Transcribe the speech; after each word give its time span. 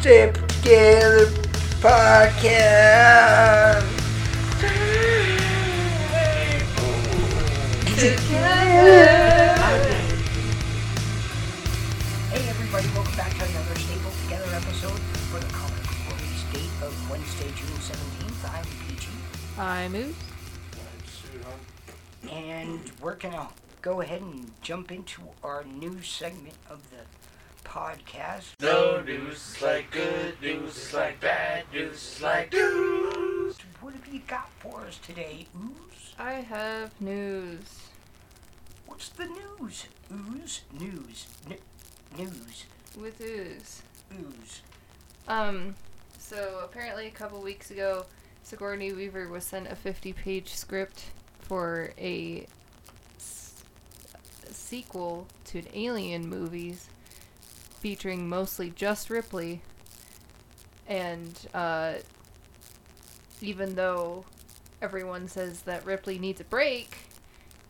Stay 0.00 0.30
Together 0.32 1.26
Podcast. 1.80 3.86
Hey 12.30 12.46
everybody, 12.48 12.86
welcome 12.94 13.16
back 13.16 13.34
to 13.38 13.44
another 13.44 13.74
Staple 13.74 14.10
Together 14.24 14.54
episode 14.54 14.98
for 15.30 15.40
the 15.40 15.46
comic 15.52 15.82
release 16.12 16.44
date 16.52 16.70
of 16.86 17.10
Wednesday, 17.10 17.50
June 17.56 17.76
17th. 17.78 18.54
I'm 18.54 18.64
PG, 18.86 19.08
Hi, 19.56 19.88
Moose. 19.88 20.14
and 22.30 22.80
we're 23.00 23.14
gonna 23.16 23.48
go 23.80 24.02
ahead 24.02 24.20
and 24.20 24.50
jump 24.60 24.92
into 24.92 25.22
our 25.42 25.64
new 25.64 26.02
segment 26.02 26.54
of 26.68 26.82
the 26.90 26.98
podcast. 27.68 28.52
No 28.60 29.02
news 29.02 29.56
is 29.56 29.62
like 29.62 29.90
good 29.90 30.40
news 30.40 30.76
is 30.76 30.94
like 30.94 31.20
bad 31.20 31.64
news 31.72 31.94
is 32.16 32.22
like 32.22 32.52
news. 32.52 33.56
What 33.80 33.94
have 33.94 34.06
you 34.12 34.20
got 34.26 34.48
for 34.58 34.80
us 34.86 34.98
today, 34.98 35.46
Ooze? 35.56 36.14
I 36.18 36.32
have 36.34 36.98
news. 37.00 37.60
What's 38.86 39.10
the 39.10 39.26
news? 39.26 39.86
Ooze? 40.12 40.62
News. 40.80 41.26
N- 41.48 41.58
news. 42.16 42.64
With 42.98 43.20
ooze. 43.20 43.82
Ooze. 44.18 44.62
Um, 45.28 45.74
so 46.18 46.60
apparently 46.64 47.06
a 47.06 47.10
couple 47.10 47.40
weeks 47.42 47.70
ago, 47.70 48.06
Sigourney 48.42 48.92
Weaver 48.94 49.28
was 49.28 49.44
sent 49.44 49.68
a 49.70 49.74
50-page 49.74 50.54
script 50.54 51.04
for 51.40 51.92
a, 51.98 52.46
s- 53.18 53.62
a 54.48 54.52
sequel 54.54 55.26
to 55.44 55.58
an 55.58 55.66
Alien 55.74 56.28
movies 56.28 56.88
featuring 57.78 58.28
mostly 58.28 58.70
just 58.70 59.10
Ripley. 59.10 59.62
And 60.86 61.38
uh, 61.54 61.94
even 63.40 63.74
though 63.74 64.24
everyone 64.80 65.28
says 65.28 65.62
that 65.62 65.84
Ripley 65.84 66.18
needs 66.18 66.40
a 66.40 66.44
break, 66.44 66.96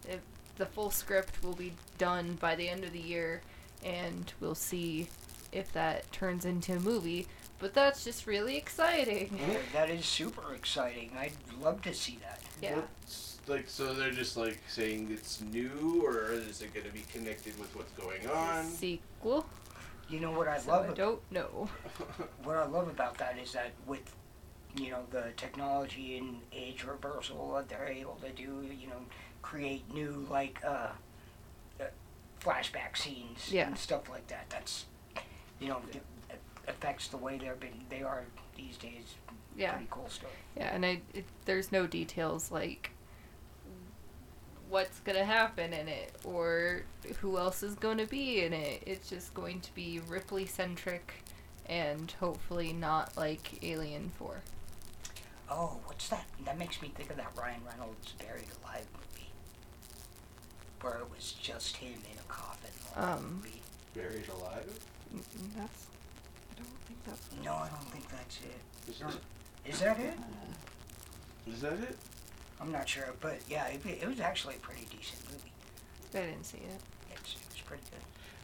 it, 0.09 0.21
the 0.57 0.67
full 0.67 0.91
script 0.91 1.43
will 1.43 1.55
be 1.55 1.73
done 1.99 2.39
by 2.41 2.55
the 2.55 2.69
end 2.69 2.85
of 2.85 2.93
the 2.93 3.01
year, 3.01 3.43
and 3.85 4.33
we'll 4.41 4.55
see 4.55 5.09
if 5.53 5.73
that 5.73 6.11
turns 6.13 6.45
into 6.45 6.77
a 6.77 6.81
movie. 6.81 7.27
But 7.59 7.75
that's 7.75 8.05
just 8.05 8.27
really 8.27 8.57
exciting. 8.57 9.37
That 9.73 9.91
is 9.91 10.05
super 10.05 10.55
exciting. 10.55 11.11
I'd 11.19 11.33
love 11.61 11.83
to 11.83 11.93
see 11.93 12.19
that. 12.23 12.41
Yeah. 12.63 12.77
What's, 12.77 13.39
like 13.49 13.69
so 13.69 13.95
they're 13.95 14.11
just 14.11 14.37
like 14.37 14.61
saying 14.69 15.09
it's 15.11 15.41
new 15.41 16.03
or 16.05 16.33
is 16.33 16.61
it 16.61 16.73
gonna 16.75 16.93
be 16.93 17.05
connected 17.13 17.59
with 17.59 17.75
what's 17.75 17.91
going 17.93 18.29
on? 18.29 18.65
Sequel. 18.65 19.47
You 20.09 20.21
know 20.21 20.31
what 20.31 20.49
I 20.49 20.59
So 20.59 20.71
love? 20.71 20.87
I 20.87 20.89
ab- 20.89 20.95
don't 20.97 21.33
know. 21.33 21.69
what 22.43 22.57
I 22.57 22.67
love 22.67 22.89
about 22.89 23.19
that 23.19 23.37
is 23.39 23.53
that 23.53 23.73
with 23.87 24.15
you 24.77 24.91
know 24.91 25.03
the 25.11 25.33
technology 25.37 26.19
and 26.19 26.41
age 26.53 26.85
reversal 26.85 27.55
that 27.55 27.69
they're 27.69 27.89
able 27.89 28.17
to 28.17 28.31
do, 28.31 28.65
you 28.79 28.87
know, 28.89 29.01
create 29.43 29.93
new 29.93 30.27
like 30.31 30.61
uh, 30.65 30.89
uh 31.81 31.85
flashback 32.41 32.97
scenes 32.97 33.51
Yeah. 33.53 33.67
and 33.67 33.77
stuff 33.79 34.09
like 34.09 34.27
that. 34.29 34.47
That's 34.51 34.87
you 35.61 35.69
know 35.69 35.81
it 35.93 36.03
affects 36.67 37.09
the 37.09 37.17
way 37.17 37.39
they're 37.39 37.55
been 37.55 37.85
they 37.91 38.03
are 38.03 38.25
these 38.57 38.77
days. 38.77 39.15
Yeah. 39.57 39.73
Pretty 39.73 39.89
cool 39.91 40.09
stuff. 40.09 40.31
Yeah, 40.57 40.75
and 40.75 40.87
I 40.87 41.01
it, 41.15 41.25
there's 41.45 41.71
no 41.73 41.87
details 41.87 42.51
like 42.51 42.93
what's 44.69 45.01
gonna 45.01 45.25
happen 45.25 45.73
in 45.73 45.89
it 45.89 46.13
or 46.25 46.83
who 47.21 47.39
else 47.39 47.63
is 47.63 47.75
gonna 47.75 48.07
be 48.07 48.43
in 48.43 48.53
it. 48.53 48.83
It's 48.87 49.09
just 49.09 49.35
going 49.35 49.61
to 49.61 49.75
be 49.75 50.01
Ripley 50.07 50.47
centric 50.47 51.15
and 51.67 52.13
hopefully 52.21 52.73
not 52.73 53.17
like 53.17 53.63
Alien 53.63 54.11
Four. 54.19 54.43
Oh, 55.51 55.79
what's 55.87 56.09
that? 56.09 56.27
That 56.45 56.59
makes 56.59 56.83
me 56.83 56.89
think 56.95 57.11
of 57.11 57.17
that 57.17 57.33
Ryan 57.37 57.61
Reynolds 57.67 58.13
Buried 58.19 58.49
Alive 58.63 58.87
movie, 58.95 59.29
where 60.83 60.99
it 60.99 61.11
was 61.15 61.33
just 61.33 61.77
him 61.77 61.95
in 61.95 62.19
a 62.19 62.23
coffin. 62.33 62.71
Um, 62.97 63.37
movie. 63.43 63.63
Buried 63.95 64.29
alive? 64.29 64.79
That's 65.57 65.87
I 66.53 66.57
don't 66.57 66.69
think 66.87 67.05
that's 67.07 67.29
No, 67.45 67.55
I 67.55 67.69
don't 67.69 67.91
think 67.91 68.09
that's 68.11 68.39
it. 68.43 68.91
Is, 68.91 69.01
Or- 69.03 69.19
Is 69.67 69.81
that 69.81 69.99
it? 69.99 70.15
is 71.47 71.61
that 71.63 71.73
it? 71.75 71.97
I'm 72.61 72.73
not 72.73 72.89
sure, 72.89 73.05
but 73.21 73.39
yeah, 73.49 73.67
it, 73.69 73.81
it 73.87 74.09
was 74.09 74.21
actually 74.21 74.57
a 74.57 74.59
pretty 74.59 74.87
decent 74.91 75.21
movie. 75.31 75.53
I 76.15 76.31
didn't 76.31 76.45
see 76.45 76.59
it. 76.59 76.81
It's, 77.13 77.35
it 77.35 77.41
was 77.53 77.61
pretty 77.65 77.83
good. 77.91 78.01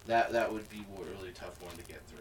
That 0.06 0.32
that 0.32 0.52
would 0.52 0.68
be 0.68 0.78
a 0.96 1.00
really 1.18 1.32
tough 1.32 1.60
one 1.62 1.74
to 1.76 1.82
get 1.84 2.00
through. 2.08 2.18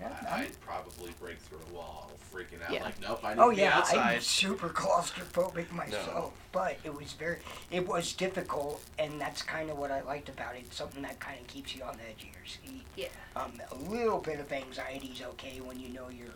Yeah, 0.00 0.08
I, 0.28 0.30
I'm- 0.34 0.40
I'd 0.46 0.60
probably 0.60 1.12
break 1.20 1.38
through 1.38 1.58
a 1.70 1.74
wall, 1.74 2.10
freaking 2.32 2.62
out 2.66 2.72
Yeah. 2.72 2.84
like, 2.84 3.00
nope, 3.00 3.20
I 3.24 3.34
need 3.34 3.40
oh 3.40 3.50
to 3.50 3.56
be 3.56 3.62
yeah, 3.62 3.78
outside. 3.78 3.98
I'm 4.16 4.20
super 4.20 4.68
claustrophobic 4.70 5.70
myself, 5.72 6.32
but 6.52 6.76
it 6.84 6.94
was 6.94 7.12
very, 7.12 7.38
it 7.70 7.86
was 7.86 8.12
difficult, 8.12 8.82
and 8.98 9.18
that's 9.20 9.40
kind 9.42 9.70
of 9.70 9.78
what 9.78 9.90
I 9.90 10.02
liked 10.02 10.28
about 10.28 10.54
it. 10.56 10.72
Something 10.72 11.02
that 11.02 11.18
kind 11.20 11.40
of 11.40 11.46
keeps 11.46 11.74
you 11.74 11.82
on 11.82 11.96
the 11.96 12.02
edge 12.10 12.24
of 12.24 12.34
your 12.34 12.44
seat. 12.46 12.82
Yeah. 12.96 13.08
Um, 13.36 13.52
a 13.70 13.90
little 13.90 14.18
bit 14.18 14.38
of 14.40 14.52
anxiety 14.52 15.08
is 15.08 15.22
okay 15.22 15.60
when 15.62 15.78
you 15.80 15.88
know 15.90 16.08
you're 16.10 16.28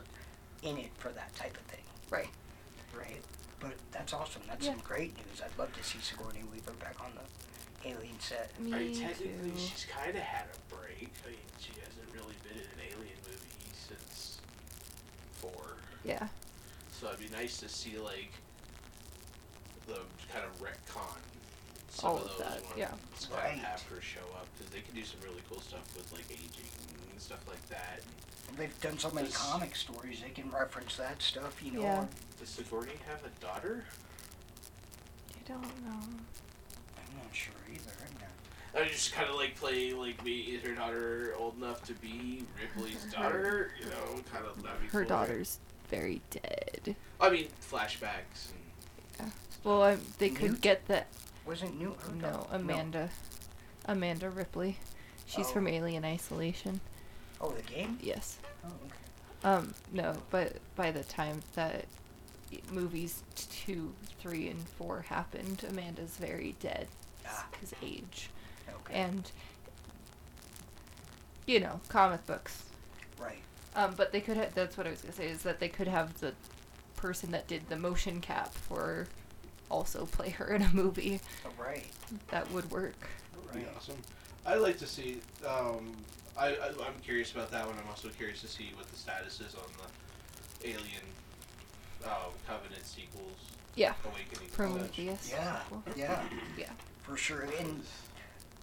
in 0.63 0.79
it 0.79 0.91
for 0.99 1.11
that 1.11 1.35
type 1.35 1.55
of 1.57 1.63
thing. 1.65 1.81
Right. 2.11 2.29
Right. 2.97 3.21
But 3.61 3.75
that's 3.93 4.13
awesome. 4.13 4.43
That's 4.49 4.65
Yeah. 4.67 4.73
some 4.73 4.81
great 4.81 5.15
news. 5.17 5.41
I'd 5.43 5.57
love 5.59 5.73
to 5.77 5.83
see 5.85 5.99
Sigourney 6.01 6.43
Weaver 6.45 6.73
back 6.73 7.01
on 7.01 7.13
the 7.15 7.89
Alien 7.89 8.19
set. 8.21 8.59
Me 8.61 8.75
I 8.75 8.79
mean, 8.79 8.95
too. 8.95 9.01
technically, 9.01 9.57
she's 9.59 9.87
kind 9.89 10.11
of 10.17 10.23
had 10.23 10.47
a 10.53 10.75
break. 10.75 11.09
I 11.25 11.31
mean, 11.31 11.39
she 11.59 11.71
hasn't 11.81 12.13
really 12.13 12.35
been 12.45 12.57
in 12.61 12.65
an 12.69 12.81
alien 12.93 13.17
movie 13.27 13.73
since 13.73 14.39
four. 15.41 15.77
Yeah. 16.05 16.29
So 16.93 17.09
it'd 17.09 17.21
be 17.21 17.29
nice 17.35 17.57
to 17.59 17.69
see 17.71 17.97
like 17.99 18.33
the 19.87 20.01
kind 20.33 20.45
of 20.45 20.61
retcon 20.61 21.17
some 21.89 22.11
All 22.11 22.17
of 22.19 22.23
of 22.25 22.29
those 22.37 22.39
that, 22.39 22.63
ones 22.65 22.77
yeah. 22.77 22.93
and 22.93 23.33
Right. 23.33 23.59
have 23.59 23.83
her 23.89 24.01
show 24.03 24.29
up 24.37 24.47
because 24.59 24.71
they 24.73 24.81
can 24.83 24.95
do 24.95 25.05
some 25.05 25.21
really 25.25 25.43
cool 25.49 25.61
stuff 25.63 25.83
with 25.97 26.13
like 26.13 26.31
aging 26.31 26.69
and 27.11 27.21
stuff 27.21 27.47
like 27.49 27.67
that. 27.69 28.01
They've 28.57 28.81
done 28.81 28.99
so 28.99 29.11
many 29.11 29.29
Does- 29.29 29.37
comic 29.37 29.75
stories. 29.77 30.21
They 30.23 30.31
can 30.31 30.51
reference 30.51 30.97
that 30.97 31.23
stuff. 31.23 31.63
You 31.63 31.73
know. 31.73 31.81
Yeah. 31.83 32.07
Does 32.39 32.49
Sigourney 32.51 32.93
have 33.09 33.21
a 33.25 33.31
daughter? 33.45 33.85
I 35.35 35.49
don't 35.49 35.63
know. 35.85 35.99
I'm 35.99 37.17
not 37.17 37.33
sure 37.35 37.55
either. 37.73 37.91
I'm 38.07 38.15
not. 38.21 38.85
I 38.85 38.89
just 38.89 39.13
kind 39.13 39.29
of 39.29 39.37
like 39.37 39.57
play 39.57 39.93
like 39.93 40.23
me. 40.25 40.41
Is 40.41 40.63
her 40.63 40.75
daughter 40.75 41.35
old 41.39 41.57
enough 41.57 41.83
to 41.85 41.95
be 41.95 42.45
Ripley's 42.61 43.05
daughter? 43.13 43.71
You 43.81 43.87
know, 43.87 44.23
kind 44.33 44.45
of 44.47 44.63
that'd 44.63 44.81
be 44.81 44.87
Her 44.89 45.01
cool. 45.01 45.09
daughter's 45.09 45.59
very 45.89 46.21
dead. 46.31 46.95
I 47.21 47.31
mean, 47.31 47.49
flashbacks 47.71 48.53
and 49.19 49.33
Well, 49.65 49.83
I, 49.83 49.97
they 50.19 50.31
could 50.31 50.53
Newt? 50.53 50.61
get 50.61 50.87
the 50.87 51.05
Wasn't 51.47 51.79
Newt? 51.81 51.97
her 52.07 52.13
no 52.15 52.31
daughter? 52.31 52.47
Amanda, 52.53 53.11
Amanda 53.87 54.31
Ripley. 54.31 54.79
She's 55.27 55.47
Oh. 55.49 55.53
from 55.53 55.67
Alien 55.69 56.05
Isolation. 56.05 56.81
Oh, 57.41 57.51
the 57.51 57.63
game. 57.63 57.99
Yes. 58.03 58.39
Oh, 58.65 58.69
okay. 58.69 59.49
Um, 59.57 59.75
no, 59.93 60.17
but 60.31 60.57
by 60.77 60.91
the 60.91 61.05
time 61.05 61.41
that 61.55 61.87
movies 62.73 63.23
two, 63.35 63.93
three, 64.19 64.49
and 64.49 64.69
four 64.69 65.03
happened, 65.09 65.65
Amanda's 65.69 66.17
very 66.17 66.55
dead 66.61 66.89
Ah, 67.27 67.47
because 67.51 67.73
age 67.83 68.29
okay. 68.69 68.95
and 68.95 69.31
you 71.47 71.61
know 71.61 71.81
comic 71.89 72.27
books. 72.27 72.65
right. 73.21 73.39
Um, 73.77 73.95
but 73.97 74.11
they 74.13 74.21
could. 74.21 74.37
have, 74.37 74.55
that's 74.55 74.77
what 74.77 74.87
I 74.87 74.91
was 74.91 75.01
gonna 75.01 75.13
say 75.15 75.29
is 75.29 75.43
that 75.43 75.61
they 75.61 75.69
could 75.69 75.87
have 75.89 76.19
the 76.21 76.35
person 76.97 77.31
that 77.31 77.47
did 77.47 77.69
the 77.69 77.77
motion 77.77 78.21
cap 78.21 78.53
for 78.53 79.07
also 79.71 80.07
play 80.07 80.31
her 80.31 80.53
in 80.53 80.63
a 80.63 80.71
movie. 80.75 81.21
Oh, 81.47 81.51
right. 81.63 81.87
That 82.29 82.51
would 82.53 82.71
work. 82.71 82.97
That'd 83.47 83.53
be 83.63 83.67
Right. 83.67 83.77
awesome. 83.77 83.97
I'd 84.45 84.57
like 84.57 84.77
to 84.79 84.87
see. 84.87 85.21
Um, 85.47 85.93
I, 86.41 86.49
I 86.49 86.69
I'm 86.87 86.99
curious 87.05 87.33
about 87.33 87.51
that 87.51 87.67
one. 87.67 87.77
I'm 87.81 87.89
also 87.89 88.09
curious 88.09 88.41
to 88.41 88.49
see 88.49 88.71
what 88.75 88.89
the 88.89 88.97
status 88.97 89.41
is 89.41 89.55
on 89.55 89.71
the 90.63 90.71
Alien 90.71 91.05
um, 92.05 92.33
Covenant 92.47 92.85
sequels. 92.87 93.39
Yeah. 93.77 93.93
Awakening. 94.05 94.49
Prometheus. 94.53 95.31
Yeah. 95.31 95.63
sequel. 95.63 95.83
Yeah. 95.97 96.23
Yeah. 96.59 96.71
For 97.03 97.17
sure. 97.17 97.47
And 97.59 97.83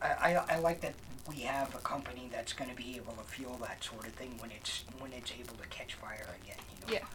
I, 0.02 0.36
I, 0.36 0.56
I 0.56 0.60
like 0.60 0.82
that 0.82 0.96
we 1.30 1.42
have 1.42 1.74
a 1.76 1.80
company 1.80 2.30
that's 2.32 2.54
going 2.54 2.70
to 2.70 2.76
be 2.76 2.96
able 2.96 3.14
to 3.14 3.24
fuel 3.24 3.58
that 3.62 3.84
sort 3.84 4.08
of 4.08 4.14
thing 4.14 4.36
when 4.40 4.52
it's 4.52 4.84
when 5.00 5.14
it's 5.14 5.32
able 5.40 5.56
to 5.56 5.68
catch 5.70 5.94
fire 5.94 6.28
again. 6.44 6.58
You 6.82 6.88
know. 6.88 6.94
Yeah. 6.94 7.08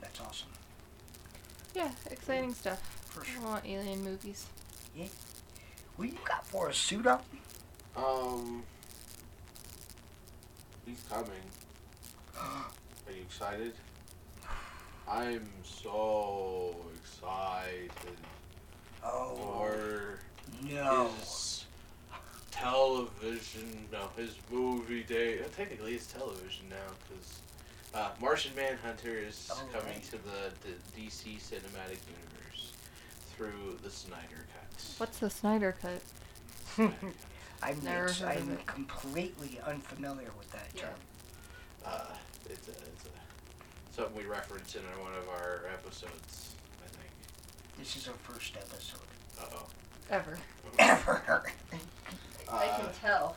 That's 0.00 0.20
awesome. 0.20 0.48
Yeah. 1.74 1.90
Exciting 2.10 2.52
stuff. 2.54 2.80
For 3.08 3.22
I 3.22 3.24
sure. 3.24 3.42
want 3.42 3.66
alien 3.66 4.04
movies. 4.04 4.46
What 5.96 6.08
you 6.08 6.18
got 6.24 6.46
for 6.46 6.68
us? 6.68 6.76
Suit 6.78 7.06
up? 7.06 7.24
Um, 7.96 8.62
he's 10.90 11.04
coming. 11.08 11.30
Are 12.40 13.12
you 13.12 13.22
excited? 13.22 13.72
I'm 15.08 15.48
so 15.64 16.74
excited 16.96 17.90
Oh. 19.04 19.34
for 19.36 20.18
no. 20.62 21.08
his 21.18 21.64
television, 22.50 23.86
no, 23.90 24.08
his 24.16 24.34
movie 24.50 25.02
day. 25.02 25.40
uh, 25.40 25.44
Technically, 25.56 25.94
it's 25.94 26.06
television 26.06 26.66
now 26.68 26.76
because 27.08 27.38
Uh, 27.92 28.10
Martian 28.20 28.54
Manhunter 28.54 29.16
is 29.18 29.50
Oh, 29.52 29.62
coming 29.72 29.94
right. 29.94 30.04
to 30.04 30.12
the, 30.12 30.52
the 30.62 30.74
DC 30.96 31.38
cinematic 31.40 31.98
universe 32.06 32.72
through 33.34 33.78
the 33.82 33.90
Snyder 33.90 34.46
Cut. 34.54 34.84
What's 34.98 35.18
the 35.18 35.28
Snyder 35.30 35.74
cut? 35.82 36.00
I'm, 37.62 37.82
Never 37.84 38.04
it's- 38.06 38.20
heard 38.20 38.36
of 38.36 38.42
I'm 38.42 38.52
it. 38.52 38.66
completely 38.66 39.60
unfamiliar 39.66 40.30
with 40.38 40.50
that 40.52 40.68
Yeah. 40.74 40.82
term. 40.82 40.94
Uh, 41.84 42.04
it's 42.48 42.68
a, 42.68 42.72
it's 42.72 43.04
a, 43.06 43.94
something 43.96 44.16
we 44.16 44.24
reference 44.24 44.74
in 44.74 44.82
one 45.02 45.12
of 45.14 45.28
our 45.28 45.62
episodes, 45.72 46.54
I 46.84 46.88
think. 46.88 47.10
This 47.78 47.96
is 47.96 48.08
our 48.08 48.14
first 48.14 48.56
episode 48.56 49.00
Uh-oh. 49.40 49.66
Ever. 50.10 50.38
ever. 50.78 51.44
I 52.52 52.66
Uh, 52.66 52.78
can 52.80 52.88
tell. 53.00 53.36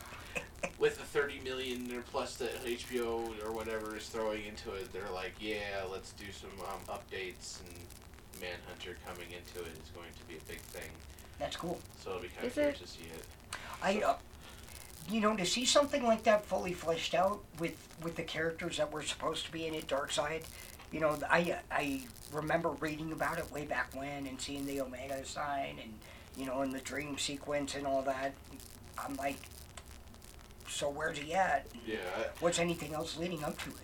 with 0.78 0.98
the 0.98 1.04
30 1.04 1.40
million 1.40 1.90
or 1.94 2.00
plus 2.02 2.36
that 2.36 2.64
HBO 2.64 3.32
or 3.44 3.52
whatever 3.52 3.96
is 3.96 4.06
throwing 4.08 4.44
into 4.44 4.72
it, 4.72 4.92
they're 4.92 5.10
like, 5.14 5.34
yeah, 5.40 5.82
let's 5.90 6.12
do 6.12 6.24
some 6.32 6.50
um, 6.60 6.80
updates, 6.98 7.60
and 7.60 7.72
Manhunter 8.40 8.96
coming 9.06 9.28
into 9.30 9.60
it 9.64 9.72
is 9.82 9.90
going 9.94 10.10
to 10.18 10.24
be 10.26 10.34
a 10.36 10.40
big 10.50 10.58
thing. 10.60 10.90
That's 11.38 11.56
cool. 11.56 11.78
So 12.02 12.10
it'll 12.10 12.22
be 12.22 12.28
kind 12.28 12.40
of 12.40 12.46
Is 12.48 12.54
curious 12.54 12.78
to 12.80 12.86
see 12.88 13.04
it. 13.04 13.24
I, 13.84 14.00
uh, 14.00 14.14
you 15.10 15.20
know, 15.20 15.36
to 15.36 15.44
see 15.44 15.66
something 15.66 16.02
like 16.02 16.22
that 16.24 16.46
fully 16.46 16.72
fleshed 16.72 17.14
out 17.14 17.40
with 17.58 17.76
with 18.02 18.16
the 18.16 18.22
characters 18.22 18.78
that 18.78 18.90
were 18.90 19.02
supposed 19.02 19.44
to 19.46 19.52
be 19.52 19.66
in 19.66 19.74
it, 19.74 19.86
Darkseid. 19.86 20.42
You 20.90 21.00
know, 21.00 21.18
I 21.28 21.58
I 21.70 22.00
remember 22.32 22.70
reading 22.70 23.12
about 23.12 23.38
it 23.38 23.50
way 23.52 23.66
back 23.66 23.94
when 23.94 24.26
and 24.26 24.40
seeing 24.40 24.64
the 24.64 24.80
Omega 24.80 25.24
sign 25.26 25.76
and 25.82 25.92
you 26.36 26.46
know, 26.46 26.62
in 26.62 26.70
the 26.70 26.80
dream 26.80 27.18
sequence 27.18 27.74
and 27.74 27.86
all 27.86 28.02
that. 28.02 28.32
I'm 28.98 29.14
like, 29.16 29.36
so 30.68 30.88
where's 30.88 31.18
he 31.18 31.34
at? 31.34 31.66
Yeah, 31.86 31.98
What's 32.40 32.58
anything 32.58 32.94
else 32.94 33.16
leading 33.18 33.44
up 33.44 33.58
to 33.64 33.70
it? 33.70 33.76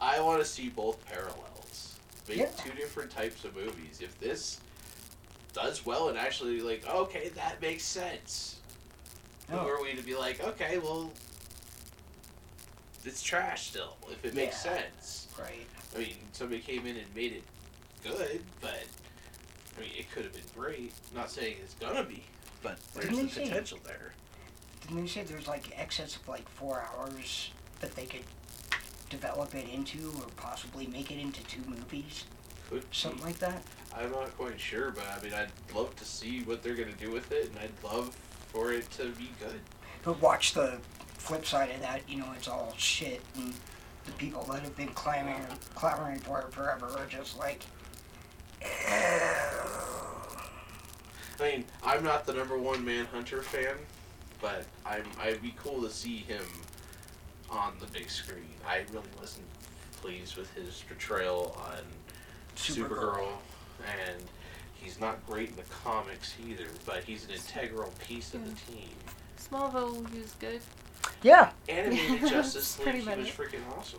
I, 0.00 0.18
I 0.18 0.20
want 0.20 0.40
to 0.40 0.44
see 0.44 0.68
both 0.68 1.04
parallels. 1.06 1.96
Make 2.28 2.38
Yeah. 2.38 2.46
two 2.58 2.70
different 2.72 3.10
types 3.10 3.44
of 3.44 3.56
movies. 3.56 4.00
If 4.02 4.18
this 4.20 4.60
does 5.52 5.86
well 5.86 6.10
and 6.10 6.18
actually 6.18 6.60
like, 6.60 6.86
okay, 6.86 7.30
that 7.30 7.60
makes 7.62 7.84
sense. 7.84 8.56
Who 9.50 9.56
Oh. 9.56 9.68
are 9.68 9.80
we 9.82 9.94
to 9.94 10.02
be 10.02 10.14
like, 10.16 10.40
okay, 10.40 10.78
well, 10.78 11.12
it's 13.04 13.22
trash 13.22 13.68
still. 13.68 13.96
If 14.10 14.24
it 14.24 14.34
makes 14.34 14.64
Yeah. 14.64 14.74
sense. 14.76 15.28
Right. 15.38 15.66
I 15.94 15.98
mean, 15.98 16.16
somebody 16.32 16.60
came 16.60 16.86
in 16.86 16.96
and 16.96 17.14
made 17.14 17.32
it 17.32 17.44
good, 18.02 18.42
but 18.60 18.84
I 19.76 19.80
mean, 19.80 19.90
it 19.96 20.10
could 20.10 20.24
have 20.24 20.32
been 20.32 20.42
great. 20.54 20.92
not 21.14 21.30
saying 21.30 21.58
it's 21.62 21.74
gonna 21.74 22.02
be, 22.02 22.24
but 22.62 22.78
there's 22.94 23.06
Didn't 23.06 23.16
the 23.18 23.22
they 23.26 23.30
say- 23.32 23.48
potential 23.48 23.78
there. 23.84 24.14
Didn't 24.82 25.02
they 25.02 25.06
say 25.10 25.22
there's 25.22 25.46
like 25.46 25.76
excess 25.78 26.16
of 26.16 26.26
like 26.28 26.48
four 26.48 26.82
hours 26.82 27.50
that 27.80 27.94
they 27.94 28.06
could 28.06 28.24
develop 29.10 29.54
it 29.54 29.68
into 29.68 30.10
or 30.18 30.28
possibly 30.36 30.86
make 30.86 31.10
it 31.10 31.18
into 31.18 31.42
two 31.44 31.62
movies? 31.66 32.24
Could 32.68 32.82
be. 32.90 32.96
Something 32.96 33.22
like 33.22 33.38
that? 33.38 33.62
I'm 33.94 34.10
not 34.10 34.36
quite 34.36 34.60
sure, 34.60 34.90
but 34.90 35.06
I 35.06 35.20
mean, 35.22 35.32
I'd 35.34 35.52
love 35.74 35.94
to 35.96 36.04
see 36.04 36.42
what 36.42 36.62
they're 36.62 36.74
gonna 36.74 36.92
do 36.92 37.10
with 37.12 37.30
it, 37.32 37.50
and 37.50 37.58
I'd 37.58 37.72
love 37.84 38.14
for 38.48 38.72
it 38.72 38.90
to 38.92 39.10
be 39.10 39.30
good. 39.40 39.60
But 40.02 40.20
watch 40.20 40.54
the 40.54 40.78
flip 41.18 41.44
side 41.44 41.70
of 41.70 41.80
that, 41.80 42.08
you 42.08 42.18
know, 42.18 42.32
it's 42.36 42.48
all 42.48 42.72
shit 42.76 43.20
and 43.36 43.52
the 44.04 44.12
people 44.12 44.44
that 44.44 44.62
have 44.62 44.76
been 44.76 44.88
clamoring 44.88 45.44
clamoring 45.74 46.20
for 46.20 46.40
it 46.40 46.52
forever 46.52 46.86
are 46.96 47.06
just 47.06 47.38
like 47.38 47.62
I 51.38 51.42
mean, 51.42 51.64
I'm 51.82 52.02
not 52.02 52.24
the 52.24 52.32
number 52.32 52.56
one 52.56 52.84
Manhunter 52.84 53.42
fan, 53.42 53.74
but 54.40 54.64
I'm 54.86 55.04
I'd 55.20 55.42
be 55.42 55.54
cool 55.58 55.82
to 55.82 55.90
see 55.90 56.18
him 56.18 56.44
on 57.50 57.74
the 57.80 57.86
big 57.86 58.08
screen. 58.08 58.54
I 58.66 58.84
really 58.92 59.08
wasn't 59.20 59.46
pleased 60.00 60.36
with 60.36 60.52
his 60.54 60.82
portrayal 60.88 61.56
on 61.66 61.82
Supergirl. 62.56 62.88
Supergirl, 62.88 63.28
and 64.08 64.22
he's 64.86 65.00
not 65.00 65.24
great 65.26 65.50
in 65.50 65.56
the 65.56 65.62
comics 65.82 66.34
either. 66.48 66.66
But 66.84 67.02
he's 67.04 67.24
an 67.24 67.32
integral 67.32 67.92
piece 68.06 68.34
of 68.34 68.44
the 68.44 68.72
team. 68.72 68.88
Smallville 69.38 70.02
was 70.14 70.32
good. 70.38 70.60
Yeah. 71.22 71.50
Animated 71.68 72.20
Justice 72.28 72.78
League, 72.78 72.94
he 72.94 73.00
was 73.08 73.28
freaking 73.28 73.60
awesome. 73.76 73.98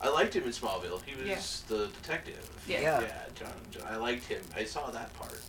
I 0.00 0.08
liked 0.08 0.34
him 0.34 0.44
in 0.44 0.50
Smallville. 0.50 1.02
He 1.04 1.14
was 1.16 1.26
Yeah. 1.26 1.76
the 1.76 1.86
detective. 1.88 2.48
Yeah. 2.68 2.80
Yeah. 2.80 3.00
Yeah, 3.00 3.22
John, 3.34 3.52
John. 3.72 3.82
I 3.88 3.96
liked 3.96 4.24
him. 4.26 4.40
I 4.56 4.64
saw 4.64 4.90
that 4.90 5.12
part. 5.14 5.40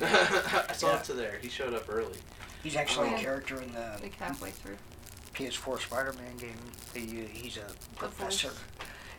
I 0.00 0.72
saw 0.72 0.88
Yeah. 0.88 0.94
up 0.94 1.04
to 1.04 1.12
there. 1.14 1.38
He 1.40 1.48
showed 1.48 1.72
up 1.72 1.84
early. 1.88 2.18
He's 2.64 2.74
actually 2.76 3.10
Oh. 3.10 3.16
a 3.16 3.18
character 3.18 3.60
in 3.62 3.72
the 3.72 3.98
Like 4.02 4.14
halfway 4.16 4.50
through. 4.50 4.76
PS4 5.34 5.80
Spider-Man 5.80 6.36
game. 6.36 6.56
They, 6.92 7.00
u- 7.00 7.28
he's 7.32 7.56
a 7.58 7.66
professor. 7.96 8.50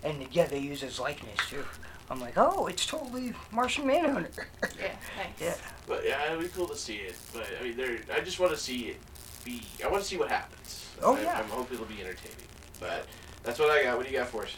And 0.03 0.27
yeah, 0.31 0.45
they 0.45 0.59
use 0.59 0.81
his 0.81 0.99
likeness 0.99 1.37
too. 1.49 1.63
I'm 2.09 2.19
like, 2.19 2.33
oh, 2.37 2.67
it's 2.67 2.85
totally 2.85 3.33
Martian 3.51 3.87
Manhunter. 3.87 4.47
Yeah, 4.79 4.87
nice. 5.17 5.27
yeah. 5.39 5.55
But 5.87 6.03
yeah, 6.05 6.25
it'd 6.27 6.39
be 6.41 6.47
cool 6.49 6.67
to 6.67 6.75
see 6.75 6.97
it. 6.97 7.15
But 7.33 7.47
I 7.59 7.63
mean, 7.63 7.77
there. 7.77 7.97
I 8.13 8.19
just 8.19 8.39
want 8.39 8.51
to 8.51 8.57
see 8.57 8.89
it 8.89 8.97
be. 9.43 9.61
I 9.83 9.87
want 9.89 10.03
to 10.03 10.07
see 10.07 10.17
what 10.17 10.29
happens. 10.29 10.85
Oh, 11.01 11.15
I, 11.15 11.21
yeah. 11.21 11.39
I'm 11.39 11.49
hoping 11.49 11.75
it'll 11.75 11.85
be 11.87 12.01
entertaining. 12.01 12.37
But 12.79 13.07
that's 13.43 13.57
what 13.59 13.69
I 13.71 13.83
got. 13.83 13.97
What 13.97 14.05
do 14.05 14.11
you 14.11 14.19
got 14.19 14.27
for 14.27 14.43
us? 14.43 14.55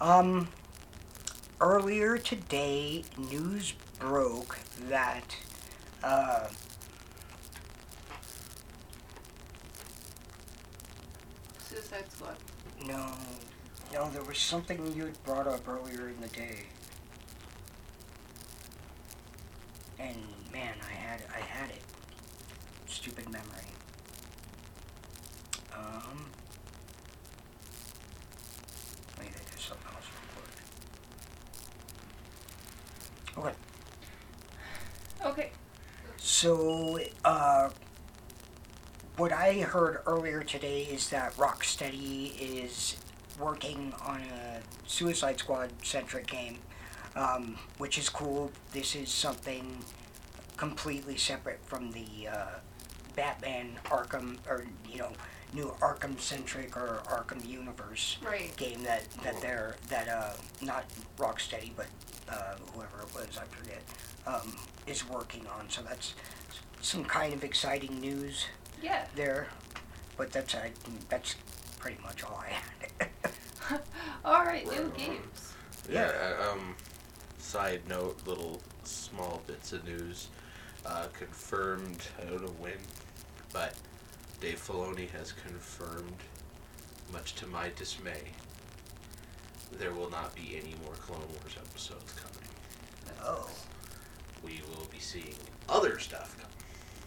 Um, 0.00 0.48
earlier 1.60 2.18
today, 2.18 3.04
news 3.16 3.74
broke 3.98 4.58
that 4.88 5.36
uh, 6.02 6.48
Suicide 11.68 12.04
Squad. 12.10 12.36
no, 12.86 13.12
no, 13.92 14.10
there 14.10 14.22
was 14.22 14.38
something 14.38 14.92
you 14.94 15.04
had 15.04 15.22
brought 15.24 15.46
up 15.46 15.66
earlier 15.68 16.08
in 16.08 16.20
the 16.20 16.28
day, 16.28 16.64
and 20.04 20.16
man, 20.52 20.74
I 20.88 20.92
had 20.92 21.20
I 21.34 21.40
had 21.40 21.70
it. 21.70 21.82
Stupid 22.86 23.26
memory. 23.30 23.68
Um, 25.74 26.26
let 29.16 29.26
me 29.26 29.32
think 29.32 29.60
something 29.60 29.86
else 29.94 30.06
real 33.36 33.44
quick. 33.44 33.54
Okay. 35.24 35.40
Okay. 35.42 35.50
So, 36.18 37.00
uh, 37.24 37.70
what 39.16 39.32
I 39.32 39.60
heard 39.60 40.02
earlier 40.06 40.42
today 40.42 40.82
is 40.82 41.08
that 41.10 41.34
Rocksteady 41.36 42.32
is 42.38 42.96
working 43.38 43.92
on 44.04 44.20
a 44.22 44.60
Suicide 44.86 45.38
Squad 45.38 45.70
centric 45.82 46.26
game, 46.26 46.58
um, 47.16 47.56
which 47.78 47.98
is 47.98 48.08
cool. 48.08 48.50
This 48.72 48.94
is 48.94 49.08
something 49.10 49.78
completely 50.56 51.16
separate 51.16 51.60
from 51.66 51.90
the 51.92 52.28
uh, 52.28 52.46
Batman 53.16 53.78
Arkham, 53.86 54.38
or, 54.48 54.64
you 54.88 54.98
know, 54.98 55.12
new 55.52 55.74
Arkham 55.80 56.18
centric 56.20 56.76
or 56.76 57.00
Arkham 57.06 57.46
universe 57.48 58.18
Right. 58.24 58.54
game 58.56 58.82
that, 58.84 59.08
that 59.22 59.40
they're, 59.40 59.76
that, 59.88 60.08
uh, 60.08 60.32
not 60.60 60.84
Rocksteady, 61.18 61.70
but 61.76 61.86
uh, 62.28 62.56
whoever 62.74 63.00
it 63.02 63.14
was, 63.14 63.38
I 63.38 63.44
forget, 63.54 63.82
um, 64.26 64.56
is 64.86 65.08
working 65.08 65.46
on. 65.46 65.68
So 65.70 65.82
that's 65.82 66.14
some 66.80 67.04
kind 67.04 67.32
of 67.32 67.44
exciting 67.44 68.00
news 68.00 68.46
Yeah. 68.82 69.06
there. 69.14 69.48
But 70.16 70.30
that's 70.30 70.54
uh, 70.54 70.68
that's 71.08 71.34
pretty 71.80 72.00
much 72.00 72.22
all 72.22 72.40
I 72.40 72.52
had. 72.52 73.10
All 74.24 74.44
right, 74.44 74.64
new 74.64 74.92
games. 74.96 75.54
Yeah. 75.90 76.12
uh, 76.40 76.52
um. 76.52 76.76
Side 77.44 77.82
note, 77.88 78.18
little 78.26 78.60
small 78.84 79.42
bits 79.46 79.72
of 79.74 79.84
news. 79.84 80.28
Uh, 80.84 81.06
confirmed. 81.16 81.98
I 82.20 82.24
don't 82.24 82.42
know 82.42 82.54
when, 82.58 82.72
but 83.52 83.74
Dave 84.40 84.58
Filoni 84.66 85.08
has 85.10 85.32
confirmed, 85.32 86.16
much 87.12 87.34
to 87.36 87.46
my 87.46 87.70
dismay, 87.76 88.22
there 89.78 89.92
will 89.92 90.10
not 90.10 90.34
be 90.34 90.56
any 90.60 90.74
more 90.84 90.94
Clone 90.94 91.20
Wars 91.20 91.54
episodes 91.56 92.12
coming. 92.14 92.48
oh, 93.22 93.48
We 94.42 94.60
will 94.70 94.86
be 94.90 94.98
seeing 94.98 95.34
other 95.68 95.98
stuff 95.98 96.36
come, 96.40 96.50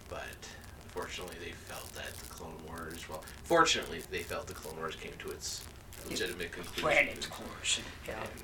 but 0.10 0.48
unfortunately, 0.86 1.36
they 1.44 1.51
felt 1.51 1.91
that 1.94 2.13
the 2.15 2.29
Clone 2.29 2.58
Wars. 2.67 3.10
Well, 3.10 3.24
fortunately, 3.44 4.01
they 4.12 4.24
felt 4.24 4.48
the 4.48 4.53
Clone 4.53 4.77
Wars 4.77 4.96
came 4.96 5.13
to 5.20 5.32
its 5.32 5.63
legitimate 6.10 6.51
conclusion. 6.51 7.08
its 7.10 7.25
course. 7.27 7.82
Yeah. 8.08 8.13
And 8.22 8.41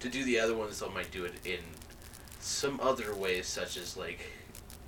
to 0.00 0.08
do 0.08 0.24
the 0.24 0.38
other 0.38 0.54
ones, 0.54 0.80
they 0.80 0.88
might 0.88 1.10
do 1.10 1.24
it 1.24 1.34
in 1.44 1.60
some 2.40 2.80
other 2.80 3.14
ways, 3.14 3.46
such 3.46 3.76
as 3.76 3.96
like 3.96 4.20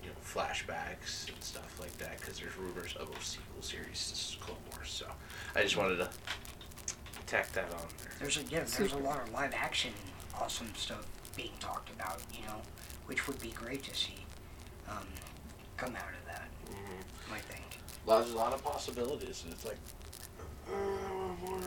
you 0.02 0.09
know 0.09 0.14
flashbacks 0.25 1.29
and 1.29 1.43
stuff 1.43 1.79
like 1.81 1.97
that, 1.99 2.21
because 2.21 2.38
there's 2.38 2.57
rumors 2.57 2.95
of 2.97 3.11
a 3.11 3.23
sequel 3.23 3.62
series 3.62 4.31
to 4.33 4.45
Clone 4.45 4.59
Wars. 4.73 4.90
So 4.90 5.07
I 5.55 5.62
just 5.62 5.76
wanted 5.76 5.97
to 5.97 6.09
tack 7.26 7.52
that 7.52 7.73
on 7.73 7.87
there. 7.99 8.12
There's 8.19 8.38
a 8.38 8.43
yeah, 8.45 8.64
there's 8.64 8.93
a 8.93 8.99
lot 8.99 9.23
of 9.23 9.33
live 9.33 9.52
action 9.55 9.93
awesome 10.40 10.73
stuff 10.75 11.07
being 11.37 11.52
talked 11.61 11.90
about. 11.90 12.21
You 12.33 12.47
know, 12.47 12.61
which 13.07 13.26
would 13.26 13.40
be 13.40 13.50
great 13.50 13.83
to 13.85 13.95
see 13.95 14.25
um, 14.88 15.07
come 15.76 15.97
out 15.97 16.14
of 16.19 16.26
that. 16.26 16.49
Mm-hmm. 16.67 17.35
I 17.35 17.38
think. 17.38 17.64
Well, 18.07 18.21
There's 18.21 18.33
a 18.33 18.37
lot 18.37 18.52
of 18.52 18.64
possibilities, 18.64 19.43
and 19.45 19.52
it's 19.52 19.64
like. 19.64 19.79
Uh, 20.69 21.20
more. 21.44 21.59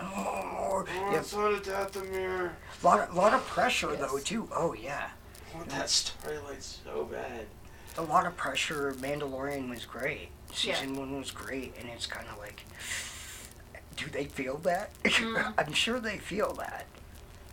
Oh, 0.00 0.84
yeah, 0.88 1.12
What's 1.12 1.34
on 1.34 1.54
it, 1.54 1.64
Dathomir? 1.64 2.50
lot, 2.82 3.14
lot 3.14 3.34
of 3.34 3.44
pressure 3.46 3.94
though 3.96 4.18
too. 4.18 4.48
Oh 4.54 4.72
yeah, 4.72 5.10
I 5.52 5.56
want 5.58 5.68
that 5.70 5.86
storyline 5.86 6.60
so 6.62 7.04
bad. 7.04 7.46
a 7.98 8.02
lot 8.02 8.26
of 8.26 8.36
pressure. 8.36 8.92
Mandalorian 8.98 9.68
was 9.68 9.84
great. 9.84 10.28
Yeah. 10.64 10.74
Season 10.74 10.96
one 10.96 11.18
was 11.18 11.30
great, 11.30 11.74
and 11.78 11.88
it's 11.90 12.06
kind 12.06 12.26
of 12.32 12.38
like, 12.38 12.64
do 13.96 14.06
they 14.10 14.24
feel 14.24 14.56
that? 14.58 14.90
Mhm. 15.04 15.52
I'm 15.58 15.72
sure 15.74 16.00
they 16.00 16.16
feel 16.18 16.52
that. 16.54 16.86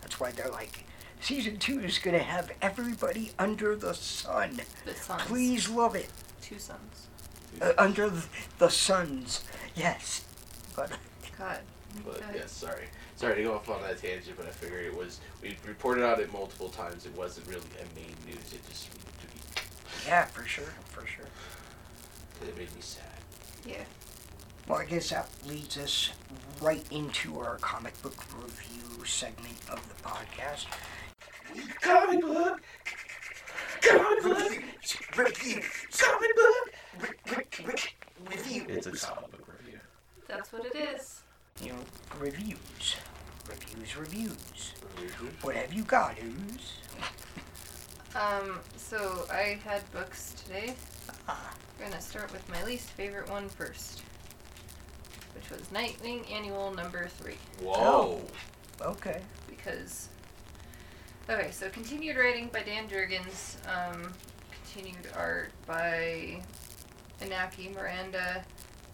That's 0.00 0.18
why 0.18 0.30
they're 0.30 0.48
like, 0.50 0.84
season 1.20 1.58
two 1.58 1.80
is 1.80 1.98
gonna 1.98 2.18
have 2.20 2.50
everybody 2.62 3.32
under 3.38 3.76
the 3.76 3.92
sun. 3.94 4.60
The 4.86 4.94
sons. 4.94 5.22
Please 5.22 5.68
love 5.68 5.94
it. 5.94 6.08
Two 6.40 6.58
suns. 6.58 7.08
Uh, 7.60 7.72
under 7.76 8.08
the, 8.08 8.24
the 8.58 8.68
suns. 8.70 9.42
Yes. 9.74 10.24
But 10.76 10.92
God. 11.38 11.58
But 12.04 12.20
God. 12.20 12.30
yes, 12.34 12.52
sorry, 12.52 12.84
sorry 13.16 13.36
to 13.36 13.42
go 13.44 13.54
off 13.54 13.68
on 13.70 13.80
that 13.82 13.98
tangent, 14.00 14.36
but 14.36 14.46
I 14.46 14.50
figured 14.50 14.84
it 14.84 14.94
was 14.96 15.20
we 15.40 15.56
reported 15.66 16.04
on 16.04 16.20
it 16.20 16.32
multiple 16.32 16.68
times. 16.68 17.06
It 17.06 17.16
wasn't 17.16 17.46
really 17.46 17.62
a 17.80 17.94
main 17.94 18.14
news. 18.26 18.52
It 18.52 18.60
just 18.68 18.88
needed 18.92 19.06
to 19.20 19.26
be. 19.28 19.40
yeah, 20.06 20.24
for 20.26 20.44
sure, 20.44 20.72
for 20.84 21.06
sure. 21.06 21.24
It 22.42 22.56
made 22.56 22.74
me 22.74 22.80
sad. 22.80 23.04
Yeah. 23.66 23.84
Well, 24.68 24.78
I 24.78 24.84
guess 24.84 25.10
that 25.10 25.28
leads 25.46 25.78
us 25.78 26.10
right 26.60 26.84
into 26.90 27.40
our 27.40 27.56
comic 27.56 28.00
book 28.02 28.22
review 28.36 29.04
segment 29.06 29.56
of 29.70 29.80
the 29.88 30.02
podcast. 30.02 30.66
Comic 31.80 32.20
book. 32.20 32.60
Comic 33.80 34.22
book. 34.22 34.62
Review. 35.16 35.62
Comic 35.96 36.30
book. 36.36 37.92
Review. 38.30 38.66
It's 38.68 38.86
a 38.86 38.92
comic 38.92 39.30
book 39.30 39.48
review. 39.58 39.80
That's 40.28 40.52
what 40.52 40.66
it 40.66 40.76
is. 40.76 41.22
You 41.62 41.70
know, 41.72 41.78
reviews. 42.18 42.96
Reviews, 43.48 43.96
reviews. 43.96 44.72
Review. 45.00 45.30
What 45.42 45.56
have 45.56 45.72
you 45.72 45.82
got, 45.82 46.16
Ooze? 46.22 46.74
Um, 48.14 48.60
so 48.76 49.26
I 49.30 49.58
had 49.64 49.90
books 49.92 50.34
today. 50.44 50.74
Ah, 51.28 51.54
We're 51.78 51.86
gonna 51.88 52.00
start 52.00 52.32
with 52.32 52.48
my 52.48 52.62
least 52.64 52.90
favorite 52.90 53.28
one 53.30 53.48
first, 53.48 54.02
which 55.34 55.50
was 55.50 55.68
Nightwing 55.68 56.30
Annual 56.30 56.72
number 56.74 57.08
three. 57.08 57.36
Whoa. 57.62 58.20
okay. 58.80 59.20
Because, 59.48 60.08
okay, 61.28 61.50
so 61.50 61.68
continued 61.68 62.16
writing 62.16 62.48
by 62.52 62.62
Dan 62.62 62.88
Jurgens, 62.88 63.56
um, 63.68 64.12
continued 64.64 65.08
art 65.16 65.50
by 65.66 66.40
Inaki 67.20 67.74
Miranda, 67.74 68.42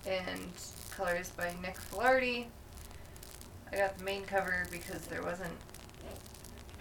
and 0.06 0.50
colors 0.96 1.30
by 1.30 1.54
Nick 1.62 1.76
Filardi. 1.78 2.46
I 3.72 3.76
got 3.76 3.98
the 3.98 4.04
main 4.04 4.24
cover 4.24 4.66
because 4.70 5.02
there 5.06 5.22
wasn't 5.22 5.54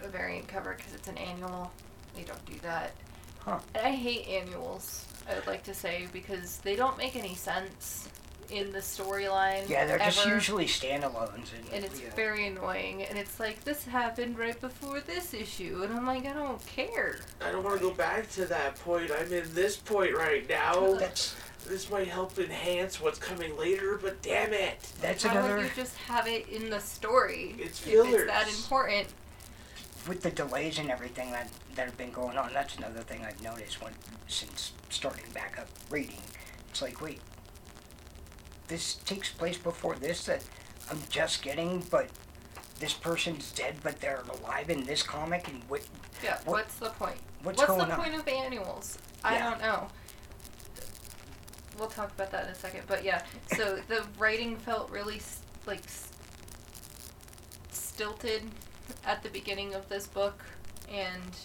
a 0.03 0.08
variant 0.08 0.48
cover 0.48 0.75
because 0.77 0.93
it's 0.93 1.08
an 1.08 1.17
annual. 1.17 1.72
They 2.15 2.24
don't 2.24 2.46
do 2.46 2.60
that. 2.62 2.91
Huh. 3.39 3.60
And 3.75 3.86
I 3.86 3.91
hate 3.91 4.27
annuals, 4.27 5.05
I 5.29 5.36
would 5.36 5.48
like 5.48 5.63
to 5.63 5.74
say, 5.74 6.08
because 6.13 6.58
they 6.60 6.75
don't 6.75 6.98
make 6.98 7.15
any 7.15 7.36
sense 7.36 8.08
in 8.50 8.72
the 8.72 8.79
storyline. 8.79 9.67
Yeah, 9.67 9.86
they're 9.86 9.98
just 9.98 10.25
usually 10.25 10.65
standalones. 10.65 11.53
And, 11.58 11.74
and 11.74 11.84
it's 11.84 12.00
yeah. 12.00 12.13
very 12.15 12.48
annoying. 12.48 13.03
And 13.03 13.17
it's 13.17 13.39
like 13.39 13.63
this 13.63 13.86
happened 13.86 14.38
right 14.38 14.60
before 14.60 15.01
this 15.01 15.34
issue, 15.34 15.82
and 15.84 15.93
I'm 15.93 16.05
like, 16.05 16.25
I 16.25 16.34
don't 16.34 16.63
care. 16.65 17.20
I 17.41 17.51
don't 17.51 17.63
want 17.63 17.79
to 17.79 17.82
go 17.82 17.93
back 17.93 18.29
to 18.32 18.46
that 18.46 18.75
point. 18.75 19.12
I'm 19.12 19.32
in 19.34 19.53
this 19.53 19.75
point 19.75 20.15
right 20.15 20.48
now. 20.48 20.93
That's 20.93 21.36
This 21.67 21.89
might 21.89 22.08
help 22.08 22.38
enhance 22.38 23.00
what's 23.01 23.17
coming 23.20 23.58
later, 23.58 23.98
but 24.01 24.22
damn 24.22 24.53
it. 24.53 24.79
that's 25.01 25.24
Why 25.25 25.32
another 25.32 25.55
don't 25.58 25.65
you 25.65 25.72
just 25.75 25.96
have 25.98 26.27
it 26.27 26.48
in 26.50 26.70
the 26.70 26.79
story? 26.79 27.55
It's 27.58 27.86
if 27.88 27.93
it's 28.05 28.25
that 28.27 28.48
important. 28.48 29.08
with 30.08 30.22
the 30.22 30.32
delays 30.32 30.77
and 30.79 30.91
everything 30.91 31.32
that 31.32 31.50
that 31.75 31.86
have 31.86 31.98
been 31.98 32.12
going 32.12 32.38
on. 32.38 32.51
That's 32.53 32.75
another 32.77 33.00
thing 33.01 33.25
I've 33.25 33.41
noticed 33.41 33.82
when 33.82 33.93
since 34.27 34.74
starting 34.89 35.25
back 35.34 35.58
up 35.60 35.67
reading. 35.89 36.22
It's 36.70 36.82
like, 36.82 37.01
wait, 37.01 37.22
this 38.67 38.96
takes 38.96 39.32
place 39.32 39.58
before 39.58 39.96
this 39.96 40.25
that 40.25 40.43
I'm 40.91 41.00
just 41.10 41.41
getting, 41.41 41.84
but 41.89 42.10
this 42.79 42.93
person's 42.93 43.51
dead, 43.53 43.75
but 43.82 44.00
they're 44.01 44.24
alive 44.41 44.70
in 44.70 44.84
this 44.84 45.01
comic, 45.01 45.48
and 45.48 45.63
what 45.70 45.82
Yeah. 46.24 46.36
What- 46.46 46.48
what's 46.65 46.75
the 46.75 46.89
point? 46.89 47.17
what's, 47.41 47.58
What's 47.58 47.67
going 47.70 47.88
the 47.88 47.93
on? 47.96 48.01
point 48.03 48.15
of 48.15 48.27
annuals? 48.27 48.98
I 49.24 49.36
Yeah. 49.36 49.50
don't 49.50 49.62
know. 49.62 49.88
We'll 51.77 51.88
talk 51.89 52.12
about 52.12 52.32
that 52.32 52.46
in 52.46 52.51
a 52.51 52.56
second, 52.56 52.84
but 52.88 53.03
yeah. 53.03 53.24
So 53.56 53.80
the 53.88 54.03
writing 54.18 54.58
felt 54.58 54.89
really 54.89 55.22
like 55.65 55.82
stilted 57.72 58.44
at 59.06 59.24
the 59.24 59.30
beginning 59.30 59.74
of 59.74 59.89
this 59.89 60.08
book, 60.08 60.44
and 60.92 61.36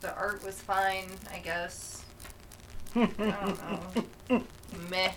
the 0.00 0.14
art 0.14 0.44
was 0.44 0.60
fine, 0.60 1.06
I 1.32 1.38
guess. 1.38 2.04
I 2.94 3.06
don't 3.06 4.30
know. 4.30 4.42
meh. 4.90 5.12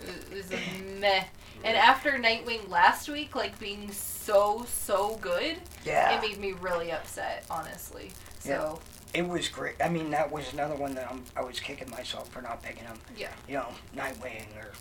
It 0.00 0.32
was 0.34 0.50
a 0.52 0.82
meh. 1.00 1.24
And 1.64 1.76
after 1.76 2.12
Nightwing 2.12 2.68
last 2.68 3.08
week, 3.08 3.34
like 3.34 3.58
being 3.58 3.90
so 3.90 4.64
so 4.68 5.16
good, 5.16 5.56
yeah, 5.84 6.16
it 6.16 6.22
made 6.22 6.38
me 6.38 6.52
really 6.52 6.92
upset, 6.92 7.44
honestly. 7.50 8.12
So 8.38 8.78
it 9.14 9.26
was 9.26 9.48
great. 9.48 9.74
I 9.82 9.88
mean, 9.88 10.10
that 10.10 10.30
was 10.30 10.52
another 10.52 10.74
one 10.76 10.94
that 10.94 11.10
I'm, 11.10 11.24
I 11.36 11.42
was 11.42 11.60
kicking 11.60 11.90
myself 11.90 12.28
for 12.30 12.42
not 12.42 12.62
picking 12.62 12.86
up. 12.86 12.98
Yeah. 13.16 13.30
You 13.48 13.54
know, 13.54 13.66
Nightwing 13.96 14.44
or 14.56 14.72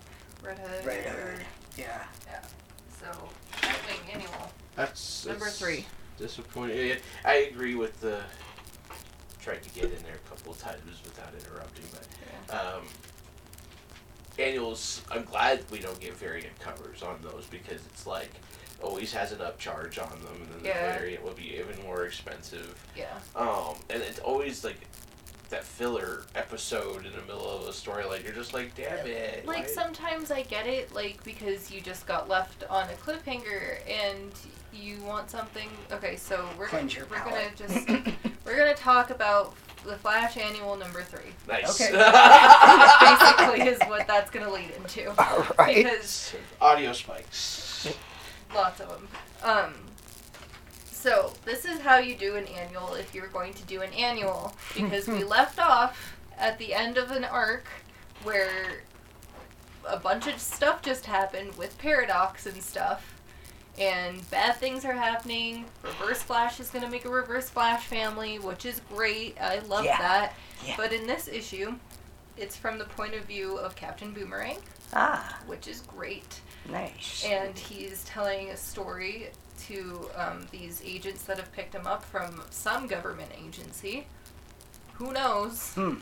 Red 0.46 0.60
Hood. 0.60 0.86
Red 0.86 1.06
or- 1.08 1.10
Hood. 1.32 1.46
Yeah. 1.78 2.04
So 3.00 3.08
Nightwing 3.62 4.14
annual 4.16 4.52
That's, 4.76 5.26
number 5.26 5.46
that's 5.46 5.60
three. 5.60 5.86
Disappointing. 6.18 6.98
I 7.24 7.36
agree 7.52 7.76
with 7.76 8.00
the. 8.02 8.22
Tried 9.40 9.64
to 9.64 9.70
get 9.70 9.86
in 9.86 10.04
there 10.04 10.16
a 10.16 10.30
couple 10.30 10.52
of 10.52 10.60
times 10.60 11.02
without 11.06 11.30
interrupting, 11.34 11.86
but 12.50 12.54
um, 12.54 12.82
annuals. 14.40 15.04
I'm 15.10 15.24
glad 15.24 15.64
we 15.72 15.80
don't 15.80 16.00
get 16.00 16.18
variant 16.18 16.60
covers 16.60 17.02
on 17.02 17.20
those 17.22 17.46
because 17.50 17.86
it's 17.86 18.06
like 18.06 18.32
always 18.82 19.12
has 19.14 19.32
an 19.32 19.40
upcharge 19.40 20.02
on 20.02 20.10
them, 20.22 20.42
and 20.42 20.48
then 20.56 20.66
Yeah. 20.66 20.94
the 20.94 21.00
variant 21.00 21.24
will 21.24 21.34
be 21.34 21.58
even 21.58 21.82
more 21.84 22.06
expensive. 22.06 22.76
Yeah. 22.96 23.18
Um, 23.36 23.76
and 23.90 24.02
it's 24.02 24.20
always 24.20 24.64
like 24.64 24.78
that 25.50 25.64
filler 25.64 26.24
episode 26.36 27.06
in 27.06 27.14
the 27.14 27.22
middle 27.22 27.50
of 27.50 27.62
a 27.68 27.72
storyline. 27.72 28.22
You're 28.24 28.34
just 28.34 28.54
like, 28.54 28.76
damn 28.76 29.06
it. 29.08 29.46
Like 29.48 29.60
why- 29.68 29.72
sometimes 29.74 30.30
I 30.32 30.44
get 30.44 30.68
it, 30.68 30.94
like 30.94 31.24
because 31.24 31.72
you 31.72 31.80
just 31.82 32.06
got 32.06 32.28
left 32.30 32.66
on 32.70 32.88
a 32.90 32.94
cliffhanger 32.94 33.78
and 33.90 34.32
you 34.74 35.02
want 35.02 35.32
something. 35.32 35.70
Okay, 35.92 36.18
so 36.18 36.48
we're 36.58 36.68
Cleanse 36.68 36.96
your 36.96 37.06
we're 37.08 37.20
gonna 37.24 37.50
just 37.56 37.88
we're 38.46 38.58
gonna 38.58 38.76
talk 38.76 39.10
about 39.10 39.56
the 39.86 39.96
Flash 39.96 40.36
annual 40.36 40.76
number 40.76 41.02
three. 41.02 41.32
Nice. 41.48 41.80
Okay. 41.80 41.94
Basically, 43.02 43.68
is 43.70 43.80
what 43.88 44.06
that's 44.06 44.30
gonna 44.30 44.52
lead 44.52 44.72
into 44.72 45.10
All 45.18 45.48
right. 45.58 45.78
because 45.86 46.36
Audio 46.60 46.92
spikes. 46.92 47.67
Lots 48.54 48.80
of 48.80 48.90
them. 48.90 49.08
Um, 49.44 49.74
so 50.92 51.32
this 51.46 51.64
is 51.66 51.80
how 51.80 51.98
you 51.98 52.16
do 52.16 52.36
an 52.36 52.46
annual 52.48 52.94
if 52.96 53.14
you're 53.14 53.28
going 53.28 53.54
to 53.54 53.64
do 53.64 53.82
an 53.82 53.94
annual 53.94 54.54
because 54.76 55.08
we 55.08 55.24
left 55.24 55.60
off 55.60 56.16
at 56.38 56.58
the 56.58 56.74
end 56.74 56.98
of 56.98 57.12
an 57.12 57.24
arc 57.24 57.66
where 58.24 58.82
a 59.88 59.98
bunch 59.98 60.28
of 60.28 60.40
stuff 60.40 60.82
just 60.82 61.06
happened 61.06 61.56
with 61.56 61.78
paradox 61.78 62.46
and 62.46 62.62
stuff. 62.62 63.14
And 63.80 64.28
bad 64.32 64.56
things 64.56 64.86
are 64.86 64.94
happening. 64.94 65.66
Reverse 65.84 66.24
Flash 66.24 66.60
is 66.60 66.72
going 66.72 66.84
to 66.84 66.90
make 66.90 67.06
a 67.06 67.10
Reverse 67.10 67.48
Flash 67.48 67.86
family, 67.86 68.40
which 68.40 68.66
is 68.66 68.82
great. 68.92 69.38
I 69.40 69.60
love 69.60 69.86
Yeah. 69.86 70.00
that. 70.00 70.34
Yeah. 70.66 70.74
But 70.76 70.92
in 70.94 71.06
this 71.06 71.28
issue, 71.28 71.76
it's 72.38 72.56
from 72.58 72.80
the 72.80 72.86
point 72.86 73.14
of 73.14 73.24
view 73.26 73.58
of 73.60 73.76
Captain 73.76 74.12
Boomerang, 74.14 74.58
Ah, 74.94 75.38
which 75.46 75.68
is 75.68 75.82
great 75.82 76.42
nice. 76.72 77.26
and 77.26 77.58
he's 77.58 78.04
telling 78.06 78.50
a 78.50 78.58
story 78.58 79.30
to 79.68 80.10
um, 80.16 80.48
these 80.52 80.82
agents 80.86 81.24
that 81.24 81.38
have 81.38 81.52
picked 81.52 81.74
him 81.74 81.88
up 81.88 82.04
from 82.06 82.42
some 82.50 82.88
government 82.88 83.32
agency. 83.46 84.06
Who 84.94 85.12
knows? 85.12 85.74
Hmm. 85.74 85.96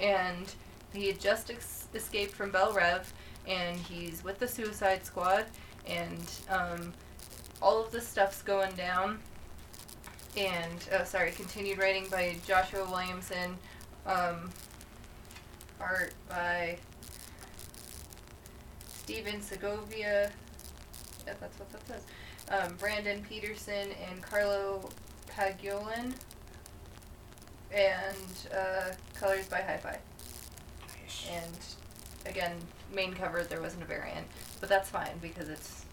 And 0.00 0.52
he 0.92 1.06
had 1.06 1.20
just 1.20 1.50
ex- 1.50 1.86
escaped 1.94 2.32
from 2.32 2.50
Belle 2.50 2.72
Reve, 2.72 3.12
and 3.46 3.76
he's 3.78 4.24
with 4.24 4.38
the 4.38 4.48
Suicide 4.48 5.04
Squad, 5.04 5.46
and 5.86 6.30
um, 6.48 6.92
all 7.60 7.84
of 7.84 7.92
this 7.92 8.06
stuff's 8.06 8.42
going 8.42 8.72
down. 8.72 9.18
And 10.36 10.88
oh, 10.92 11.04
sorry, 11.04 11.32
continued 11.32 11.78
writing 11.78 12.06
by 12.10 12.36
Joshua 12.46 12.88
Williamson, 12.90 13.56
um, 14.06 14.50
art 15.78 16.14
by 16.28 16.78
Stephen 19.02 19.40
Segovia. 19.42 20.30
Yeah, 21.26 21.34
that's 21.40 21.58
what 21.58 21.70
that 21.72 21.86
says. 21.86 22.02
Um, 22.48 22.76
Brandon 22.76 23.24
Peterson 23.28 23.88
and 24.08 24.22
Carlo 24.22 24.88
Pagulayan. 25.28 26.14
And 27.72 28.54
uh, 28.54 28.92
colors 29.14 29.48
by 29.48 29.60
Hi-Fi. 29.62 29.98
nice. 31.00 31.28
And 31.32 32.30
again, 32.30 32.52
main 32.94 33.12
cover 33.14 33.42
there 33.42 33.60
wasn't 33.60 33.82
a 33.82 33.86
variant, 33.86 34.26
but 34.60 34.68
that's 34.68 34.88
fine 34.90 35.18
because 35.20 35.48
it's 35.48 35.84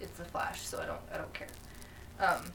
it's 0.00 0.20
a 0.20 0.24
Flash, 0.24 0.60
so 0.60 0.80
I 0.80 0.86
don't 0.86 1.00
I 1.12 1.16
don't 1.16 1.32
care. 1.34 1.48
Um, 2.20 2.52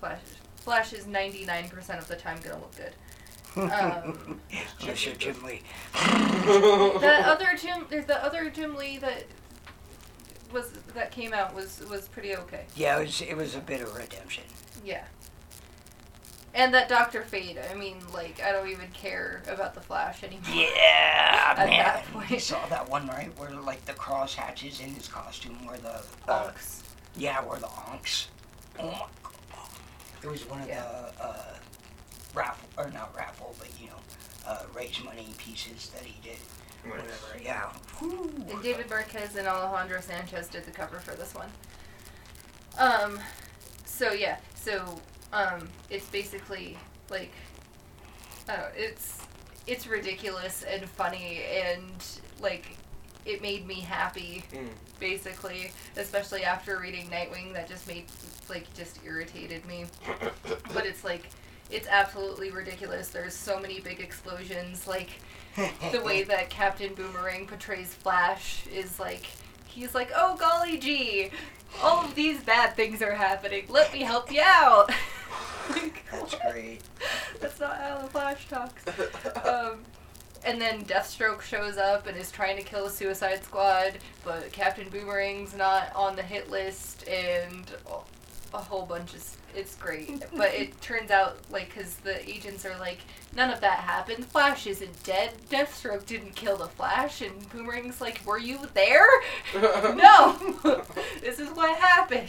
Flash 0.00 0.20
Flash 0.56 0.92
is 0.92 1.06
ninety 1.06 1.44
nine 1.46 1.68
percent 1.68 1.98
of 1.98 2.08
the 2.08 2.16
time 2.16 2.38
gonna 2.44 2.56
look 2.56 2.76
good. 2.76 2.92
Um, 3.56 4.40
Jim 4.78 5.42
Lee. 5.44 5.62
the 5.94 7.22
other 7.26 7.56
Jim, 7.60 7.86
the 7.88 8.22
other 8.24 8.50
Jim 8.50 8.74
Lee 8.76 8.98
that 8.98 9.24
was 10.52 10.70
that 10.94 11.10
came 11.10 11.32
out 11.32 11.54
was 11.54 11.82
was 11.90 12.08
pretty 12.08 12.36
okay. 12.36 12.66
Yeah, 12.76 12.98
it 12.98 13.06
was, 13.06 13.20
it 13.22 13.36
was 13.36 13.54
a 13.54 13.60
bit 13.60 13.80
of 13.80 13.94
redemption. 13.96 14.44
Yeah. 14.84 15.04
And 16.54 16.72
that 16.72 16.88
Doctor 16.88 17.20
Fate, 17.22 17.58
I 17.70 17.74
mean, 17.74 17.96
like, 18.14 18.40
I 18.42 18.50
don't 18.50 18.68
even 18.70 18.88
care 18.92 19.42
about 19.46 19.74
the 19.74 19.80
Flash 19.82 20.22
anymore. 20.24 20.42
Yeah, 20.54 21.54
At 21.58 21.68
man. 21.68 21.68
that 21.84 22.04
point. 22.14 22.30
You 22.30 22.38
saw 22.40 22.64
that 22.68 22.88
one, 22.88 23.06
right? 23.08 23.30
Where, 23.38 23.50
like, 23.50 23.84
the 23.84 23.92
cross 23.92 24.34
hatches 24.34 24.80
in 24.80 24.94
his 24.94 25.06
costume 25.06 25.66
were 25.66 25.76
the... 25.76 26.02
Uh, 26.26 26.50
Onks. 26.50 26.80
yeah, 27.14 27.44
were 27.44 27.58
the 27.58 27.66
onks. 27.66 28.28
Oh, 28.78 28.84
my 28.86 28.98
God. 29.22 29.68
It 30.22 30.30
was 30.30 30.48
one 30.48 30.62
of 30.62 30.68
Yeah. 30.68 30.80
the, 31.18 31.22
uh, 31.24 31.44
raffle, 32.36 32.68
or 32.76 32.90
not 32.90 33.14
raffle, 33.16 33.54
but, 33.58 33.68
you 33.80 33.88
know, 33.88 33.96
uh, 34.46 34.62
raise 34.74 35.02
money 35.04 35.28
pieces 35.38 35.90
that 35.90 36.04
he 36.04 36.14
did. 36.22 36.38
Whatever, 36.84 37.10
yeah. 37.42 37.72
Whew. 37.98 38.30
And 38.48 38.62
David 38.62 38.88
Marquez 38.88 39.34
and 39.34 39.48
Alejandro 39.48 40.00
Sanchez 40.00 40.46
did 40.46 40.64
the 40.64 40.70
cover 40.70 41.00
for 41.00 41.16
this 41.16 41.34
one. 41.34 41.48
Um, 42.78 43.18
so 43.84 44.12
yeah, 44.12 44.36
so 44.54 45.00
um, 45.32 45.68
it's 45.90 46.08
basically 46.10 46.76
like, 47.10 47.32
I 48.48 48.52
don't 48.52 48.60
know, 48.60 48.68
it's 48.76 49.18
it's 49.66 49.88
ridiculous 49.88 50.62
and 50.62 50.88
funny 50.88 51.40
and 51.52 51.90
like 52.40 52.76
it 53.24 53.42
made 53.42 53.66
me 53.66 53.80
happy 53.80 54.44
Mm. 54.52 54.68
basically, 55.00 55.72
especially 55.96 56.44
after 56.44 56.78
reading 56.78 57.08
Nightwing. 57.08 57.52
That 57.54 57.66
just 57.68 57.88
made 57.88 58.04
like 58.48 58.72
just 58.74 59.00
irritated 59.04 59.64
me. 59.66 59.86
But 60.72 60.86
it's 60.86 61.02
like 61.02 61.30
it's 61.70 61.88
absolutely 61.88 62.50
ridiculous. 62.50 63.08
There's 63.08 63.34
so 63.34 63.58
many 63.60 63.80
big 63.80 64.00
explosions. 64.00 64.86
Like 64.86 65.10
the 65.92 66.00
way 66.02 66.22
that 66.24 66.50
Captain 66.50 66.94
Boomerang 66.94 67.46
portrays 67.46 67.94
Flash 67.94 68.66
is 68.66 68.98
like 69.00 69.26
he's 69.66 69.94
like, 69.94 70.10
"Oh 70.14 70.36
golly 70.36 70.78
gee, 70.78 71.30
all 71.82 72.04
of 72.04 72.14
these 72.14 72.42
bad 72.42 72.74
things 72.76 73.02
are 73.02 73.14
happening. 73.14 73.66
Let 73.68 73.92
me 73.92 74.00
help 74.00 74.30
you 74.32 74.42
out." 74.42 74.90
Like, 75.68 76.04
That's 76.12 76.32
what? 76.32 76.52
great. 76.52 76.80
That's 77.40 77.58
not 77.58 77.76
how 77.76 77.98
the 77.98 78.06
Flash 78.08 78.48
talks. 78.48 78.84
Um, 79.44 79.80
and 80.44 80.60
then 80.60 80.84
Deathstroke 80.84 81.42
shows 81.42 81.76
up 81.76 82.06
and 82.06 82.16
is 82.16 82.30
trying 82.30 82.56
to 82.56 82.62
kill 82.62 82.88
Suicide 82.88 83.42
Squad, 83.42 83.98
but 84.24 84.52
Captain 84.52 84.88
Boomerang's 84.88 85.56
not 85.56 85.90
on 85.94 86.14
the 86.14 86.22
hit 86.22 86.50
list, 86.50 87.06
and 87.08 87.64
a 88.54 88.58
whole 88.58 88.86
bunch 88.86 89.14
of. 89.14 89.36
It's 89.56 89.74
great, 89.76 90.22
but 90.36 90.52
it 90.52 90.78
turns 90.82 91.10
out 91.10 91.38
like 91.50 91.68
because 91.74 91.94
the 91.96 92.28
agents 92.28 92.64
are 92.66 92.78
like, 92.78 92.98
none 93.34 93.50
of 93.50 93.60
that 93.62 93.78
happened. 93.80 94.26
Flash 94.26 94.66
isn't 94.66 95.02
dead. 95.02 95.32
Deathstroke 95.50 96.04
didn't 96.06 96.34
kill 96.36 96.56
the 96.58 96.66
Flash, 96.68 97.22
and 97.22 97.48
Boomerang's 97.50 98.00
like, 98.00 98.20
were 98.26 98.38
you 98.38 98.58
there? 98.74 99.08
no, 99.54 100.36
this 101.20 101.38
is 101.40 101.48
what 101.50 101.76
happened. 101.78 102.28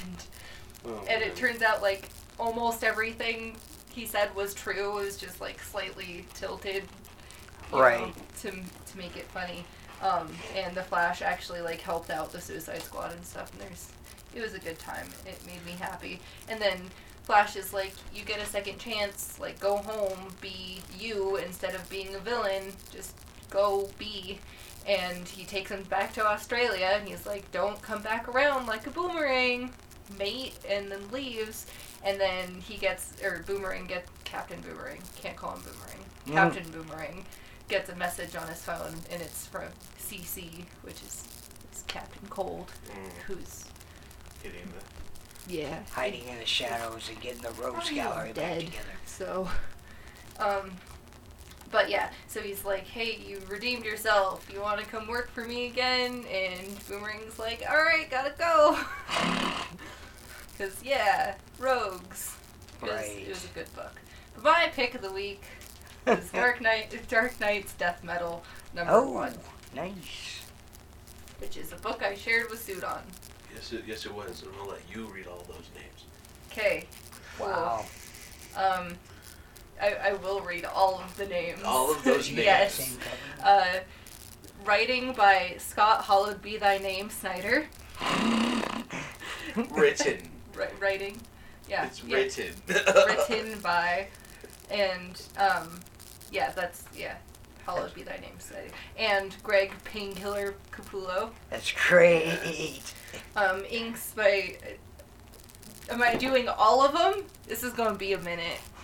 Oh, 0.86 1.04
And 1.10 1.22
it 1.22 1.36
turns 1.36 1.62
out 1.62 1.82
like 1.82 2.10
almost 2.40 2.84
everything 2.84 3.58
he 3.92 4.06
said 4.06 4.34
was 4.36 4.54
true. 4.54 4.98
It 5.00 5.04
was 5.06 5.18
just 5.18 5.42
like 5.42 5.62
slightly 5.62 6.26
tilted, 6.34 6.84
Right. 7.74 8.00
know, 8.08 8.14
to 8.42 8.52
to 8.52 8.98
make 8.98 9.18
it 9.18 9.26
funny. 9.26 9.66
Um, 10.02 10.30
and 10.56 10.76
the 10.76 10.84
Flash 10.84 11.22
actually 11.22 11.62
like 11.62 11.82
helped 11.82 12.10
out 12.10 12.32
the 12.32 12.40
Suicide 12.40 12.84
Squad 12.84 13.12
and 13.14 13.26
stuff. 13.26 13.52
And 13.52 13.62
there's, 13.64 13.90
it 14.36 14.42
was 14.42 14.54
a 14.54 14.60
good 14.60 14.78
time. 14.80 15.08
It 15.26 15.44
made 15.46 15.66
me 15.66 15.72
happy. 15.80 16.20
And 16.48 16.62
then 16.62 16.80
Flash 17.28 17.58
is 17.58 17.74
like, 17.74 17.94
you 18.16 18.24
get 18.24 18.40
a 18.42 18.46
second 18.46 18.80
chance. 18.80 19.38
Like 19.38 19.60
go 19.60 19.78
home, 19.78 20.34
be 20.40 20.80
you 20.98 21.36
instead 21.36 21.76
of 21.76 21.88
being 21.90 22.16
a 22.16 22.20
villain. 22.20 22.72
Just 22.92 23.14
go 23.50 23.90
be. 24.00 24.40
And 24.88 25.28
he 25.28 25.44
takes 25.44 25.70
him 25.70 25.84
back 25.84 26.14
to 26.14 26.26
Australia, 26.26 26.96
and 26.98 27.06
he's 27.06 27.26
like, 27.26 27.52
"Don't 27.52 27.82
come 27.82 28.02
back 28.02 28.30
around 28.30 28.66
like 28.68 28.88
a 28.88 28.92
boomerang." 28.92 29.74
mate 30.18 30.54
and 30.70 30.90
then 30.90 31.02
leaves 31.12 31.66
and 32.02 32.18
then 32.18 32.62
he 32.62 32.78
gets 32.78 33.12
or 33.22 33.44
boomerang 33.46 33.86
gets 33.86 34.10
captain 34.24 34.58
boomerang 34.62 35.02
can't 35.22 35.36
call 35.36 35.52
him 35.58 35.62
boomerang 35.64 36.06
Mm. 36.28 36.34
captain 36.34 36.72
boomerang 36.72 37.26
gets 37.68 37.90
a 37.90 37.96
message 37.98 38.34
on 38.34 38.48
his 38.48 38.62
phone 38.64 38.96
and 39.12 39.22
it's 39.22 39.46
from 39.48 39.68
cc 40.00 40.64
which 40.84 41.02
is, 41.04 41.28
captain 41.88 42.26
cold 42.30 42.72
Mm. 42.90 43.12
who's 43.28 43.66
Hitting 44.42 44.72
the. 44.74 44.97
Yeah 45.48 45.80
Hiding 45.92 46.28
in 46.28 46.38
the 46.40 46.46
shadows 46.46 47.10
and 47.10 47.20
getting 47.22 47.42
the 47.42 47.52
Rogues 47.52 47.88
He's 47.90 47.98
Gallery 47.98 48.28
back 48.34 48.36
dead. 48.36 48.60
together. 48.66 48.90
so 49.06 49.50
um 50.40 50.72
but 51.72 51.90
yeah 51.90 52.12
so 52.28 52.40
he's 52.42 52.64
like 52.64 52.86
hey 52.88 53.18
you 53.28 53.42
redeemed 53.50 53.84
yourself 53.84 54.48
you 54.54 54.62
want 54.62 54.80
to 54.80 54.86
come 54.86 55.08
work 55.08 55.30
for 55.32 55.44
me 55.46 55.66
again 55.68 56.24
and 56.32 56.68
boomerang's 56.88 57.38
like 57.40 57.64
all 57.70 57.76
right 57.78 58.10
gotta 58.10 58.34
go 58.38 58.80
because 60.58 60.82
yeah 60.84 61.36
rogues 61.60 62.36
it 62.82 62.86
was, 62.86 62.92
Right. 62.92 63.18
it 63.24 63.30
was 63.30 63.46
a 63.46 63.48
good 63.50 63.74
book 63.76 64.00
but 64.36 64.44
my 64.44 64.70
pick 64.74 64.94
of 64.96 65.02
the 65.02 65.12
week 65.12 65.42
is 66.06 66.30
dark 66.34 66.62
knight 66.62 66.96
dark 67.10 67.40
nights 67.40 67.74
death 67.74 68.04
metal 68.04 68.44
number 68.76 68.94
Oh, 68.94 69.10
one 69.12 69.34
nice. 69.76 70.46
which 71.40 71.58
is 71.58 71.72
a 71.74 71.78
book 71.78 72.02
i 72.04 72.16
shared 72.16 72.50
with 72.50 72.62
sudan 72.64 73.02
Yes, 73.58 73.74
it, 73.74 73.84
yes, 73.88 74.06
it 74.06 74.14
was. 74.14 74.44
I'm 74.46 74.56
gonna 74.58 74.70
let 74.72 74.82
you 74.94 75.06
read 75.08 75.26
all 75.28 75.44
those 75.48 75.68
names. 75.76 76.06
okay 76.52 76.86
Wow. 77.40 77.86
um 78.56 78.96
I, 79.82 79.94
I 80.10 80.14
will 80.14 80.42
read 80.42 80.66
all 80.66 81.00
of 81.00 81.16
the 81.18 81.26
names 81.26 81.60
All 81.66 81.92
of 81.92 82.04
those 82.04 82.28
names. 82.32 82.40
yes 82.40 82.98
Uh, 83.44 83.80
writing 84.64 85.14
by 85.14 85.56
Scott 85.58 86.06
Hallowed 86.06 86.42
Be 86.42 86.58
Thy 86.58 86.78
Name 86.78 87.10
Snyder. 87.10 87.66
Written. 89.72 90.30
Ri- 90.56 90.66
writing, 90.80 91.20
yeah, 91.70 91.86
It's 91.86 92.04
yeah. 92.04 92.16
written. 92.18 92.54
written 92.68 93.60
by, 93.60 94.08
and 94.70 95.20
um, 95.38 95.80
yeah, 96.32 96.52
that's 96.52 96.84
yeah. 96.96 97.16
Hallowed 97.66 97.94
be 97.94 98.02
thy 98.04 98.16
name, 98.18 98.40
Snyder. 98.40 98.70
And 98.98 99.36
Greg 99.44 99.74
Painkiller 99.84 100.54
Capullo. 100.72 101.32
That's 101.50 101.72
great. 101.90 102.82
Um, 103.36 103.64
inks 103.70 104.12
by. 104.12 104.58
Am 105.90 106.02
I 106.02 106.16
doing 106.16 106.50
all 106.50 106.86
of 106.86 106.94
them? 106.94 107.24
This 107.48 107.64
is 107.64 107.74
gonna 107.74 107.96
be 107.96 108.14
a 108.14 108.20
minute. 108.20 108.60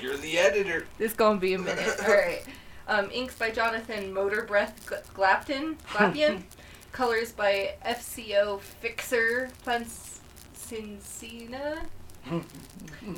You're 0.00 0.16
the 0.16 0.38
editor. 0.38 0.86
This 0.98 1.12
is 1.12 1.16
gonna 1.16 1.38
be 1.38 1.54
a 1.54 1.58
minute. 1.58 1.96
All 2.06 2.12
right. 2.12 2.42
Um, 2.88 3.08
inks 3.12 3.36
by 3.36 3.50
Jonathan 3.50 4.12
Motor 4.12 4.42
Breath 4.42 4.84
Gl- 4.84 5.14
Glapton. 5.14 5.76
Glapion. 5.88 6.42
Colors 6.92 7.32
by 7.32 7.74
FCO 7.86 8.60
Fixer 8.60 9.48
Plancincina. 9.64 11.78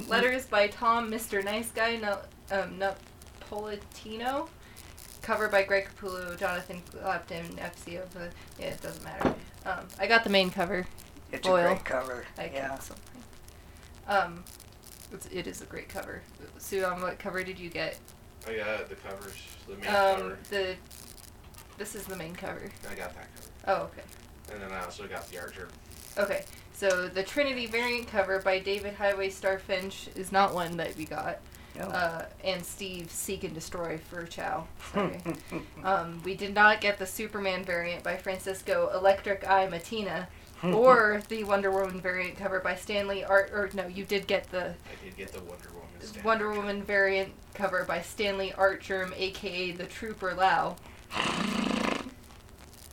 Letters 0.07 0.47
by 0.47 0.69
Tom 0.69 1.11
Mr. 1.11 1.43
Nice 1.45 1.71
Guy 1.71 1.97
no, 1.97 2.19
um, 2.53 2.79
Napolitano. 2.79 4.49
Cover 5.23 5.49
by 5.49 5.63
Greg 5.63 5.89
Capullo, 5.89 6.39
Jonathan 6.39 6.83
Glapton, 6.93 7.47
FCO. 7.57 8.03
Yeah, 8.59 8.67
it 8.67 8.83
doesn't 8.83 9.03
matter. 9.03 9.35
Um, 9.65 9.87
I 9.99 10.07
got 10.07 10.25
the 10.25 10.31
main 10.31 10.51
cover. 10.51 10.87
It's 11.33 11.47
Foil. 11.47 11.65
a 11.65 11.69
great 11.69 11.85
cover. 11.85 12.25
I 12.39 12.51
yeah. 12.53 12.79
Um, 14.07 14.45
it's, 15.13 15.27
it 15.27 15.47
is 15.47 15.63
a 15.63 15.65
great 15.65 15.89
cover. 15.89 16.23
Sue, 16.59 16.85
um, 16.85 17.01
what 17.03 17.19
cover 17.19 17.43
did 17.43 17.59
you 17.59 17.71
get? 17.71 17.99
I 18.47 18.57
got 18.57 18.89
the 18.89 18.95
covers. 18.97 19.37
The 19.67 19.77
main 19.77 19.87
Um, 19.89 19.95
cover. 20.21 20.39
the 20.51 20.77
this 21.79 21.95
is 21.95 22.05
the 22.05 22.17
main 22.17 22.35
cover. 22.35 22.71
I 22.91 22.95
got 22.95 23.15
that 23.15 23.27
cover. 23.35 23.49
Oh, 23.67 23.85
okay. 23.85 24.03
And 24.53 24.63
then 24.63 24.71
I 24.71 24.85
also 24.85 25.07
got 25.09 25.29
the 25.29 25.39
Archer. 25.39 25.69
Okay. 26.19 26.45
So 26.75 27.09
the 27.09 27.23
Trinity 27.23 27.67
variant 27.67 28.09
cover 28.09 28.41
by 28.41 28.59
David 28.59 28.95
Highway 28.95 29.31
Star 29.31 29.59
Finch 29.59 30.09
is 30.15 30.31
not 30.31 30.55
one 30.55 30.77
that 30.77 30.97
we 30.97 31.05
got. 31.07 31.39
No. 31.77 31.85
Uh, 31.87 32.27
and 32.45 32.65
Steve 32.65 33.11
Seek 33.11 33.45
and 33.45 33.55
Destroy 33.55 33.99
Firchow. 34.11 34.65
Sorry. 34.93 35.21
um, 35.85 36.23
we 36.25 36.35
did 36.35 36.55
not 36.55 36.81
get 36.81 36.99
the 36.99 37.07
Superman 37.07 37.65
variant 37.65 38.05
by 38.05 38.17
Francisco 38.17 38.91
Electric 38.95 39.49
Eye 39.49 39.67
Mattina, 39.67 40.27
or 40.63 41.21
the 41.29 41.45
Wonder 41.45 41.71
Woman 41.71 42.01
variant 42.01 42.39
cover 42.39 42.61
by 42.61 42.75
Stanley 42.77 43.25
Art. 43.25 43.51
Or 43.53 43.69
no, 43.75 43.87
you 43.87 44.05
did 44.05 44.27
get 44.27 44.51
the 44.51 44.67
I 44.69 45.05
did 45.05 45.17
get 45.17 45.33
the 45.33 45.41
Wonder 45.41 45.69
Woman. 45.75 45.89
standard 46.01 46.25
Wonder 46.25 46.49
cover. 46.49 46.61
Woman 46.61 46.83
variant 46.83 47.33
cover 47.55 47.85
by 47.85 48.01
Stanley 48.03 48.53
Artgerm, 48.53 49.13
aka 49.17 49.73
the 49.73 49.87
Trooper 49.87 50.35
Lau. 50.35 50.77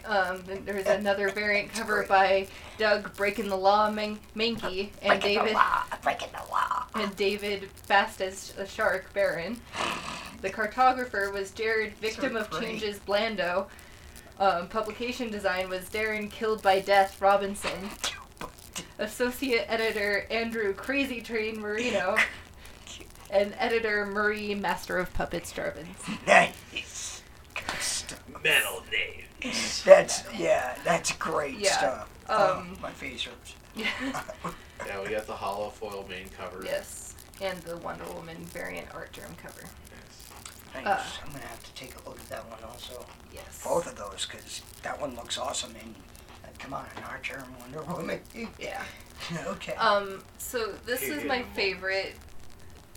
Um, 0.05 0.43
then 0.47 0.63
there's 0.65 0.87
another 0.87 1.29
variant 1.29 1.71
cover 1.73 2.05
by 2.07 2.47
Doug 2.77 3.15
Breaking 3.15 3.47
the 3.49 3.55
Law 3.55 3.89
Man- 3.91 4.19
Mahnke 4.35 4.89
and 5.01 5.19
breaking 5.21 5.37
David 5.37 5.49
the 5.49 5.53
law. 5.53 5.83
Breaking 6.03 6.29
the 6.31 6.51
law. 6.51 6.85
and 6.95 7.15
David 7.15 7.69
Fast 7.71 8.21
as 8.21 8.53
a 8.57 8.65
Shark 8.67 9.13
Baron. 9.13 9.59
The 10.41 10.49
cartographer 10.49 11.31
was 11.31 11.51
Jared 11.51 11.93
Victim 11.97 12.35
of 12.35 12.49
great. 12.49 12.63
Changes 12.63 12.99
Blando. 12.99 13.67
Um, 14.39 14.67
publication 14.69 15.29
design 15.29 15.69
was 15.69 15.81
Darren 15.89 16.31
Killed 16.31 16.63
by 16.63 16.79
Death 16.79 17.21
Robinson. 17.21 17.89
associate 18.97 19.65
editor 19.67 20.25
Andrew 20.31 20.73
Crazy 20.73 21.21
Train 21.21 21.59
Marino, 21.59 22.15
and 23.29 23.53
editor 23.59 24.05
Marie 24.05 24.55
Master 24.55 24.97
of 24.97 25.13
Puppets 25.13 25.51
Javins. 25.51 25.95
Nice. 26.25 27.21
Good 27.53 27.79
stuff. 27.79 28.19
Metal 28.43 28.83
names. 28.91 29.27
That's 29.86 30.23
yeah, 30.38 30.75
that's 30.84 31.12
great 31.13 31.58
Yeah, 31.58 31.77
stuff. 31.77 32.10
Oh, 32.30 32.60
um, 32.60 32.77
my 32.82 32.91
face 32.91 33.23
hurts. 33.23 33.56
Yeah, 33.75 35.01
we 35.04 35.10
got 35.12 35.25
the 35.27 35.34
hollow 35.34 35.69
foil 35.69 36.06
main 36.10 36.27
cover. 36.38 36.62
yes, 36.63 37.15
and 37.41 37.60
the 37.62 37.77
Wonder 37.77 38.06
Woman 38.13 38.38
variant 38.45 38.88
Artgerm 38.93 39.34
cover. 39.41 39.62
Yes. 39.63 40.30
Nice. 40.75 40.86
Uh. 40.86 41.04
I'm 41.25 41.32
gonna 41.32 41.45
have 41.45 41.63
to 41.63 41.73
take 41.73 41.93
a 41.95 42.10
look 42.10 42.19
at 42.19 42.30
that 42.30 42.49
one 42.49 42.60
also. 42.69 43.06
Yes. 43.34 43.62
Both 43.63 43.88
of 43.88 43.95
those, 43.95 44.25
because 44.30 44.62
that 44.84 44.99
one 44.99 45.15
looks 45.15 45.38
awesome. 45.38 45.73
And 45.82 45.95
uh, 46.43 46.47
come 46.60 46.73
on, 46.73 46.86
an 46.97 47.04
Archer 47.10 47.43
and 47.45 47.60
Wonder 47.60 47.82
Woman. 47.91 48.19
Yeah. 48.60 48.84
okay. 49.47 49.73
Um. 49.75 50.23
So 50.38 50.73
this 50.86 51.04
is 51.04 51.23
my 51.25 51.38
Yeah. 51.38 51.54
favorite 51.54 52.15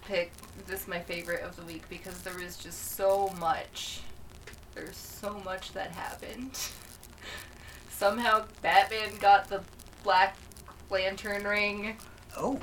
pick. 0.07 0.33
This 0.67 0.83
is 0.83 0.89
my 0.89 1.01
favorite 1.01 1.43
of 1.43 1.55
the 1.57 1.63
week 1.63 1.83
because 1.89 2.21
there 2.23 2.35
was 2.37 2.57
just 2.57 2.97
so 2.97 3.33
much. 3.39 4.01
There's 4.75 4.97
so 4.97 5.41
much 5.45 5.73
that 5.73 5.91
happened. 5.93 6.51
Somehow 7.91 8.45
Batman 8.63 9.17
got 9.21 9.49
the 9.49 9.63
Black 10.03 10.37
Lantern 10.91 11.45
ring. 11.45 11.97
oh. 12.37 12.59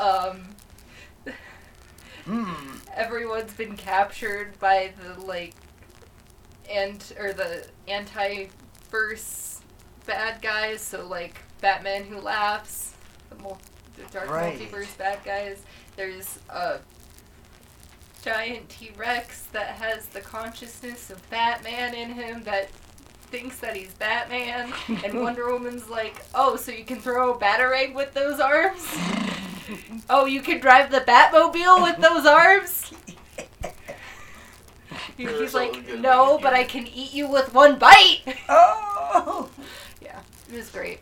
Um. 0.00 0.48
Hmm. 2.24 2.78
everyone's 2.92 3.52
been 3.54 3.76
captured 3.76 4.58
by 4.58 4.92
the 5.00 5.20
like 5.24 5.54
and 6.68 7.00
or 7.20 7.32
the 7.32 7.64
anti-verse 7.86 9.60
bad 10.06 10.42
guys 10.42 10.80
so 10.80 11.06
like 11.06 11.38
batman 11.60 12.02
who 12.02 12.18
laughs 12.20 12.94
the, 13.30 13.36
mul- 13.36 13.60
the 13.96 14.02
dark 14.12 14.28
Right. 14.28 14.58
multiverse 14.58 14.98
bad 14.98 15.20
guys 15.24 15.62
there's 15.94 16.40
a 16.50 16.80
giant 18.26 18.68
t-rex 18.68 19.42
that 19.52 19.68
has 19.68 20.06
the 20.06 20.20
consciousness 20.20 21.10
of 21.10 21.30
batman 21.30 21.94
in 21.94 22.10
him 22.10 22.42
that 22.42 22.68
thinks 23.30 23.58
that 23.60 23.76
he's 23.76 23.92
batman 23.94 24.72
and 25.04 25.20
wonder 25.20 25.50
woman's 25.52 25.88
like 25.88 26.24
oh 26.34 26.56
so 26.56 26.72
you 26.72 26.84
can 26.84 26.98
throw 26.98 27.34
a 27.34 27.38
batarang 27.38 27.94
with 27.94 28.12
those 28.14 28.40
arms 28.40 28.96
Oh, 30.08 30.26
you 30.26 30.40
can 30.40 30.60
drive 30.60 30.90
the 30.90 31.00
Batmobile 31.00 31.82
with 31.82 31.96
those 31.98 32.24
arms? 32.26 32.92
There's 35.16 35.40
He's 35.40 35.54
only 35.54 35.80
like, 35.80 35.98
no, 35.98 36.38
but 36.40 36.52
I 36.52 36.64
can 36.64 36.86
eat 36.86 37.14
you 37.14 37.26
with 37.28 37.54
one 37.54 37.78
bite. 37.78 38.22
Oh. 38.48 39.48
yeah, 40.00 40.20
it 40.48 40.56
was 40.56 40.70
great. 40.70 41.00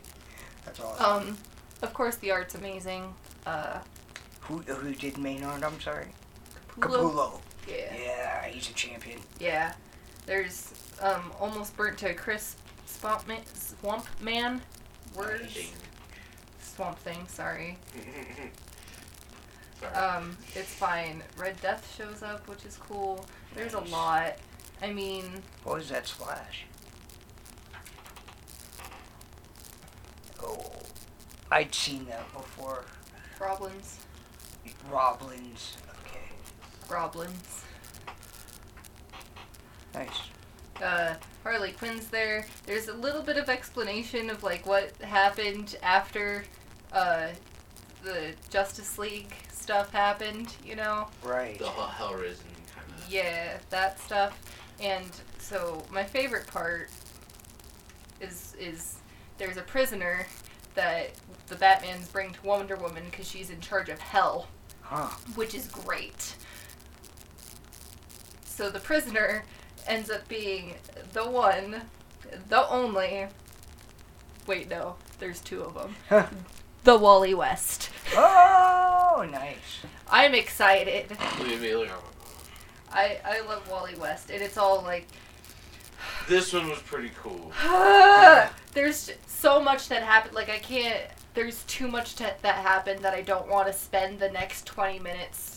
That's 0.65 0.81
awesome. 0.81 1.29
Um, 1.29 1.39
of 1.83 1.93
course 1.93 2.17
the 2.17 2.31
art's 2.31 2.55
amazing. 2.55 3.13
Uh, 3.45 3.81
who 4.43 4.59
who 4.59 4.95
did 4.95 5.19
Maynard? 5.19 5.65
I'm 5.65 5.81
sorry. 5.81 6.07
Capullo. 6.81 7.13
Capullo. 7.13 7.41
Yeah, 7.69 7.95
Yeah, 7.97 8.45
he's 8.47 8.69
a 8.71 8.73
champion. 8.75 9.21
yeah. 9.39 9.75
There's 10.27 10.73
um 11.01 11.33
almost 11.39 11.77
burnt 11.77 11.99
to 11.99 12.11
a 12.11 12.15
crisp 12.15 12.59
swamp 12.87 13.27
man, 13.29 13.43
swamp 13.55 14.07
man. 14.21 14.63
Swamp 16.61 16.99
thing. 16.99 17.27
Sorry. 17.29 17.79
Sorry. 19.81 19.95
Um, 19.95 20.37
it's 20.55 20.73
fine. 20.75 21.23
Red 21.37 21.61
Death 21.61 21.95
shows 21.97 22.23
up, 22.23 22.49
which 22.49 22.65
is 22.65 22.77
cool. 22.79 23.25
There's 23.55 23.75
a 23.75 23.81
lot. 23.81 24.37
I 24.83 24.93
mean, 24.93 25.43
What 25.63 25.77
was 25.77 25.89
that 25.91 26.07
splash? 26.07 26.65
Oh, 30.43 30.73
I'd 31.51 31.75
seen 31.75 32.07
that 32.07 32.33
before. 32.33 32.85
goblins, 33.39 33.99
Roblins. 34.91 35.77
Okay, 36.85 36.95
goblins. 36.95 37.63
nice. 39.95 40.09
uh, 40.83 41.15
Harley 41.43 41.73
Quinn's 41.73 42.09
there. 42.09 42.47
There's 42.67 42.89
a 42.89 42.95
little 42.95 43.23
bit 43.23 43.37
of 43.37 43.49
explanation 43.49 44.31
of 44.31 44.43
like 44.43 44.67
what 44.67 44.91
happened 45.03 45.77
after 45.83 46.45
uh, 46.93 47.29
the 48.03 48.35
Justice 48.51 48.99
League 48.99 49.33
stuff 49.53 49.93
happened. 49.93 50.55
You 50.65 50.77
know, 50.77 51.09
Right. 51.23 51.59
the 51.59 51.69
Hell- 51.71 52.11
Hellraisin 52.11 52.43
kind 52.75 52.91
of. 52.99 53.11
yeah, 53.11 53.59
that 53.71 54.01
stuff. 54.01 54.39
And 54.81 55.09
so 55.39 55.83
my 55.91 56.05
favorite 56.05 56.47
part 56.47 56.91
is 58.21 58.55
is 58.59 58.97
there's 59.39 59.57
a 59.57 59.63
prisoner 59.63 60.27
that 60.75 61.11
the 61.47 61.55
Batman's 61.57 62.09
bring 62.09 62.33
to 62.33 62.43
Wonder 62.47 62.77
Woman 62.77 63.05
because 63.11 63.29
she's 63.29 63.51
in 63.51 63.61
charge 63.61 63.89
of 63.89 64.01
Hell. 64.01 64.49
Huh. 64.83 65.09
which 65.35 65.55
is 65.55 65.67
great. 65.69 66.37
So 68.55 68.71
the 68.71 68.79
prisoner 68.79 69.43
ends 69.85 70.11
up 70.11 70.29
being 70.29 70.75
the 71.13 71.29
one, 71.29 71.83
the 72.49 72.69
only. 72.69 73.27
Wait, 74.47 74.69
no, 74.71 74.95
there's 75.19 75.41
two 75.41 75.63
of 75.63 75.75
them. 75.75 76.29
The 76.85 76.97
Wally 76.97 77.35
West. 77.35 77.91
oh, 78.15 79.27
nice. 79.29 79.83
I'm 80.09 80.35
excited. 80.35 81.17
Leave 81.41 81.63
me 81.63 81.71
alone. 81.73 81.89
I 82.93 83.19
I 83.25 83.41
love 83.41 83.69
Wally 83.69 83.97
West, 83.97 84.31
and 84.31 84.41
it's 84.41 84.57
all 84.57 84.83
like. 84.83 85.09
This 86.29 86.53
one 86.53 86.69
was 86.69 86.79
pretty 86.81 87.11
cool. 87.21 87.51
there's 88.75 89.11
so 89.27 89.61
much 89.61 89.89
that 89.89 90.05
happened. 90.05 90.35
Like 90.35 90.49
I 90.49 90.59
can't. 90.59 91.01
There's 91.33 91.65
too 91.65 91.89
much 91.89 92.15
to, 92.17 92.33
that 92.43 92.55
happened 92.57 93.01
that 93.01 93.15
I 93.15 93.23
don't 93.23 93.49
want 93.49 93.67
to 93.67 93.73
spend 93.73 94.21
the 94.21 94.31
next 94.31 94.65
20 94.67 95.01
minutes. 95.01 95.54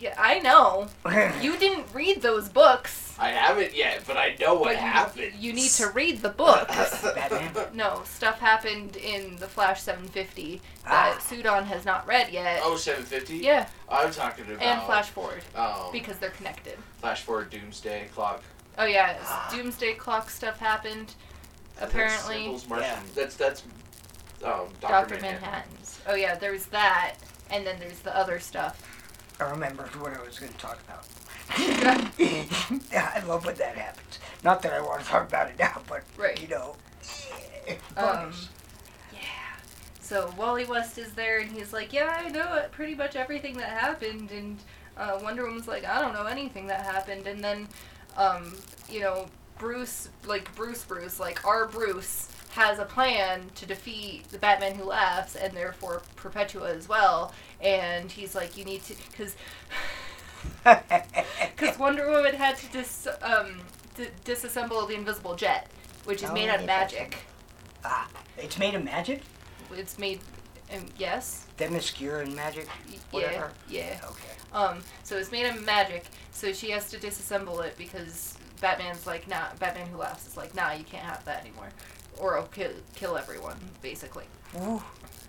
Yeah, 0.00 0.14
I 0.18 0.38
know. 0.40 0.88
You 1.40 1.56
didn't 1.56 1.86
read 1.94 2.22
those 2.22 2.48
books. 2.48 3.14
I 3.18 3.30
haven't 3.30 3.74
yet, 3.74 4.02
but 4.06 4.16
I 4.18 4.36
know 4.38 4.54
what 4.54 4.64
but 4.74 4.76
happened. 4.76 5.32
you 5.38 5.52
need 5.54 5.70
to 5.72 5.88
read 5.88 6.20
the 6.20 6.28
books. 6.28 7.02
Batman? 7.14 7.50
no, 7.72 8.02
stuff 8.04 8.38
happened 8.38 8.96
in 8.96 9.36
the 9.36 9.46
Flash 9.46 9.80
750 9.80 10.60
that 10.84 11.16
Ah. 11.16 11.20
Sudon 11.20 11.64
has 11.64 11.84
not 11.86 12.06
read 12.06 12.30
yet. 12.30 12.60
Oh, 12.62 12.76
750? 12.76 13.38
Yeah, 13.38 13.68
I'm 13.88 14.10
talking 14.12 14.44
about. 14.44 14.60
and 14.62 14.82
Flash 14.82 15.08
Forward 15.08 15.42
Um, 15.54 15.90
because 15.92 16.18
they're 16.18 16.30
connected. 16.30 16.76
Flash 17.00 17.22
Forward 17.22 17.48
Doomsday 17.50 18.08
Clock. 18.14 18.42
Oh 18.76 18.84
yeah, 18.84 19.16
Ah. 19.22 19.48
Doomsday 19.50 19.94
Clock 19.94 20.28
stuff 20.28 20.58
happened. 20.58 21.14
That's 21.78 21.92
Apparently, 21.92 22.42
Symbols 22.42 22.68
Martian. 22.68 22.88
Yeah. 22.88 23.00
That's 23.14 23.36
that's 23.36 23.62
um, 24.44 24.68
Doctor 24.80 24.88
Doctor 24.88 25.14
Manhattan. 25.14 25.40
Manhattan's. 25.42 26.00
Oh 26.06 26.14
yeah, 26.14 26.34
there's 26.34 26.66
that, 26.66 27.14
and 27.50 27.66
then 27.66 27.76
there's 27.80 28.00
the 28.00 28.14
other 28.14 28.40
stuff. 28.40 28.82
I 29.40 29.44
remembered 29.50 29.94
what 30.00 30.14
I 30.14 30.22
was 30.22 30.38
going 30.38 30.52
to 30.52 30.58
talk 30.58 30.78
about. 30.88 31.04
I 31.58 33.22
love 33.26 33.44
when 33.44 33.54
that 33.56 33.76
happens. 33.76 34.18
Not 34.42 34.62
that 34.62 34.72
I 34.72 34.80
want 34.80 35.02
to 35.02 35.06
talk 35.06 35.28
about 35.28 35.48
it 35.48 35.58
now, 35.58 35.80
but 35.88 36.02
Right. 36.16 36.40
you 36.40 36.48
know. 36.48 36.76
Um. 37.96 38.32
Yeah. 39.12 39.20
So 40.00 40.32
Wally 40.36 40.64
West 40.64 40.98
is 40.98 41.12
there, 41.14 41.38
and 41.40 41.50
he's 41.50 41.72
like, 41.72 41.92
"Yeah, 41.92 42.20
I 42.24 42.28
know 42.28 42.54
it- 42.54 42.70
pretty 42.72 42.94
much 42.94 43.16
everything 43.16 43.56
that 43.58 43.70
happened." 43.70 44.30
And 44.30 44.58
uh, 44.96 45.18
Wonder 45.22 45.44
Woman's 45.46 45.66
like, 45.68 45.84
"I 45.84 46.00
don't 46.00 46.12
know 46.12 46.26
anything 46.26 46.66
that 46.68 46.84
happened." 46.84 47.26
And 47.26 47.42
then, 47.42 47.68
um, 48.16 48.54
you 48.90 49.00
know, 49.00 49.26
Bruce, 49.58 50.08
like 50.26 50.54
Bruce, 50.54 50.84
Bruce, 50.84 51.18
like 51.18 51.44
our 51.46 51.66
Bruce, 51.66 52.28
has 52.50 52.78
a 52.78 52.84
plan 52.84 53.42
to 53.56 53.66
defeat 53.66 54.28
the 54.30 54.38
Batman 54.38 54.74
Who 54.76 54.84
Laughs, 54.84 55.34
and 55.34 55.52
therefore 55.56 56.02
Perpetua 56.16 56.70
as 56.74 56.88
well. 56.88 57.32
And 57.60 58.10
he's 58.12 58.34
like, 58.34 58.56
"You 58.56 58.64
need 58.64 58.82
to," 58.84 58.94
because 59.10 59.34
because 60.64 61.78
Wonder 61.78 62.10
Woman 62.10 62.34
had 62.34 62.56
to 62.58 62.72
dis 62.72 63.08
um 63.22 63.60
d- 63.96 64.08
disassemble 64.24 64.86
the 64.88 64.94
invisible 64.94 65.34
jet, 65.34 65.68
which 66.04 66.22
is 66.22 66.30
Oh, 66.30 66.34
made 66.34 66.48
out 66.48 66.56
of 66.56 66.60
yeah. 66.62 66.66
magic. 66.66 67.16
ah, 67.84 68.08
it's 68.36 68.58
made 68.58 68.74
of 68.74 68.84
magic? 68.84 69.22
It's 69.72 69.98
made, 69.98 70.20
um, 70.72 70.84
yes, 70.98 71.46
Themyscira 71.58 72.22
and 72.22 72.36
magic? 72.36 72.66
y- 72.88 72.94
yeah, 72.94 72.98
Whatever. 73.10 73.52
yeah. 73.68 74.00
Okay. 74.04 74.32
Um, 74.52 74.78
so 75.02 75.16
it's 75.16 75.32
made 75.32 75.46
of 75.46 75.64
magic. 75.64 76.04
So 76.30 76.52
she 76.52 76.70
has 76.70 76.88
to 76.90 76.98
disassemble 76.98 77.64
it 77.64 77.76
because 77.78 78.34
Batman's 78.60 79.06
like, 79.06 79.26
nah. 79.28 79.46
Batman 79.58 79.86
Who 79.88 79.98
Laughs 79.98 80.26
is 80.26 80.36
like, 80.36 80.54
nah, 80.54 80.72
you 80.72 80.84
can't 80.84 81.04
have 81.04 81.24
that 81.24 81.40
anymore, 81.40 81.68
or 82.18 82.36
I'll 82.38 82.46
kill 82.46 82.70
kill 82.94 83.16
everyone, 83.16 83.56
basically. 83.82 84.24
Ooh. 84.60 84.82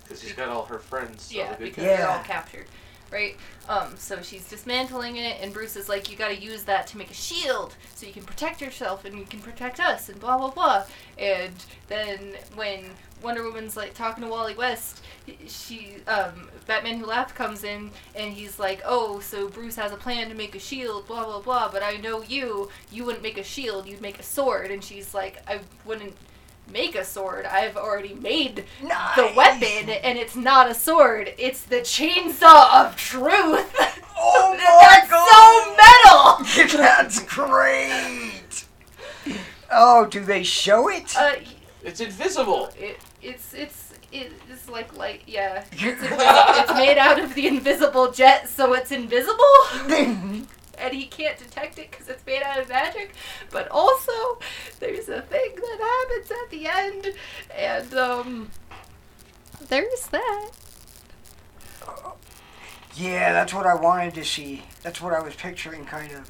Because 0.07 0.21
she's 0.21 0.33
got 0.33 0.49
all 0.49 0.65
her 0.65 0.79
friends. 0.79 1.33
Yeah, 1.33 1.53
the 1.55 1.65
because 1.65 1.83
guys. 1.83 1.97
they're 1.97 2.09
all 2.09 2.23
captured, 2.23 2.65
right? 3.11 3.35
Um, 3.67 3.95
so 3.97 4.21
she's 4.21 4.47
dismantling 4.47 5.17
it, 5.17 5.37
and 5.41 5.53
Bruce 5.53 5.75
is 5.75 5.89
like, 5.89 6.09
"You 6.09 6.17
got 6.17 6.29
to 6.29 6.35
use 6.35 6.63
that 6.63 6.87
to 6.87 6.97
make 6.97 7.11
a 7.11 7.15
shield, 7.15 7.75
so 7.95 8.05
you 8.05 8.13
can 8.13 8.23
protect 8.23 8.61
yourself 8.61 9.03
and 9.05 9.17
you 9.17 9.25
can 9.25 9.39
protect 9.41 9.79
us, 9.79 10.07
and 10.09 10.19
blah 10.19 10.37
blah 10.37 10.51
blah." 10.51 10.83
And 11.17 11.53
then 11.87 12.35
when 12.55 12.85
Wonder 13.21 13.43
Woman's 13.43 13.75
like 13.75 13.93
talking 13.93 14.23
to 14.23 14.29
Wally 14.29 14.55
West, 14.55 15.01
she, 15.47 15.95
um, 16.07 16.49
Batman 16.67 16.99
Who 16.99 17.05
Laughed 17.05 17.35
comes 17.35 17.63
in, 17.63 17.91
and 18.15 18.33
he's 18.33 18.59
like, 18.59 18.81
"Oh, 18.85 19.19
so 19.19 19.49
Bruce 19.49 19.75
has 19.75 19.91
a 19.91 19.97
plan 19.97 20.29
to 20.29 20.35
make 20.35 20.55
a 20.55 20.59
shield, 20.59 21.07
blah 21.07 21.25
blah 21.25 21.41
blah, 21.41 21.69
but 21.71 21.83
I 21.83 21.97
know 21.97 22.21
you, 22.21 22.69
you 22.91 23.03
wouldn't 23.03 23.23
make 23.23 23.37
a 23.37 23.43
shield, 23.43 23.87
you'd 23.87 24.01
make 24.01 24.19
a 24.19 24.23
sword." 24.23 24.71
And 24.71 24.83
she's 24.83 25.13
like, 25.13 25.37
"I 25.49 25.59
wouldn't." 25.85 26.15
Make 26.71 26.95
a 26.95 27.03
sword. 27.05 27.45
I've 27.45 27.77
already 27.77 28.13
made 28.15 28.65
Nice. 28.83 29.15
the 29.15 29.31
weapon, 29.35 29.89
and 29.89 30.17
it's 30.17 30.35
not 30.35 30.69
a 30.69 30.73
sword. 30.73 31.33
It's 31.37 31.61
the 31.63 31.77
chainsaw 31.77 32.85
of 32.85 32.95
truth. 32.95 33.75
Oh 34.19 34.53
my 34.57 34.97
That's 34.97 35.09
god! 35.09 36.45
so 36.47 36.67
metal. 36.67 36.77
That's 36.83 37.23
great. 37.23 38.65
Oh, 39.71 40.05
do 40.05 40.21
they 40.23 40.43
show 40.43 40.89
it? 40.89 41.15
Uh, 41.17 41.33
It's 41.83 41.99
invisible. 41.99 42.69
it, 42.79 42.97
it's 43.21 43.53
it's 43.53 43.83
it's 44.11 44.69
like 44.69 44.95
like 44.97 45.23
yeah. 45.27 45.63
It's, 45.73 46.01
it's 46.01 46.73
made 46.73 46.97
out 46.97 47.19
of 47.19 47.33
the 47.35 47.47
invisible 47.47 48.11
jet, 48.11 48.47
so 48.49 48.73
it's 48.73 48.91
invisible, 48.91 49.43
and 50.77 50.93
he 50.93 51.05
can't 51.05 51.37
detect 51.37 51.77
it 51.79 51.91
because 51.91 52.07
it's 52.07 52.25
made 52.25 52.43
out 52.43 52.59
of 52.59 52.69
magic. 52.69 53.13
But 53.51 53.67
also, 53.69 54.39
there's 54.79 55.09
a 55.09 55.21
thing 55.21 55.55
that 55.55 56.05
happens 56.09 56.31
at 56.31 56.49
the 56.49 56.67
end, 56.67 57.13
and 57.55 57.93
um, 57.93 58.51
there's 59.67 60.07
that. 60.07 60.51
yeah, 62.95 63.33
that's 63.33 63.53
what 63.53 63.65
I 63.65 63.75
wanted 63.75 64.13
to 64.15 64.25
see. 64.25 64.63
That's 64.83 65.01
what 65.01 65.13
I 65.13 65.21
was 65.21 65.35
picturing, 65.35 65.85
kind 65.85 66.11
of. 66.11 66.29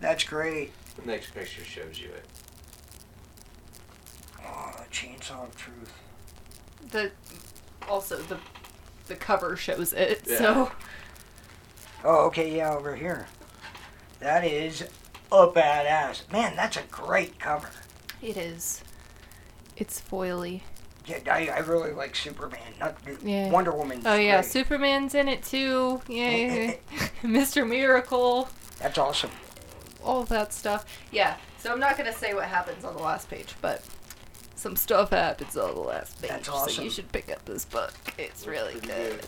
That's 0.00 0.24
great. 0.24 0.72
The 0.96 1.06
next 1.06 1.34
picture 1.34 1.64
shows 1.64 1.98
you 1.98 2.08
it. 2.08 2.24
Oh, 4.46 4.74
chainsaw 4.90 5.44
of 5.44 5.56
truth. 5.56 5.92
The 6.90 7.10
also 7.88 8.16
the 8.18 8.38
the 9.06 9.14
cover 9.14 9.56
shows 9.56 9.92
it. 9.92 10.22
Yeah. 10.26 10.38
So 10.38 10.72
Oh, 12.04 12.26
okay, 12.26 12.56
yeah, 12.56 12.72
over 12.72 12.94
here. 12.94 13.26
That 14.20 14.44
is 14.44 14.82
a 15.32 15.46
badass. 15.48 16.30
Man, 16.32 16.56
that's 16.56 16.76
a 16.76 16.82
great 16.90 17.38
cover. 17.38 17.70
it 18.22 18.36
is. 18.36 18.82
It's 19.76 20.00
foily. 20.00 20.62
Yeah, 21.06 21.18
I, 21.30 21.48
I 21.48 21.58
really 21.58 21.92
like 21.92 22.16
Superman. 22.16 22.60
Not 22.80 22.96
Yeah. 23.22 23.50
Wonder 23.50 23.72
Woman. 23.72 24.02
Oh 24.04 24.16
yeah, 24.16 24.40
Superman's 24.40 25.14
in 25.14 25.28
it 25.28 25.42
too. 25.44 26.00
Yay. 26.08 26.80
Mr. 27.22 27.68
Miracle. 27.68 28.48
That's 28.80 28.98
awesome. 28.98 29.30
all 30.02 30.24
that 30.24 30.52
stuff. 30.52 30.84
Yeah, 31.12 31.36
so 31.58 31.72
I'm 31.72 31.78
not 31.80 31.96
gonna 31.96 32.12
say 32.12 32.34
what 32.34 32.44
happens 32.44 32.84
on 32.84 32.96
the 32.96 33.02
last 33.02 33.28
page, 33.30 33.54
but 33.60 33.82
some 34.56 34.74
stuff 34.76 35.10
happens 35.10 35.56
on 35.56 35.74
the 35.74 35.80
last 35.80 36.20
page. 36.20 36.30
That's 36.30 36.74
So 36.74 36.82
you 36.82 36.90
should 36.90 37.10
pick 37.12 37.30
up 37.30 37.44
this 37.44 37.64
book. 37.64 37.92
It's 38.18 38.46
really 38.46 38.74
good. 38.74 39.20
good. 39.20 39.26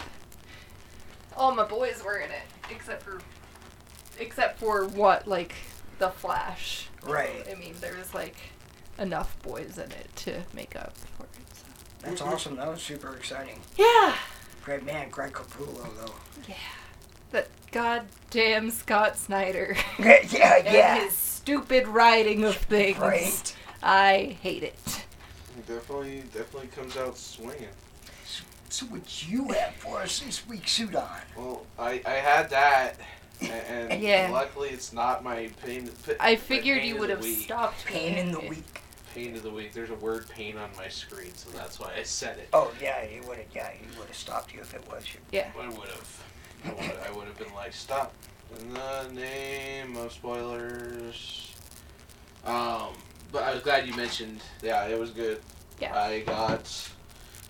All 1.37 1.55
my 1.55 1.65
boys 1.65 2.03
were 2.05 2.19
in 2.19 2.31
it, 2.31 2.43
except 2.71 3.03
for, 3.03 3.21
except 4.19 4.59
for 4.59 4.87
what 4.87 5.27
like 5.27 5.55
the 5.99 6.11
Flash. 6.11 6.89
Right. 7.03 7.47
I 7.51 7.55
mean, 7.55 7.75
there 7.81 7.97
was 7.97 8.15
like 8.15 8.37
enough 8.99 9.41
boys 9.43 9.79
in 9.79 9.91
it 9.93 10.09
to 10.17 10.43
make 10.55 10.77
up 10.77 10.97
for 10.97 11.25
it. 11.25 11.31
So. 11.53 11.65
That's 12.03 12.21
mm-hmm. 12.21 12.33
awesome. 12.33 12.57
That 12.57 12.69
was 12.69 12.83
super 12.83 13.15
exciting. 13.15 13.61
Yeah. 13.77 14.15
Great 14.65 14.85
man, 14.85 15.09
Greg 15.09 15.33
Capullo, 15.33 15.89
though. 16.05 16.15
Yeah. 16.47 16.55
That 17.31 17.49
goddamn 17.73 18.71
Scott 18.71 19.17
Snyder. 19.17 19.77
Yeah, 19.99 20.19
yeah, 20.31 20.57
and 20.59 20.67
yeah. 20.67 21.01
his 21.05 21.15
stupid 21.15 21.89
writing 21.89 22.45
of 22.45 22.57
things. 22.57 22.99
Right. 22.99 23.57
I 23.83 24.37
hate 24.43 24.63
it. 24.63 25.05
He 25.55 25.63
Definitely, 25.63 26.23
definitely 26.35 26.69
comes 26.69 26.97
out 26.97 27.17
swinging. 27.17 27.69
So 28.71 28.87
what 28.87 29.27
you 29.29 29.49
have 29.49 29.75
for 29.77 30.03
us 30.03 30.21
this 30.21 30.47
week, 30.47 30.69
Sudan? 30.69 31.09
Well, 31.37 31.65
I, 31.79 32.03
I 32.07 32.13
had 32.13 32.51
that, 32.51 32.97
and, 33.41 33.93
and 33.93 34.03
Yeah. 34.03 34.31
luckily 34.33 34.71
it's 34.71 34.93
not 34.93 35.23
my 35.25 35.51
pain. 35.65 35.89
p- 36.07 36.13
I 36.21 36.31
my 36.33 36.37
figured 36.37 36.81
pain 36.81 36.89
you 36.95 37.01
would 37.01 37.11
have 37.11 37.23
week. 37.23 37.39
stopped 37.45 37.85
Pain 37.87 38.17
in 38.17 38.33
the 38.33 38.41
week. 38.41 38.83
Pain 39.15 39.35
of 39.37 39.43
the 39.43 39.51
week. 39.51 39.73
There's 39.73 39.91
a 39.91 39.95
word 39.95 40.29
pain 40.29 40.57
on 40.57 40.71
my 40.77 40.89
screen, 40.89 41.35
so 41.35 41.51
that's 41.51 41.81
why 41.81 41.93
I 41.99 42.03
said 42.03 42.39
it. 42.39 42.49
Oh 42.53 42.73
yeah, 42.81 43.05
he 43.05 43.21
would 43.21 43.39
have. 43.39 43.47
Yeah, 43.55 43.71
he 43.71 43.87
would 43.99 44.07
have 44.09 44.17
stopped 44.17 44.53
you 44.55 44.61
if 44.61 44.75
it 44.75 44.85
was 44.91 45.05
you. 45.13 45.21
Yeah. 45.33 45.51
I 45.59 45.69
would 45.69 45.89
have. 45.89 46.25
I 47.07 47.11
would 47.17 47.27
have 47.27 47.39
been 47.39 47.53
like, 47.55 47.73
stop. 47.73 48.13
In 48.59 48.73
the 48.73 49.09
name 49.13 49.97
of 49.97 50.13
spoilers. 50.13 51.55
Um, 52.45 52.95
but 53.31 53.43
I 53.43 53.53
was 53.55 53.63
glad 53.63 53.87
you 53.87 53.95
mentioned. 53.95 54.41
Yeah, 54.63 54.87
it 54.87 54.99
was 54.99 55.11
good. 55.11 55.41
Yeah. 55.81 55.97
I 55.99 56.21
got. 56.21 56.91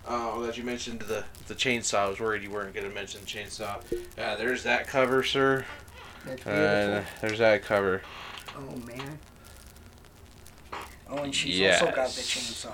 Uh, 0.08 0.32
I'm 0.42 0.52
you 0.54 0.64
mentioned 0.64 1.00
the 1.00 1.24
the 1.48 1.54
chainsaw. 1.54 1.98
I 1.98 2.08
was 2.08 2.18
worried 2.18 2.42
you 2.42 2.50
weren't 2.50 2.72
going 2.74 2.88
to 2.88 2.94
mention 2.94 3.20
the 3.20 3.26
chainsaw. 3.26 3.76
Uh, 4.16 4.36
there's 4.36 4.62
that 4.62 4.86
cover, 4.86 5.22
sir. 5.22 5.66
That's 6.24 6.46
Uh, 6.46 7.04
there's 7.20 7.38
that 7.38 7.62
cover. 7.62 8.00
Oh 8.56 8.76
man. 8.86 9.18
Oh, 11.10 11.18
and 11.18 11.34
she's 11.34 11.60
also 11.72 11.86
got 11.94 12.08
the 12.08 12.22
chainsaw. 12.22 12.72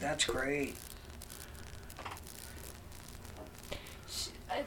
That's 0.00 0.24
great. 0.24 0.74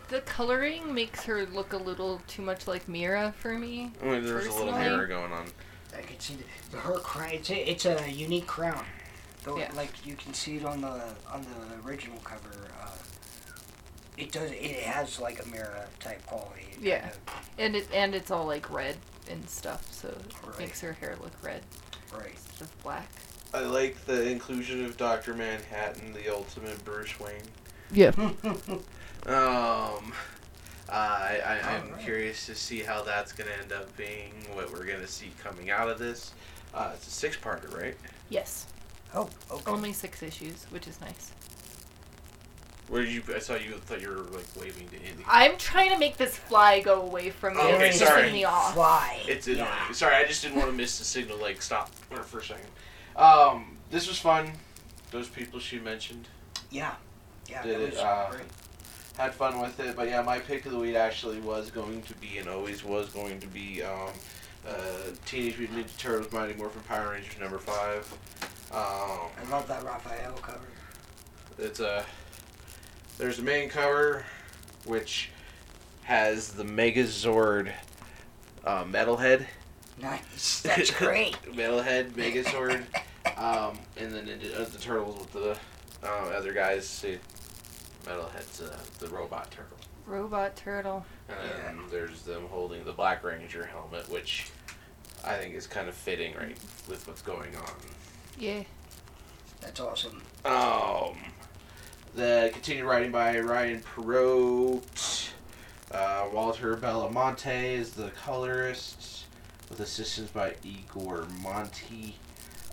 The 0.09 0.21
coloring 0.21 0.93
makes 0.93 1.23
her 1.25 1.45
look 1.45 1.73
a 1.73 1.77
little 1.77 2.21
too 2.27 2.41
much 2.41 2.67
like 2.67 2.87
Mera 2.87 3.33
for 3.39 3.57
me. 3.57 3.91
I 4.01 4.05
mean, 4.05 4.25
there's 4.25 4.45
a 4.45 4.51
little 4.51 4.67
Personally- 4.67 4.89
mirror 4.89 5.07
going 5.07 5.31
on. 5.31 5.47
I 5.95 6.01
can 6.01 6.19
see 6.19 6.37
the, 6.71 6.77
her 6.77 6.97
crown. 6.99 7.31
It's 7.33 7.49
a, 7.49 7.69
it's 7.69 7.85
a 7.85 8.09
unique 8.11 8.47
crown. 8.47 8.85
Though, 9.43 9.57
Yeah. 9.57 9.71
like 9.75 10.05
you 10.05 10.15
can 10.15 10.33
see 10.33 10.57
it 10.57 10.65
on 10.65 10.81
the 10.81 10.87
on 11.31 11.41
the 11.43 11.87
original 11.87 12.19
cover. 12.19 12.67
Uh, 12.81 12.89
it 14.17 14.31
does. 14.31 14.51
It 14.51 14.83
has 14.83 15.19
like 15.19 15.43
a 15.43 15.47
mirror 15.49 15.85
type 15.99 16.25
quality. 16.25 16.67
Yeah. 16.79 17.09
kind 17.25 17.45
And 17.57 17.75
it 17.75 17.87
and 17.93 18.15
it's 18.15 18.31
all 18.31 18.45
like 18.45 18.69
red 18.71 18.97
and 19.29 19.47
stuff, 19.49 19.91
so 19.91 20.09
it 20.09 20.33
Right. 20.45 20.59
makes 20.59 20.81
her 20.81 20.93
hair 20.93 21.15
look 21.21 21.33
red 21.41 21.61
of- 22.11 22.19
right. 22.19 22.31
instead 22.31 22.61
of 22.61 22.83
black. 22.83 23.07
I 23.53 23.59
like 23.61 24.05
the 24.05 24.27
inclusion 24.29 24.83
of 24.85 24.97
Doctor 24.97 25.33
Manhattan, 25.33 26.13
the 26.13 26.29
ultimate 26.33 26.83
Bruce 26.85 27.19
Wayne. 27.19 27.43
Yeah. 27.91 28.11
Um, 29.25 30.11
I, 30.89 31.39
I 31.45 31.59
I'm 31.75 31.83
Alright. 31.91 32.03
curious 32.03 32.45
to 32.47 32.55
see 32.55 32.79
how 32.81 33.03
that's 33.03 33.31
gonna 33.31 33.51
end 33.61 33.71
up 33.71 33.95
being. 33.95 34.33
What 34.51 34.69
we're 34.73 34.85
gonna 34.85 35.07
see 35.07 35.31
coming 35.41 35.69
out 35.69 35.87
of 35.89 35.97
this. 35.97 36.33
Uh, 36.73 36.91
it's 36.93 37.07
a 37.07 37.11
six-parter, 37.11 37.73
right? 37.73 37.95
Yes. 38.29 38.65
Oh, 39.15 39.29
okay. 39.51 39.71
Only 39.71 39.93
six 39.93 40.21
issues, 40.23 40.65
which 40.69 40.87
is 40.87 40.99
nice. 41.01 41.31
Where 42.89 43.01
did 43.03 43.13
you? 43.13 43.23
I 43.33 43.39
saw 43.39 43.55
you. 43.55 43.71
Thought 43.71 44.01
you 44.01 44.09
were 44.09 44.15
like 44.37 44.45
waving 44.59 44.87
to 44.89 44.95
Andy. 44.97 45.23
I'm 45.27 45.57
trying 45.57 45.89
to 45.91 45.97
make 45.97 46.17
this 46.17 46.35
fly 46.37 46.81
go 46.81 47.01
away 47.01 47.29
from 47.29 47.53
me. 47.55 47.59
Oh, 47.63 47.75
okay, 47.75 47.89
it's 47.89 47.99
sorry. 47.99 48.23
pissing 48.23 48.33
me 48.33 48.43
off. 48.43 48.73
Fly. 48.73 49.19
It's 49.27 49.47
annoying. 49.47 49.59
Yeah. 49.61 49.91
Sorry, 49.93 50.15
I 50.15 50.25
just 50.25 50.41
didn't 50.43 50.57
want 50.57 50.69
to 50.69 50.75
miss 50.75 50.99
the 50.99 51.05
signal. 51.05 51.37
Like 51.37 51.61
stop 51.61 51.89
for 51.95 52.21
for 52.23 52.39
a 52.39 52.43
second. 52.43 52.67
Um, 53.15 53.77
this 53.89 54.07
was 54.07 54.19
fun. 54.19 54.51
Those 55.11 55.27
people 55.29 55.59
she 55.59 55.79
mentioned 55.79 56.27
Yeah. 56.71 56.93
Yeah. 57.49 57.63
Did 57.63 57.75
that 57.75 57.81
it, 57.81 57.89
was 57.91 57.99
uh, 57.99 58.27
great. 58.31 58.43
had 59.17 59.33
fun 59.33 59.59
with 59.59 59.79
it. 59.79 59.95
But 59.95 60.09
yeah, 60.09 60.21
my 60.21 60.39
pick 60.39 60.65
of 60.65 60.71
the 60.73 60.79
week 60.79 60.95
actually 60.95 61.39
was 61.39 61.71
going 61.71 62.01
to 62.03 62.13
be 62.15 62.37
and 62.39 62.49
always 62.49 62.83
was 62.83 63.09
going 63.09 63.39
to 63.39 63.47
be 63.47 63.81
um, 63.81 64.09
uh, 64.67 64.73
Teenage 65.25 65.57
Mutant 65.57 65.87
Ninja 65.87 65.97
Turtles: 65.97 66.31
Mighty 66.33 66.53
Morphin 66.55 66.81
Power 66.83 67.11
Rangers 67.11 67.39
number 67.39 67.59
five. 67.59 68.11
Um, 68.73 69.29
I 69.39 69.51
love 69.51 69.67
that 69.67 69.83
Raphael 69.83 70.33
cover. 70.41 70.59
It's 71.59 71.79
a 71.79 72.03
there's 73.19 73.37
a 73.37 73.43
main 73.43 73.69
cover 73.69 74.25
which 74.85 75.29
has 76.03 76.49
the 76.49 76.63
Megazord 76.63 77.71
uh, 78.65 78.83
Metalhead. 78.85 79.45
Nice. 80.01 80.61
That's 80.65 80.89
great. 80.89 81.33
Metalhead 81.53 82.11
Megazord, 82.13 82.83
um, 83.37 83.77
and 83.97 84.11
then 84.11 84.27
it, 84.27 84.53
uh, 84.55 84.63
the 84.63 84.79
turtles 84.79 85.19
with 85.19 85.33
the 85.33 85.57
uh, 86.03 86.29
other 86.35 86.51
guys. 86.51 86.87
See, 86.87 87.19
Metalhead's 88.05 88.59
uh, 88.61 88.75
the 88.97 89.07
robot 89.09 89.51
turtle, 89.51 89.77
Robot 90.07 90.55
turtle. 90.55 91.05
and 91.29 91.77
then 91.77 91.79
there's 91.91 92.23
them 92.23 92.47
holding 92.49 92.83
the 92.85 92.91
Black 92.93 93.23
Ranger 93.23 93.65
helmet, 93.65 94.09
which 94.09 94.47
I 95.23 95.35
think 95.37 95.53
is 95.53 95.67
kind 95.67 95.87
of 95.87 95.93
fitting 95.93 96.33
right 96.35 96.57
with 96.89 97.07
what's 97.07 97.21
going 97.21 97.55
on. 97.55 97.71
Yeah. 98.37 98.63
That's 99.61 99.79
awesome. 99.79 100.21
Um, 100.45 101.17
the 102.15 102.49
continued 102.53 102.85
writing 102.85 103.11
by 103.11 103.39
Ryan 103.39 103.81
Parrott. 103.81 105.31
Uh, 105.91 106.25
Walter 106.33 106.75
Baiamonte 106.75 107.73
is 107.77 107.91
the 107.91 108.09
colorist, 108.11 109.25
with 109.69 109.79
assistance 109.79 110.31
by 110.31 110.55
Igor 110.63 111.27
Monti. 111.41 112.15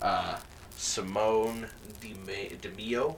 Uh, 0.00 0.38
Simone 0.76 1.66
Dime- 2.00 2.56
Di 2.60 2.68
Meo 2.76 3.16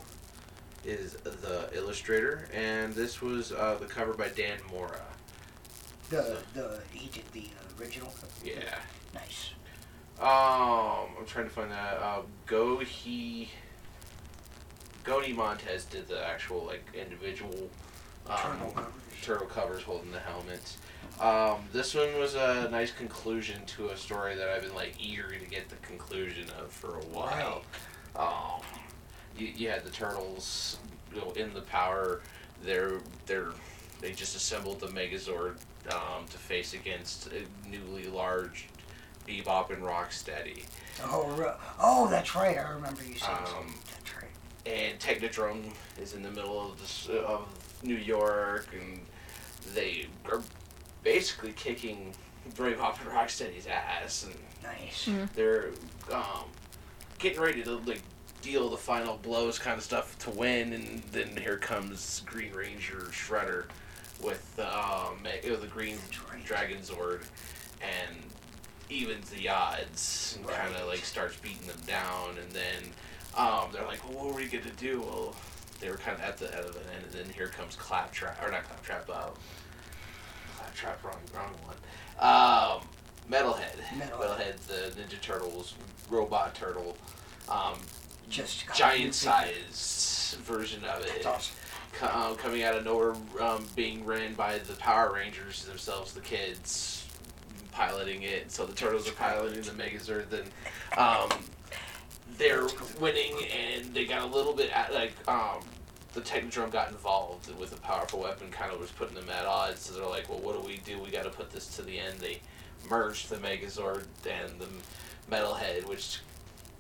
is 0.85 1.12
the 1.22 1.68
illustrator, 1.72 2.48
and 2.52 2.92
this 2.94 3.22
was 3.22 3.52
uh, 3.52 3.76
the 3.81 3.87
cover 3.87 4.12
by 4.14 4.28
Dan 4.28 4.59
Mora. 4.70 5.00
The 6.11 6.38
the 6.52 6.81
he 6.92 7.09
did 7.09 7.22
the 7.33 7.46
original. 7.81 8.12
Yeah. 8.44 8.78
Nice. 9.14 9.50
Um, 10.20 11.16
I'm 11.18 11.27
trying 11.27 11.46
to 11.46 11.51
find 11.51 11.70
that. 11.70 11.98
Uh, 12.01 12.22
Gohi. 12.46 13.48
Goni 15.05 15.33
Montes 15.33 15.85
did 15.87 16.07
the 16.07 16.25
actual 16.25 16.64
like 16.64 16.85
individual 16.94 17.68
um, 18.29 18.37
Turtle 18.37 18.70
covers. 18.70 18.92
turtle 19.22 19.46
covers 19.48 19.83
holding 19.83 20.12
the 20.12 20.20
helmets. 20.20 20.79
Um, 21.20 21.64
this 21.72 21.94
one 21.94 22.18
was 22.18 22.35
a 22.35 22.68
nice 22.70 22.92
conclusion 22.92 23.64
to 23.66 23.88
a 23.88 23.96
story 23.96 24.37
that 24.37 24.48
I've 24.48 24.62
been 24.62 24.75
like 24.75 24.94
eager 25.01 25.29
to 25.29 25.46
get 25.46 25.68
the 25.68 25.77
conclusion 25.77 26.46
of 26.61 26.70
for 26.70 26.98
a 26.98 27.05
while. 27.07 27.62
Um, 28.16 28.62
you, 29.37 29.48
you 29.48 29.70
had 29.70 29.85
the 29.85 29.90
turtles, 29.90 30.79
you 31.12 31.20
know, 31.20 31.33
in 31.33 31.53
the 31.53 31.62
power. 31.62 32.20
They're 32.62 33.01
they're 33.27 33.51
they 34.01 34.12
just 34.12 34.37
assembled 34.37 34.81
the 34.81 34.88
Megazord 34.88 35.57
um, 35.92 36.27
to 36.31 36.38
face 36.38 36.75
against 36.75 37.29
a 37.29 37.68
newly 37.68 38.05
large 38.05 38.68
Bebop 39.27 39.71
and 39.71 39.83
Rocksteady. 39.83 40.65
Oh, 41.05 41.57
oh, 41.81 42.09
that's 42.09 42.35
right. 42.35 42.59
I 42.59 42.71
remember 42.73 43.03
you 43.03 43.17
saying 43.19 43.39
Um, 43.39 43.47
something. 43.47 43.75
That's 43.91 44.17
right. 44.17 44.31
and 44.67 44.99
Technodrome 44.99 45.73
is 46.01 46.15
in 46.15 46.23
the 46.23 46.31
middle 46.31 46.71
of 46.71 46.81
this 46.81 47.09
of 47.09 47.47
New 47.83 47.97
York, 47.97 48.69
and 48.79 49.01
they 49.75 50.07
are 50.31 50.43
basically 51.03 51.53
kicking 51.53 52.15
Bebop 52.55 53.01
and 53.01 53.09
Rocksteady's 53.11 53.67
ass, 53.67 54.25
and 54.25 54.35
Nice. 54.63 55.07
Mm. 55.07 55.33
they're 55.33 55.71
um, 56.13 56.45
getting 57.19 57.41
ready 57.41 57.63
to 57.65 57.77
like 57.79 58.03
deal 58.43 58.69
the 58.69 58.77
final 58.77 59.17
blows, 59.19 59.59
kind 59.59 59.77
of 59.79 59.83
stuff 59.85 60.17
to 60.19 60.31
win, 60.31 60.73
and 60.73 61.03
then 61.13 61.37
here 61.37 61.57
comes 61.59 62.23
Green 62.27 62.53
Ranger 62.53 63.09
Shredder 63.11 63.65
with 64.23 64.59
um, 64.61 65.19
you 65.43 65.51
know, 65.51 65.57
the 65.57 65.67
Green 65.67 65.97
That's 65.97 66.31
right. 66.31 66.45
Dragon 66.45 66.79
Zord, 66.79 67.23
and 67.81 68.17
evens 68.92 69.31
the 69.31 69.48
odds, 69.48 70.35
and 70.38 70.46
kind 70.48 70.74
of 70.76 70.87
like 70.87 71.05
starts 71.05 71.37
beating 71.37 71.66
them 71.66 71.81
down, 71.87 72.37
and 72.42 72.50
then 72.52 72.83
um, 73.37 73.70
they're 73.72 73.87
like, 73.87 74.07
well, 74.09 74.24
what 74.26 74.33
are 74.35 74.37
we 74.37 74.46
gonna 74.46 74.70
do? 74.76 75.00
Well, 75.00 75.35
they 75.81 75.90
were 75.90 75.96
kind 75.96 76.16
of 76.16 76.22
at 76.22 76.38
the 76.38 76.46
end 76.57 76.66
of 76.66 76.76
it, 76.76 76.87
and 77.05 77.12
then 77.12 77.33
here 77.35 77.48
comes 77.48 77.74
Claptrap, 77.76 78.40
or 78.46 78.50
not 78.50 78.64
Claptrap, 78.64 79.09
uh, 79.11 79.31
Claptrap, 80.57 81.02
wrong, 81.05 81.18
wrong 81.35 81.55
one. 81.64 81.76
Um, 82.18 82.83
Metalhead. 83.31 83.76
Metalhead. 83.96 84.11
Metalhead, 84.11 84.57
the 84.66 85.00
Ninja 85.00 85.20
Turtles 85.20 85.74
robot 86.11 86.55
turtle, 86.55 86.96
um, 87.48 87.78
Just 88.28 88.72
giant 88.74 89.07
you 89.07 89.12
size 89.12 90.37
version 90.42 90.85
of 90.85 91.05
it 91.05 91.24
awesome. 91.26 91.55
co- 91.92 92.07
um, 92.09 92.37
coming 92.37 92.62
out 92.62 92.74
of 92.76 92.85
nowhere, 92.85 93.14
um, 93.40 93.66
being 93.74 94.05
ran 94.05 94.35
by 94.35 94.59
the 94.59 94.74
Power 94.74 95.12
Rangers 95.14 95.64
themselves, 95.64 96.12
the 96.12 96.20
kids 96.20 97.02
piloting 97.73 98.23
it. 98.23 98.53
So 98.53 98.65
the 98.67 98.75
turtles 98.75 99.09
are 99.09 99.13
piloting 99.13 99.63
the 99.63 99.71
Megazord. 99.73 100.29
Then 100.29 100.45
um, 100.97 101.31
they're 102.39 102.67
winning, 103.01 103.35
and 103.47 103.93
they 103.93 104.05
got 104.05 104.23
a 104.23 104.27
little 104.27 104.53
bit 104.53 104.71
at, 104.71 104.95
like 104.95 105.13
um, 105.29 105.61
the 106.13 106.21
Technodrome 106.21 106.71
got 106.71 106.91
involved 106.91 107.53
with 107.59 107.73
a 107.77 107.81
powerful 107.81 108.21
weapon, 108.21 108.51
kind 108.51 108.73
of 108.73 108.79
was 108.79 108.91
putting 108.91 109.15
them 109.15 109.29
at 109.31 109.45
odds. 109.47 109.81
So 109.81 109.95
they're 109.95 110.09
like, 110.09 110.29
well, 110.29 110.39
what 110.39 110.61
do 110.61 110.67
we 110.67 110.79
do? 110.79 111.01
We 111.01 111.11
got 111.11 111.25
to 111.25 111.31
put 111.31 111.51
this 111.51 111.67
to 111.77 111.83
the 111.83 111.99
end. 111.99 112.19
They 112.19 112.41
merged 112.89 113.29
the 113.31 113.37
Megazord 113.37 114.05
and 114.29 114.59
the 114.59 114.69
Metalhead, 115.31 115.87
which 115.89 116.21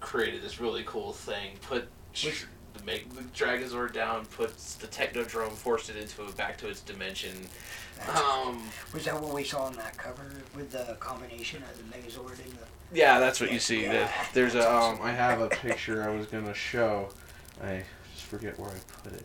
created 0.00 0.42
this 0.42 0.60
really 0.60 0.82
cool 0.86 1.12
thing. 1.12 1.52
Put 1.62 1.88
Which- 2.12 2.46
the 2.74 2.82
make 2.84 3.12
the 3.14 3.22
Dragonzord 3.22 3.92
down, 3.92 4.26
puts 4.26 4.74
the 4.74 4.86
Technodrome, 4.86 5.52
forced 5.52 5.90
it 5.90 5.96
into 5.96 6.24
it 6.26 6.36
back 6.36 6.56
to 6.58 6.68
its 6.68 6.80
dimension. 6.80 7.32
Um, 8.08 8.62
was 8.92 9.04
that 9.04 9.20
what 9.20 9.32
we 9.34 9.44
saw 9.44 9.64
on 9.64 9.74
that 9.76 9.96
cover 9.96 10.24
with 10.56 10.72
the 10.72 10.96
combination 10.98 11.62
of 11.62 11.76
the 11.78 11.96
Megazord 11.96 12.42
and 12.44 12.52
the? 12.52 12.66
yeah, 12.92 13.18
that's 13.20 13.40
what 13.40 13.52
you 13.52 13.58
see. 13.60 13.82
Yeah, 13.84 13.92
There- 13.92 14.10
There's 14.34 14.54
a 14.54 14.70
um. 14.72 14.98
I 15.02 15.12
have 15.12 15.40
a 15.40 15.48
picture 15.48 16.02
I 16.02 16.08
was 16.14 16.26
gonna 16.26 16.54
show. 16.54 17.10
I 17.62 17.84
just 18.14 18.26
forget 18.26 18.58
where 18.58 18.70
I 18.70 18.74
put 19.04 19.12
it. 19.12 19.24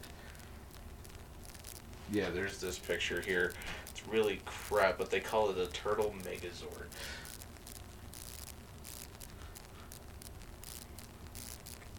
Yeah, 2.12 2.30
there's 2.30 2.60
this 2.60 2.78
picture 2.80 3.20
here. 3.22 3.54
It's 3.90 4.08
really 4.08 4.42
crap, 4.46 4.98
but 4.98 5.10
they 5.10 5.20
call 5.20 5.50
it 5.50 5.58
a 5.58 5.68
turtle 5.68 6.14
Megazord. 6.24 6.88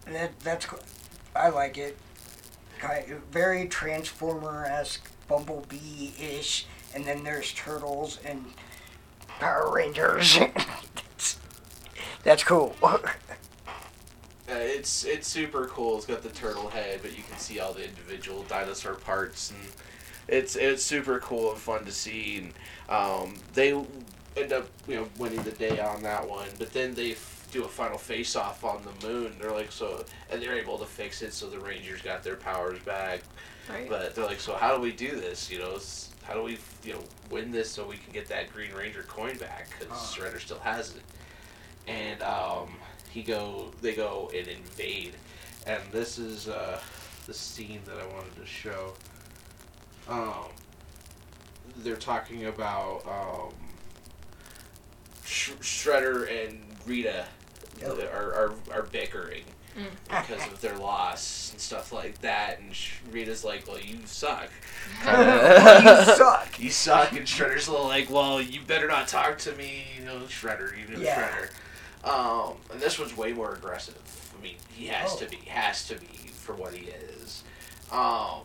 That 0.05 0.39
that's 0.39 0.65
co- 0.65 0.79
I 1.35 1.49
like 1.49 1.77
it. 1.77 1.97
Very 3.31 3.67
Transformer 3.67 4.65
esque, 4.65 5.09
Bumblebee 5.27 6.11
ish, 6.19 6.65
and 6.95 7.05
then 7.05 7.23
there's 7.23 7.53
turtles 7.53 8.19
and 8.25 8.45
Power 9.39 9.71
Rangers. 9.73 10.37
that's, 10.55 11.39
that's 12.23 12.43
cool. 12.43 12.75
Uh, 14.49 14.55
it's 14.55 15.05
it's 15.05 15.27
super 15.27 15.67
cool. 15.67 15.97
It's 15.97 16.07
got 16.07 16.23
the 16.23 16.29
turtle 16.29 16.69
head, 16.69 17.01
but 17.03 17.15
you 17.15 17.21
can 17.21 17.37
see 17.37 17.59
all 17.59 17.71
the 17.71 17.83
individual 17.85 18.41
dinosaur 18.43 18.95
parts, 18.95 19.51
and 19.51 19.59
it's 20.27 20.55
it's 20.55 20.83
super 20.83 21.19
cool 21.19 21.51
and 21.51 21.59
fun 21.59 21.85
to 21.85 21.91
see. 21.91 22.37
And 22.37 22.53
um, 22.89 23.35
they 23.53 23.73
end 24.35 24.51
up 24.51 24.67
you 24.87 24.95
know 24.95 25.07
winning 25.19 25.43
the 25.43 25.51
day 25.51 25.79
on 25.79 26.01
that 26.01 26.27
one, 26.27 26.47
but 26.57 26.73
then 26.73 26.95
they 26.95 27.15
do 27.51 27.63
a 27.63 27.67
final 27.67 27.97
face 27.97 28.35
off 28.35 28.63
on 28.63 28.81
the 28.83 29.07
moon. 29.07 29.35
They're 29.39 29.51
like 29.51 29.71
so, 29.71 30.05
and 30.31 30.41
they're 30.41 30.55
able 30.57 30.77
to 30.77 30.85
fix 30.85 31.21
it, 31.21 31.33
so 31.33 31.47
the 31.49 31.59
Rangers 31.59 32.01
got 32.01 32.23
their 32.23 32.35
powers 32.35 32.79
back. 32.79 33.21
Right. 33.69 33.87
But 33.89 34.15
they're 34.15 34.25
like, 34.25 34.39
so 34.39 34.55
how 34.55 34.75
do 34.75 34.81
we 34.81 34.91
do 34.91 35.11
this? 35.11 35.49
You 35.51 35.59
know, 35.59 35.77
how 36.23 36.33
do 36.33 36.43
we 36.43 36.57
you 36.83 36.93
know 36.93 37.03
win 37.29 37.51
this 37.51 37.69
so 37.71 37.87
we 37.87 37.97
can 37.97 38.13
get 38.13 38.27
that 38.27 38.51
Green 38.53 38.73
Ranger 38.73 39.03
coin 39.03 39.37
back? 39.37 39.69
Because 39.77 39.91
Ah. 39.91 40.15
Shredder 40.15 40.39
still 40.39 40.59
has 40.59 40.95
it. 40.95 41.01
And 41.87 42.21
um, 42.21 42.75
he 43.09 43.23
go, 43.23 43.71
they 43.81 43.95
go 43.95 44.31
and 44.35 44.47
invade, 44.47 45.13
and 45.65 45.81
this 45.91 46.19
is 46.19 46.47
uh, 46.47 46.79
the 47.25 47.33
scene 47.33 47.81
that 47.85 47.97
I 47.97 48.05
wanted 48.13 48.35
to 48.35 48.45
show. 48.45 48.93
Um, 50.07 50.49
they're 51.77 51.95
talking 51.95 52.45
about 52.45 53.03
um, 53.07 53.53
Sh- 55.25 55.51
Shredder 55.61 56.45
and 56.45 56.59
Rita 56.85 57.07
Yep. 57.07 57.27
Are, 57.83 58.33
are 58.33 58.53
are 58.73 58.83
bickering 58.83 59.43
Mm. 59.77 59.85
because 60.25 60.45
of 60.51 60.59
their 60.61 60.75
loss 60.77 61.51
and 61.51 61.61
stuff 61.61 61.91
like 61.93 62.19
that. 62.21 62.59
And 62.59 62.75
Sh- 62.75 62.95
Rita's 63.11 63.43
like, 63.45 63.67
"Well, 63.67 63.79
you 63.79 63.99
suck. 64.05 64.49
you 65.05 65.05
suck. 66.15 66.59
You 66.59 66.69
suck." 66.71 67.11
And 67.11 67.21
Shredder's 67.27 67.67
a 67.67 67.71
little 67.71 67.85
like, 67.87 68.09
"Well, 68.09 68.41
you 68.41 68.61
better 68.61 68.87
not 68.87 69.07
talk 69.07 69.37
to 69.39 69.51
me, 69.53 69.83
you 69.97 70.03
know, 70.05 70.21
Shredder. 70.21 70.71
You 70.75 70.95
know, 70.97 70.99
Yeah. 71.01 71.29
Shredder." 72.03 72.09
Um, 72.09 72.55
and 72.71 72.81
this 72.81 72.97
one's 72.97 73.15
way 73.15 73.31
more 73.31 73.53
aggressive. 73.53 73.95
I 74.37 74.41
mean, 74.43 74.55
he 74.73 74.87
has 74.87 75.13
Oh. 75.13 75.17
to 75.17 75.29
be. 75.29 75.37
Has 75.47 75.87
to 75.89 75.95
be 75.95 76.07
for 76.33 76.55
what 76.55 76.73
he 76.73 76.87
is. 76.87 77.43
Um, 77.91 78.41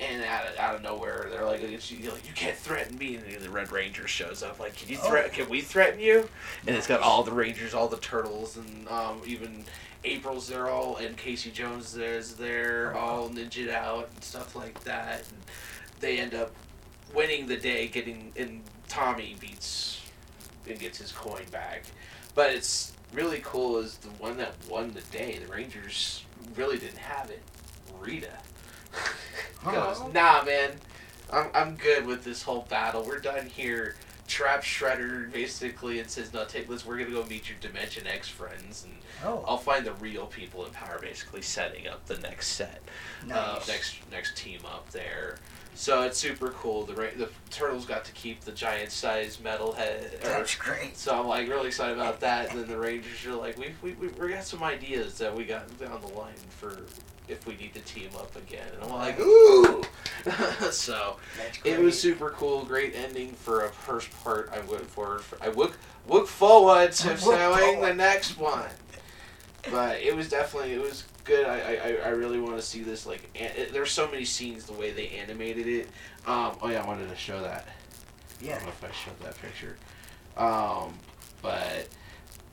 and 0.00 0.22
out 0.24 0.46
of, 0.46 0.58
out 0.58 0.74
of 0.74 0.82
nowhere, 0.82 1.28
they're 1.30 1.44
like, 1.44 1.62
you, 1.62 1.68
know, 2.08 2.14
"You 2.14 2.32
can't 2.34 2.56
threaten 2.56 2.98
me." 2.98 3.16
And 3.16 3.40
the 3.42 3.50
Red 3.50 3.72
Ranger 3.72 4.06
shows 4.06 4.42
up. 4.42 4.58
Like, 4.60 4.76
"Can 4.76 4.88
you 4.88 4.98
Oh. 5.02 5.08
threat? 5.08 5.32
Can 5.32 5.48
we 5.48 5.60
threaten 5.60 6.00
you?" 6.00 6.28
And 6.66 6.76
it's 6.76 6.86
got 6.86 7.00
all 7.00 7.22
the 7.22 7.32
Rangers, 7.32 7.72
all 7.74 7.88
the 7.88 7.96
Turtles, 7.98 8.56
and 8.56 8.88
um, 8.88 9.22
even 9.26 9.64
April's 10.04 10.48
there 10.48 10.68
all, 10.68 10.96
and 10.96 11.16
Casey 11.16 11.50
Jones 11.50 11.92
there's 11.92 12.34
there, 12.34 12.92
Oh, 12.94 12.98
all 12.98 13.28
ninja'd 13.30 13.70
out 13.70 14.08
and 14.14 14.22
stuff 14.22 14.54
like 14.54 14.82
that. 14.84 15.20
And 15.28 15.38
they 16.00 16.18
end 16.18 16.34
up 16.34 16.52
winning 17.14 17.46
the 17.46 17.56
day, 17.56 17.88
getting 17.88 18.32
and 18.36 18.62
Tommy 18.88 19.36
beats 19.40 20.00
and 20.68 20.78
gets 20.78 20.98
his 20.98 21.12
coin 21.12 21.44
back. 21.50 21.84
But 22.34 22.50
it's 22.52 22.92
really 23.12 23.40
cool 23.42 23.78
is 23.78 23.96
the 23.98 24.08
one 24.10 24.36
that 24.36 24.54
won 24.68 24.92
the 24.92 25.00
day. 25.16 25.38
The 25.44 25.50
Rangers 25.50 26.22
really 26.54 26.76
didn't 26.78 26.98
have 26.98 27.30
it. 27.30 27.42
Rita 27.98 28.28
goes, 29.64 30.00
nah, 30.12 30.42
man, 30.44 30.72
I'm 31.32 31.50
I'm 31.54 31.76
good 31.76 32.06
with 32.06 32.24
this 32.24 32.42
whole 32.42 32.66
battle. 32.68 33.04
We're 33.04 33.20
done 33.20 33.46
here. 33.46 33.96
Trap 34.28 34.64
Shredder 34.64 35.30
basically 35.32 36.00
and 36.00 36.10
says, 36.10 36.32
no, 36.32 36.44
take 36.44 36.68
this. 36.68 36.84
We're 36.84 36.98
gonna 36.98 37.10
go 37.10 37.24
meet 37.26 37.48
your 37.48 37.58
Dimension 37.60 38.06
X 38.08 38.28
friends, 38.28 38.84
and 38.84 38.94
Oh, 39.24 39.44
I'll 39.46 39.56
find 39.56 39.86
the 39.86 39.94
real 39.94 40.26
people 40.26 40.66
in 40.66 40.72
power. 40.72 40.98
Basically, 41.00 41.42
setting 41.42 41.86
up 41.86 42.04
the 42.06 42.18
next 42.18 42.48
set 42.48 42.82
uh, 43.32 43.60
next 43.66 43.94
next 44.10 44.36
team 44.36 44.60
up 44.66 44.90
there. 44.90 45.38
So 45.76 46.02
it's 46.02 46.16
super 46.18 46.48
cool. 46.50 46.84
The 46.86 46.94
ra- 46.94 47.08
the 47.16 47.28
turtles 47.50 47.84
got 47.84 48.04
to 48.06 48.12
keep 48.12 48.40
the 48.40 48.52
giant 48.52 48.90
sized 48.90 49.44
metal 49.44 49.72
head. 49.72 50.18
or- 50.24 50.28
That's 50.28 50.54
great. 50.56 50.96
so 50.96 51.18
I'm 51.20 51.26
like 51.26 51.48
really 51.48 51.68
excited 51.68 51.96
about 51.98 52.18
that. 52.20 52.50
And 52.50 52.60
then 52.60 52.66
the 52.68 52.78
Rangers 52.78 53.24
are 53.26 53.34
like, 53.34 53.58
we 53.58 53.74
we 53.82 53.92
we, 53.92 54.08
we 54.08 54.28
got 54.30 54.44
some 54.44 54.62
ideas 54.62 55.18
that 55.18 55.34
we 55.36 55.44
got 55.44 55.66
down 55.78 56.00
the 56.00 56.14
line 56.18 56.32
for 56.48 56.78
if 57.28 57.44
we 57.46 57.56
need 57.56 57.74
to 57.74 57.80
team 57.80 58.08
up 58.16 58.34
again. 58.36 58.66
And 58.74 58.84
I'm 58.84 58.92
like, 58.92 59.20
ooh. 59.20 59.82
so 60.70 61.16
it 61.64 61.78
was 61.78 62.00
super 62.00 62.30
cool. 62.30 62.64
Great 62.64 62.94
ending 62.96 63.32
for 63.32 63.64
a 63.66 63.68
first 63.68 64.10
part. 64.24 64.50
I 64.54 64.60
look 64.70 64.84
forward. 64.86 65.20
For, 65.20 65.36
I 65.42 65.48
look 65.48 65.76
look 66.08 66.26
forward 66.26 66.92
to 66.92 67.16
showing 67.18 67.80
the 67.80 67.94
next 67.94 68.38
one. 68.38 68.70
But 69.70 70.00
it 70.00 70.14
was 70.16 70.28
definitely 70.30 70.72
it 70.72 70.80
was 70.80 71.04
good. 71.26 71.46
I 71.46 71.58
I, 71.58 71.96
I 72.06 72.08
really 72.10 72.40
want 72.40 72.56
to 72.56 72.62
see 72.62 72.82
this. 72.82 73.06
Like 73.06 73.22
an, 73.38 73.50
it, 73.56 73.72
there's 73.72 73.90
so 73.90 74.08
many 74.10 74.24
scenes 74.24 74.64
the 74.64 74.72
way 74.72 74.90
they 74.92 75.08
animated 75.08 75.66
it. 75.66 75.86
Um. 76.26 76.56
Oh 76.62 76.68
yeah, 76.70 76.82
I 76.82 76.86
wanted 76.86 77.08
to 77.10 77.16
show 77.16 77.40
that. 77.42 77.66
I 78.40 78.44
Yeah. 78.44 78.54
don't 78.56 78.64
know 78.64 78.68
if 78.70 78.84
I 78.84 78.90
showed 78.92 79.18
that 79.20 79.40
picture. 79.40 79.76
Um. 80.36 80.94
But 81.42 81.88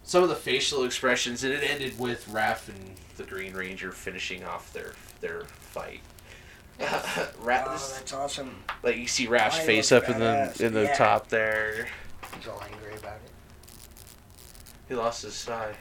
some 0.03 0.21
of 0.23 0.29
the 0.29 0.35
facial 0.35 0.83
expressions, 0.83 1.43
and 1.43 1.53
it 1.53 1.63
ended 1.69 1.97
with 1.97 2.27
Raph 2.29 2.67
and 2.67 2.95
the 3.17 3.23
Green 3.23 3.53
Ranger 3.53 3.91
finishing 3.91 4.43
off 4.43 4.73
their 4.73 4.93
their 5.21 5.43
fight. 5.45 6.01
Rat, 6.79 7.65
Oh, 7.67 7.71
that's 7.71 8.13
awesome. 8.13 8.55
like 8.81 8.97
you 8.97 9.07
see 9.07 9.27
Raph's 9.27 9.59
I 9.59 9.63
face 9.63 9.91
up 9.91 10.09
in 10.09 10.15
badass, 10.15 10.55
the 10.55 10.65
in 10.65 10.73
the 10.73 10.83
yeah. 10.83 10.95
top 10.95 11.29
there. 11.29 11.87
He's 12.35 12.47
all 12.47 12.61
angry 12.63 12.95
about 12.95 13.17
it. 13.23 13.31
He 14.89 14.95
lost 14.95 15.21
his 15.21 15.35
side. 15.35 15.75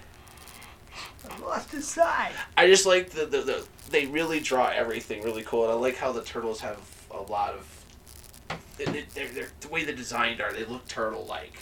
I 1.30 1.38
lost 1.38 1.70
his 1.70 1.86
side. 1.86 2.32
I 2.56 2.66
just 2.66 2.86
like 2.86 3.10
the, 3.10 3.26
the, 3.26 3.40
the 3.42 3.66
they 3.90 4.06
really 4.06 4.40
draw 4.40 4.68
everything 4.68 5.22
really 5.22 5.42
cool, 5.42 5.64
and 5.64 5.72
I 5.72 5.74
like 5.74 5.96
how 5.96 6.12
the 6.12 6.22
turtles 6.22 6.60
have 6.60 6.78
a 7.10 7.20
lot 7.20 7.54
of. 7.54 8.58
They, 8.78 8.86
they, 8.86 9.04
they're, 9.14 9.28
they're, 9.28 9.48
the 9.60 9.68
way 9.68 9.84
they're 9.84 9.94
designed 9.94 10.40
are 10.40 10.52
they 10.52 10.64
look 10.64 10.86
turtle 10.88 11.26
like, 11.26 11.52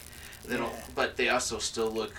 they 0.45 0.57
don't, 0.57 0.73
but 0.95 1.17
they 1.17 1.29
also 1.29 1.59
still 1.59 1.91
look 1.91 2.13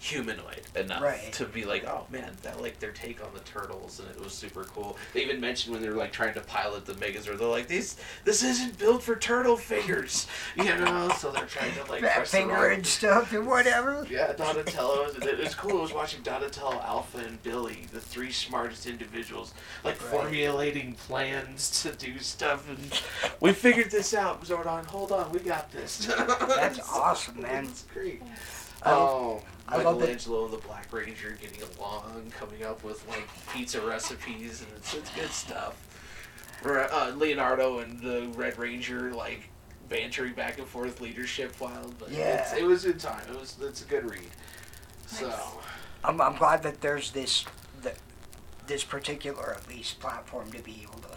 humanoid 0.00 0.60
enough 0.76 1.02
Right. 1.02 1.32
to 1.32 1.44
be 1.44 1.64
like, 1.64 1.84
oh 1.84 2.06
man, 2.10 2.30
that 2.42 2.60
like 2.62 2.78
their 2.78 2.92
take 2.92 3.22
on 3.24 3.30
the 3.34 3.40
turtles, 3.40 3.98
and 4.00 4.08
it 4.10 4.22
was 4.22 4.32
super 4.32 4.64
cool. 4.64 4.96
They 5.12 5.22
even 5.24 5.40
mentioned 5.40 5.72
when 5.74 5.82
they 5.82 5.88
were 5.88 5.96
like 5.96 6.12
trying 6.12 6.34
to 6.34 6.40
pilot 6.40 6.86
the 6.86 6.92
Megazord, 6.94 7.38
they're 7.38 7.48
like, 7.48 7.66
this 7.68 7.96
this 8.24 8.42
isn't 8.42 8.78
built 8.78 9.02
for 9.02 9.16
turtle 9.16 9.56
fingers, 9.56 10.26
you 10.56 10.64
know, 10.64 11.08
so 11.18 11.30
they're 11.32 11.46
trying 11.46 11.72
to 11.74 11.90
like 11.90 12.00
Fat 12.02 12.14
press 12.16 12.30
the 12.30 12.36
finger 12.38 12.54
wrong- 12.54 12.72
and 12.74 12.86
stuff 12.86 13.32
and 13.32 13.46
whatever. 13.46 14.06
yeah, 14.08 14.32
Donatello. 14.32 15.06
It 15.08 15.24
it 15.24 15.38
was 15.40 15.54
cool. 15.54 15.78
I 15.78 15.82
was 15.82 15.92
watching 15.92 16.22
Donatello, 16.22 16.80
Alpha, 16.80 17.18
and 17.18 17.42
Billy, 17.42 17.86
the 17.92 18.00
three 18.00 18.30
smartest 18.32 18.86
individuals, 18.86 19.52
like 19.84 20.00
Right. 20.00 20.10
formulating 20.10 20.94
plans 20.94 21.82
to 21.82 21.90
do 21.92 22.18
stuff. 22.20 22.68
And 22.68 22.78
we 23.40 23.52
figured 23.52 23.90
this 23.90 24.14
out, 24.14 24.44
Zordon. 24.44 24.84
Hold 24.86 25.12
on, 25.12 25.32
we 25.32 25.40
got 25.40 25.70
this. 25.72 26.06
That's 26.06 26.78
awesome, 26.88 27.42
man. 27.42 27.64
It's 27.64 27.84
great. 27.92 28.22
I- 28.82 28.92
oh, 28.92 28.94
I 28.96 28.96
love 29.32 29.42
that- 29.42 29.57
Michelangelo 29.70 30.44
and 30.44 30.52
the 30.54 30.58
Black 30.58 30.92
Ranger 30.92 31.36
getting 31.40 31.60
along, 31.78 32.32
coming 32.38 32.64
up 32.64 32.82
with 32.84 33.06
like 33.08 33.28
pizza 33.52 33.80
recipes, 33.80 34.62
and 34.62 34.70
it's, 34.76 34.94
it's 34.94 35.10
good 35.10 35.30
stuff. 35.30 35.84
Uh, 36.64 37.12
Leonardo 37.16 37.78
and 37.78 38.00
the 38.00 38.28
Red 38.34 38.58
Ranger 38.58 39.12
like 39.12 39.48
bantering 39.88 40.34
back 40.34 40.58
and 40.58 40.66
forth 40.66 41.00
leadership 41.00 41.54
while, 41.58 41.90
but 41.98 42.10
Yeah. 42.10 42.40
it's, 42.42 42.52
it 42.52 42.64
was 42.64 42.84
good 42.84 42.98
time. 43.00 43.22
It 43.32 43.38
was 43.38 43.56
it's 43.60 43.82
a 43.82 43.86
good 43.86 44.08
read. 44.10 44.30
So 45.06 45.32
I'm, 46.04 46.20
I'm 46.20 46.36
glad 46.36 46.62
that 46.64 46.80
there's 46.80 47.12
this 47.12 47.44
the, 47.82 47.92
this 48.66 48.84
particular 48.84 49.54
at 49.54 49.68
least 49.68 50.00
platform 50.00 50.50
to 50.52 50.62
be 50.62 50.80
able 50.82 50.98
to 51.00 51.08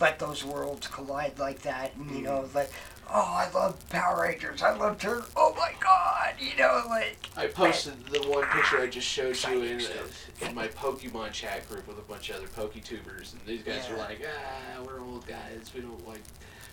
let 0.00 0.18
those 0.18 0.44
worlds 0.44 0.88
collide 0.88 1.38
like 1.38 1.62
that 1.62 1.94
and 1.96 2.10
you 2.10 2.22
know 2.22 2.48
like 2.54 2.70
oh 3.10 3.34
I 3.36 3.50
love 3.54 3.88
Power 3.90 4.22
Rangers 4.22 4.62
I 4.62 4.76
love 4.76 4.98
Turtle 4.98 5.24
oh 5.36 5.54
my 5.58 5.72
god 5.80 6.34
you 6.40 6.56
know 6.58 6.82
like 6.88 7.28
I 7.36 7.46
posted 7.46 8.04
the 8.06 8.20
one 8.28 8.44
picture 8.46 8.80
I 8.80 8.86
just 8.86 9.06
showed 9.06 9.36
you 9.50 9.62
in 9.62 9.80
uh, 9.80 10.46
in 10.48 10.54
my 10.54 10.68
Pokemon 10.68 11.32
chat 11.32 11.68
group 11.68 11.86
with 11.86 11.98
a 11.98 12.02
bunch 12.02 12.30
of 12.30 12.36
other 12.36 12.48
PokeTubers, 12.48 13.32
and 13.32 13.40
these 13.46 13.62
guys 13.62 13.88
were 13.88 13.96
like, 13.96 14.20
ah, 14.26 14.82
we're 14.84 15.00
old 15.00 15.24
guys, 15.26 15.70
we 15.74 15.80
don't 15.80 16.06
like 16.08 16.22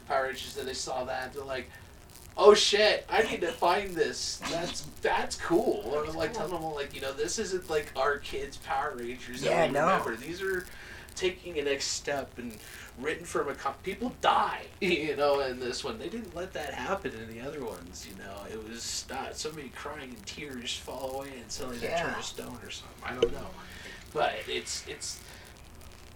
Power 0.07 0.23
Rangers. 0.23 0.57
And 0.57 0.67
they 0.67 0.73
saw 0.73 1.03
that, 1.03 1.34
they're 1.34 1.43
like, 1.43 1.69
oh 2.36 2.53
shit, 2.55 3.05
I 3.09 3.21
need 3.23 3.41
to 3.41 3.51
find 3.51 3.93
this. 3.93 4.41
That's 4.49 4.82
that's 5.01 5.36
cool. 5.36 5.84
Or 5.86 6.05
I'm 6.05 6.15
like 6.15 6.34
telling 6.34 6.51
them 6.51 6.63
like, 6.73 6.95
you 6.95 7.01
know, 7.01 7.13
this 7.13 7.38
isn't 7.38 7.69
like 7.69 7.91
our 7.95 8.17
kids 8.17 8.57
Power 8.57 8.95
Rangers 8.97 9.41
that 9.41 9.49
Yeah, 9.49 9.67
we 9.67 9.73
no. 9.73 9.82
remember. 9.82 10.15
These 10.15 10.41
are 10.41 10.65
taking 11.20 11.57
a 11.59 11.63
next 11.63 11.88
step 11.88 12.32
and 12.38 12.57
written 12.99 13.26
from 13.26 13.47
a 13.49 13.53
com- 13.55 13.74
people 13.84 14.13
die 14.22 14.63
you 14.82 15.15
know 15.15 15.39
in 15.41 15.59
this 15.59 15.84
one. 15.84 15.99
They 15.99 16.09
didn't 16.09 16.36
let 16.36 16.53
that 16.53 16.74
happen 16.74 17.11
in 17.13 17.34
the 17.34 17.45
other 17.45 17.63
ones 17.63 18.07
you 18.09 18.17
know. 18.24 18.36
It 18.51 18.67
was 18.67 19.05
not 19.09 19.36
somebody 19.38 19.70
crying 19.76 20.09
and 20.09 20.26
tears 20.26 20.76
fall 20.76 21.15
away 21.17 21.30
and 21.41 21.51
suddenly 21.51 21.78
they 21.80 21.88
turn 21.88 21.97
Yeah. 22.07 22.13
to 22.15 22.24
stone 22.24 22.57
or 22.63 22.70
something. 22.72 23.03
I 23.03 23.13
don't 23.13 23.32
know. 23.34 23.47
But 24.13 24.34
it's 24.47 24.86
it's 24.88 25.20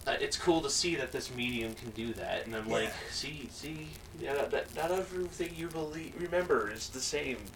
uh, 0.05 0.15
it's 0.19 0.37
cool 0.37 0.59
to 0.61 0.69
see 0.69 0.95
that 0.95 1.11
this 1.13 1.33
medium 1.33 1.73
can 1.75 1.89
do 1.91 2.11
that. 2.13 2.45
And 2.45 2.55
i'm 2.55 2.67
like 2.67 2.91
see 3.11 3.47
see 3.51 3.89
yeah, 4.19 4.33
not, 4.51 4.51
not- 4.75 4.91
everything 4.91 5.51
you 5.55 5.67
believe 5.67 6.13
remember 6.19 6.71
is 6.71 6.89
the 6.89 7.01
same. 7.01 7.37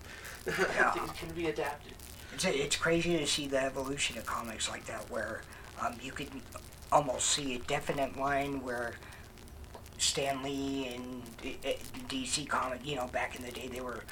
Yeah. 0.47 0.91
things 0.91 1.11
can 1.19 1.29
be 1.31 1.47
adapted. 1.47 1.93
It's 2.33 2.45
it's 2.45 2.75
crazy 2.77 3.17
to 3.17 3.27
see 3.27 3.47
the 3.47 3.61
evolution 3.61 4.17
of 4.17 4.25
comics 4.25 4.69
like 4.69 4.85
that 4.85 5.09
where 5.09 5.41
um, 5.81 5.95
you 6.01 6.11
could 6.13 6.29
almost 6.91 7.27
see 7.27 7.55
a 7.55 7.59
definite 7.59 8.17
line 8.17 8.61
where 8.63 8.93
Stan 9.97 10.43
Lee 10.43 10.87
and 10.95 11.23
uh, 11.43 11.69
DC 12.07 12.47
comic 12.47 12.79
you 12.85 12.95
know 12.95 13.07
back 13.07 13.35
in 13.35 13.43
the 13.43 13.51
day 13.51 13.67
they 13.67 13.81
were 13.81 14.03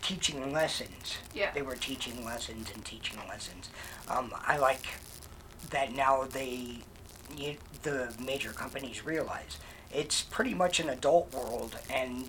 teaching 0.00 0.52
lessons 0.52 1.18
Yeah. 1.34 1.50
they 1.54 1.62
were 1.62 1.76
teaching 1.76 2.24
lessons 2.24 2.70
and 2.74 2.84
teaching 2.84 3.18
lessons. 3.28 3.68
Um, 4.08 4.32
I 4.46 4.58
like 4.58 4.86
that 5.70 5.94
now 5.94 6.24
they, 6.24 6.78
you, 7.36 7.56
the 7.82 8.12
major 8.24 8.50
companies 8.50 9.04
realize 9.04 9.58
it's 9.92 10.22
pretty 10.22 10.54
much 10.54 10.80
an 10.80 10.88
adult 10.88 11.32
world, 11.32 11.78
and 11.88 12.28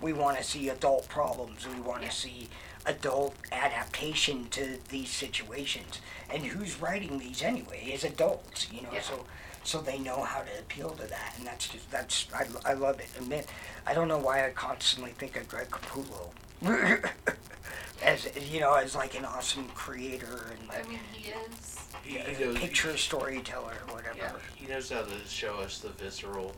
we 0.00 0.12
want 0.12 0.36
to 0.38 0.42
see 0.42 0.68
adult 0.68 1.08
problems. 1.08 1.66
We 1.68 1.80
want 1.80 2.00
to 2.00 2.06
Yeah. 2.06 2.12
see 2.12 2.48
adult 2.86 3.36
adaptation 3.52 4.48
to 4.50 4.78
these 4.88 5.10
situations. 5.10 6.00
And 6.28 6.42
who's 6.46 6.80
writing 6.80 7.18
these 7.18 7.42
anyway? 7.42 7.84
Is 7.92 8.02
adults, 8.02 8.66
you 8.72 8.82
know. 8.82 8.88
Yeah. 8.92 9.02
So, 9.02 9.24
so 9.64 9.80
they 9.80 9.98
know 9.98 10.22
how 10.22 10.40
to 10.40 10.58
appeal 10.58 10.90
to 10.90 11.06
that, 11.08 11.34
and 11.38 11.46
that's 11.46 11.68
just 11.68 11.90
that's 11.90 12.26
I, 12.34 12.46
I 12.70 12.74
love 12.74 13.00
it. 13.00 13.08
I 13.20 13.24
mean, 13.24 13.42
I 13.86 13.94
don't 13.94 14.08
know 14.08 14.18
why 14.18 14.46
I 14.46 14.50
constantly 14.50 15.12
think 15.12 15.36
of 15.36 15.48
Greg 15.48 15.68
Capullo. 15.70 16.30
as 18.04 18.28
you 18.52 18.60
know, 18.60 18.74
as 18.74 18.94
like 18.94 19.18
an 19.18 19.24
awesome 19.24 19.68
creator 19.74 20.52
and 20.60 20.70
I 20.70 20.88
mean, 20.88 20.98
he 21.12 21.30
is. 21.30 21.78
he, 22.04 22.16
a 22.18 22.22
he 22.22 22.44
knows, 22.44 22.58
picture 22.58 22.96
storyteller 22.96 23.74
or 23.88 23.94
whatever. 23.94 24.16
Yeah. 24.16 24.32
he 24.54 24.66
knows 24.66 24.90
how 24.90 25.02
to 25.02 25.14
show 25.28 25.56
us 25.56 25.78
the 25.78 25.88
visceral 25.90 26.54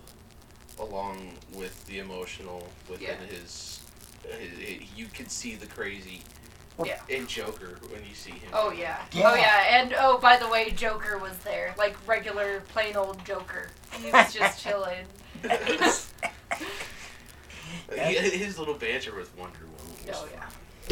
along 0.78 1.32
with 1.54 1.84
the 1.86 1.98
emotional 2.00 2.66
within 2.90 3.08
Yeah. 3.08 3.26
his, 3.26 3.80
his, 4.28 4.80
you 4.96 5.06
can 5.06 5.28
see 5.28 5.54
the 5.54 5.66
crazy 5.66 6.22
Yeah. 6.82 7.00
in 7.08 7.26
joker 7.28 7.78
when 7.90 8.02
you 8.08 8.14
see 8.14 8.32
him 8.32 8.50
Oh 8.52 8.72
yeah. 8.72 8.98
Oh, 9.14 9.18
yeah. 9.18 9.30
Oh 9.30 9.34
yeah. 9.36 9.80
And 9.80 9.94
oh, 9.98 10.18
by 10.18 10.36
the 10.36 10.48
way, 10.48 10.70
Joker 10.70 11.18
was 11.18 11.36
there, 11.38 11.74
like 11.78 11.96
regular 12.08 12.62
plain 12.72 12.96
old 12.96 13.24
Joker. 13.24 13.68
He 13.92 14.10
was 14.10 14.32
just 14.34 14.60
chilling. 14.64 15.04
He- 17.92 18.14
his 18.38 18.58
little 18.58 18.74
banter 18.74 19.14
with 19.14 19.36
wonder 19.36 19.60
woman 19.60 19.94
was 20.06 20.16
Oh 20.16 20.28
yeah. 20.32 20.48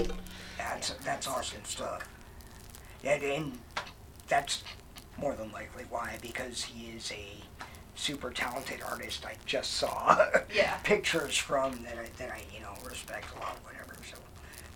fun. 0.06 0.16
That's 0.58 0.90
that's 1.04 1.26
awesome 1.26 1.64
stuff. 1.64 2.08
Yeah, 3.02 3.14
and 3.14 3.58
that's 4.28 4.62
more 5.18 5.34
than 5.34 5.50
likely 5.52 5.84
why 5.90 6.18
because 6.22 6.62
he 6.64 6.90
is 6.90 7.10
a 7.12 7.26
super 7.94 8.30
talented 8.30 8.80
artist. 8.88 9.24
I 9.26 9.34
just 9.46 9.72
saw 9.74 10.26
Yeah. 10.54 10.76
pictures 10.84 11.36
from 11.36 11.82
that 11.84 11.98
I 11.98 12.06
that 12.18 12.30
I 12.30 12.42
you 12.54 12.60
know 12.60 12.74
respect 12.88 13.26
a 13.36 13.40
lot, 13.40 13.56
whatever. 13.64 13.94
So, 14.10 14.16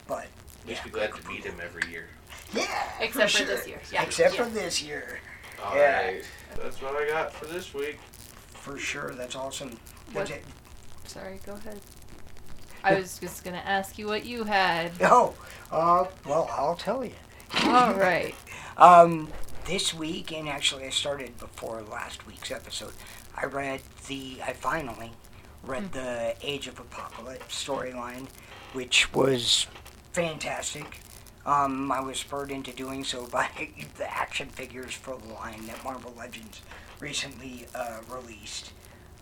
but 0.09 0.27
Makes 0.67 0.81
yeah, 0.81 0.85
me 0.87 0.91
glad 0.91 1.11
Greg 1.11 1.23
to 1.23 1.29
meet 1.29 1.45
him 1.45 1.55
every 1.63 1.91
year 1.91 2.07
Yeah, 2.53 2.67
Except 3.01 3.31
for 3.33 3.39
sure. 3.39 3.47
this 3.47 3.67
year. 3.67 3.81
Yeah. 3.93 4.03
Except 4.03 4.35
Yeah. 4.35 4.45
for 4.45 4.51
this 4.51 4.83
year, 4.83 5.21
All 5.65 5.75
Yeah. 5.77 6.05
right, 6.05 6.25
that's 6.63 6.81
what 6.83 6.95
I 6.97 7.07
got 7.09 7.33
for 7.33 7.47
this 7.47 7.73
week 7.73 7.99
for 8.53 8.79
sure. 8.79 9.13
That's 9.15 9.35
awesome. 9.37 9.79
What- 10.13 10.31
it. 10.31 10.45
Sorry. 11.07 11.41
Go 11.47 11.53
ahead. 11.53 11.81
I 12.85 12.95
was 12.95 13.19
just 13.19 13.43
gonna 13.45 13.63
ask 13.65 13.97
you 13.99 14.07
what 14.07 14.25
you 14.25 14.45
had. 14.45 14.93
Oh, 15.01 15.35
uh, 15.73 16.05
well, 16.25 16.49
I'll 16.53 16.77
tell 16.77 17.05
you. 17.05 17.15
All 17.65 17.95
right. 17.95 18.35
Um, 18.79 19.33
this 19.65 19.95
week, 19.95 20.31
and 20.33 20.47
actually 20.51 20.85
I 20.85 20.91
started 20.91 21.39
before 21.39 21.81
last 21.81 22.27
week's 22.27 22.51
episode, 22.51 22.93
I 23.35 23.47
read 23.47 23.81
the, 24.07 24.37
I 24.47 24.53
finally 24.53 25.13
read 25.63 25.93
the 25.93 26.35
Age 26.43 26.67
of 26.67 26.79
Apocalypse 26.79 27.65
storyline, 27.65 28.27
which 28.75 29.15
was 29.15 29.67
fantastic. 30.17 31.01
Um, 31.45 31.93
I 31.93 32.01
was 32.01 32.19
spurred 32.19 32.51
into 32.51 32.73
doing 32.73 33.05
so 33.05 33.27
by 33.31 33.49
the 33.99 34.11
action 34.11 34.49
figures 34.49 34.95
for 34.95 35.19
the 35.19 35.35
line 35.35 35.67
that 35.67 35.85
Marvel 35.85 36.15
Legends 36.17 36.63
recently 37.01 37.67
uh, 37.75 37.99
released. 38.11 38.73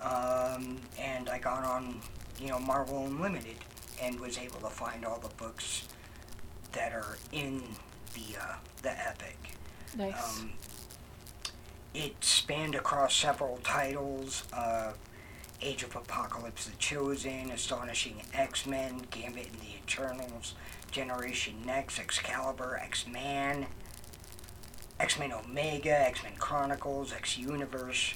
Um, 0.01 0.81
and 0.99 1.29
I 1.29 1.39
got 1.39 1.65
on, 1.65 2.01
you 2.41 2.49
know, 2.49 2.61
Marvel 2.61 3.07
Unlimited 3.07 3.57
and 4.01 4.21
was 4.21 4.39
able 4.39 4.61
to 4.61 4.71
find 4.71 5.05
all 5.05 5.19
the 5.19 5.35
books 5.35 5.89
that 6.73 6.93
are 6.93 7.19
in 7.33 7.63
the 8.15 8.39
uh, 8.41 8.55
the 8.83 8.91
epic. 8.91 9.39
Nice. 9.97 10.41
Um, 10.41 10.53
it 11.93 12.15
spanned 12.21 12.75
across 12.75 13.17
several 13.17 13.59
titles 13.65 14.45
uh, 14.53 14.93
Age 15.63 15.83
of 15.83 15.97
Apocalypse 15.97 16.67
The 16.67 16.77
Chosen, 16.77 17.51
Astonishing 17.51 18.23
X 18.35 18.67
Men, 18.67 19.03
Gambit 19.11 19.47
and 19.47 19.61
the 19.61 19.77
Eternals, 19.83 20.55
Generation 20.95 21.55
Next, 21.67 21.99
Excalibur, 21.99 22.79
X 22.81 23.05
Man, 23.09 23.67
X 25.01 25.19
Men 25.19 25.33
Omega, 25.33 25.91
X 26.07 26.23
Men 26.23 26.35
Chronicles, 26.39 27.13
X 27.13 27.37
Universe, 27.37 28.15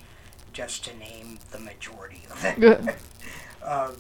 just 0.53 0.85
to 0.85 0.97
name 0.97 1.41
the 1.51 1.59
majority 1.59 2.23
of 2.31 2.41
them. 2.41 2.91
Uh, 3.61 3.91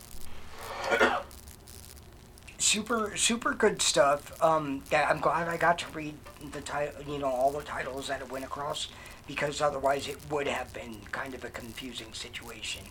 super 2.59 3.17
super 3.17 3.53
good 3.53 3.83
stuff. 3.83 4.41
Um, 4.43 4.85
I'm 4.93 5.19
glad 5.19 5.49
I 5.49 5.57
got 5.57 5.79
to 5.79 5.87
read 5.93 6.15
the 6.53 6.61
title, 6.61 7.03
you 7.13 7.19
know, 7.19 7.27
all 7.27 7.51
the 7.51 7.65
titles 7.65 8.07
that 8.07 8.21
it 8.21 8.31
went 8.31 8.45
across 8.45 8.87
because 9.27 9.61
otherwise 9.61 10.09
it 10.09 10.17
would 10.31 10.47
have 10.47 10.73
been 10.73 11.01
kind 11.11 11.35
of 11.35 11.45
a 11.45 11.51
confusing 11.51 12.13
situation. 12.13 12.85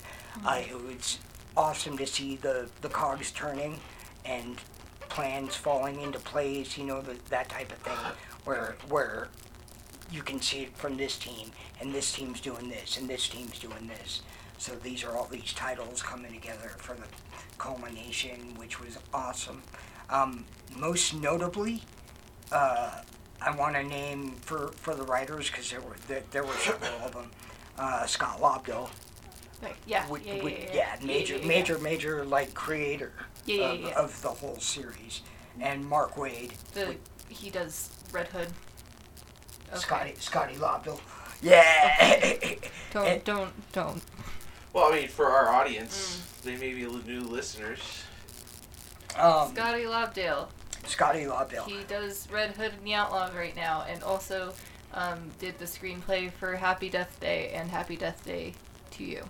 Uh, 0.45 0.61
it 0.69 0.75
was 0.75 1.19
awesome 1.55 1.97
to 1.97 2.05
see 2.05 2.35
the, 2.35 2.69
the 2.81 2.89
cogs 2.89 3.31
turning 3.31 3.79
and 4.25 4.57
plans 5.17 5.55
falling 5.55 5.99
into 6.01 6.19
place, 6.19 6.77
you 6.77 6.83
know, 6.83 7.01
the, 7.01 7.17
that 7.31 7.49
type 7.49 7.71
of 7.71 7.79
thing, 7.79 7.97
where 8.45 8.75
where 8.87 9.29
you 10.11 10.21
can 10.21 10.39
see 10.39 10.61
it 10.61 10.77
from 10.77 10.95
this 10.95 11.17
team, 11.17 11.49
and 11.81 11.91
this 11.91 12.11
team's 12.11 12.39
doing 12.39 12.69
this, 12.69 12.97
and 12.97 13.09
this 13.09 13.27
team's 13.27 13.57
doing 13.57 13.87
this. 13.87 14.21
So 14.59 14.75
these 14.75 15.03
are 15.03 15.17
all 15.17 15.25
these 15.25 15.53
titles 15.53 16.03
coming 16.03 16.31
together 16.31 16.69
for 16.77 16.93
the 16.93 17.07
culmination, 17.57 18.53
which 18.57 18.79
was 18.79 18.99
awesome. 19.11 19.63
Um, 20.11 20.45
most 20.77 21.15
notably, 21.15 21.81
uh, 22.51 23.01
I 23.41 23.55
want 23.55 23.75
to 23.75 23.83
name 23.83 24.35
for, 24.41 24.67
for 24.75 24.93
the 24.93 25.03
writers 25.03 25.49
because 25.49 25.71
there 25.71 25.81
were 25.81 25.95
there, 26.07 26.21
there 26.29 26.43
were 26.43 26.53
several 26.53 27.01
of 27.03 27.13
them. 27.13 27.31
Uh, 27.75 28.05
Scott 28.05 28.39
Lobdell, 28.39 28.91
Like, 29.61 29.77
yeah, 29.87 30.07
with, 30.07 30.25
yeah, 30.25 30.35
yeah, 30.35 30.43
yeah, 30.43 30.73
yeah. 30.73 30.95
major 31.05 31.35
yeah, 31.35 31.41
yeah, 31.41 31.47
major 31.47 31.77
major 31.79 32.25
like 32.25 32.53
creator 32.53 33.11
Yeah, 33.45 33.55
yeah, 33.55 33.63
of, 33.71 33.79
yeah. 33.81 33.99
of 33.99 34.21
the 34.21 34.29
whole 34.29 34.59
series, 34.59 35.21
and 35.59 35.83
Mark 35.85 36.15
Waid, 36.15 36.51
The 36.73 36.87
with 36.87 36.97
he 37.29 37.49
does 37.49 37.89
Red 38.11 38.27
Hood. 38.27 38.49
Okay. 39.69 39.79
Scotty 39.79 40.13
Scotty 40.19 40.55
Lobdell. 40.55 40.99
Yeah. 41.41 42.55
Don't 42.91 43.07
and- 43.07 43.23
don't 43.23 43.71
don't. 43.73 44.01
Well, 44.73 44.91
I 44.93 44.99
mean, 44.99 45.07
for 45.07 45.25
our 45.25 45.49
audience, 45.49 46.21
they 46.43 46.55
may 46.55 46.73
be 46.73 46.85
new 46.85 47.21
listeners. 47.21 48.03
um, 49.17 49.53
Scotty 49.53 49.83
Lobdell. 49.85 50.49
Scotty 50.85 51.23
Lobdell. 51.25 51.65
He 51.65 51.83
does 51.87 52.27
Red 52.31 52.51
Hood 52.55 52.73
and 52.77 52.83
the 52.85 52.93
Outlaws 52.93 53.33
right 53.33 53.55
now, 53.55 53.85
and 53.89 54.03
also 54.03 54.53
um, 54.93 55.31
did 55.39 55.57
the 55.59 55.65
screenplay 55.65 56.31
for 56.31 56.55
Happy 56.55 56.89
Death 56.89 57.19
Day 57.19 57.49
and 57.53 57.69
Happy 57.71 57.95
Death 57.97 58.23
Day 58.23 58.53
2U. 58.91 59.25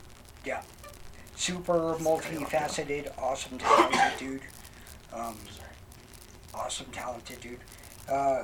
Super 1.35 1.95
multifaceted, 1.99 3.11
awesome, 3.19 3.57
talented 3.57 4.19
dude. 4.19 4.41
Um, 5.13 5.37
awesome, 6.53 6.87
talented 6.91 7.39
dude. 7.41 7.59
Uh, 8.09 8.43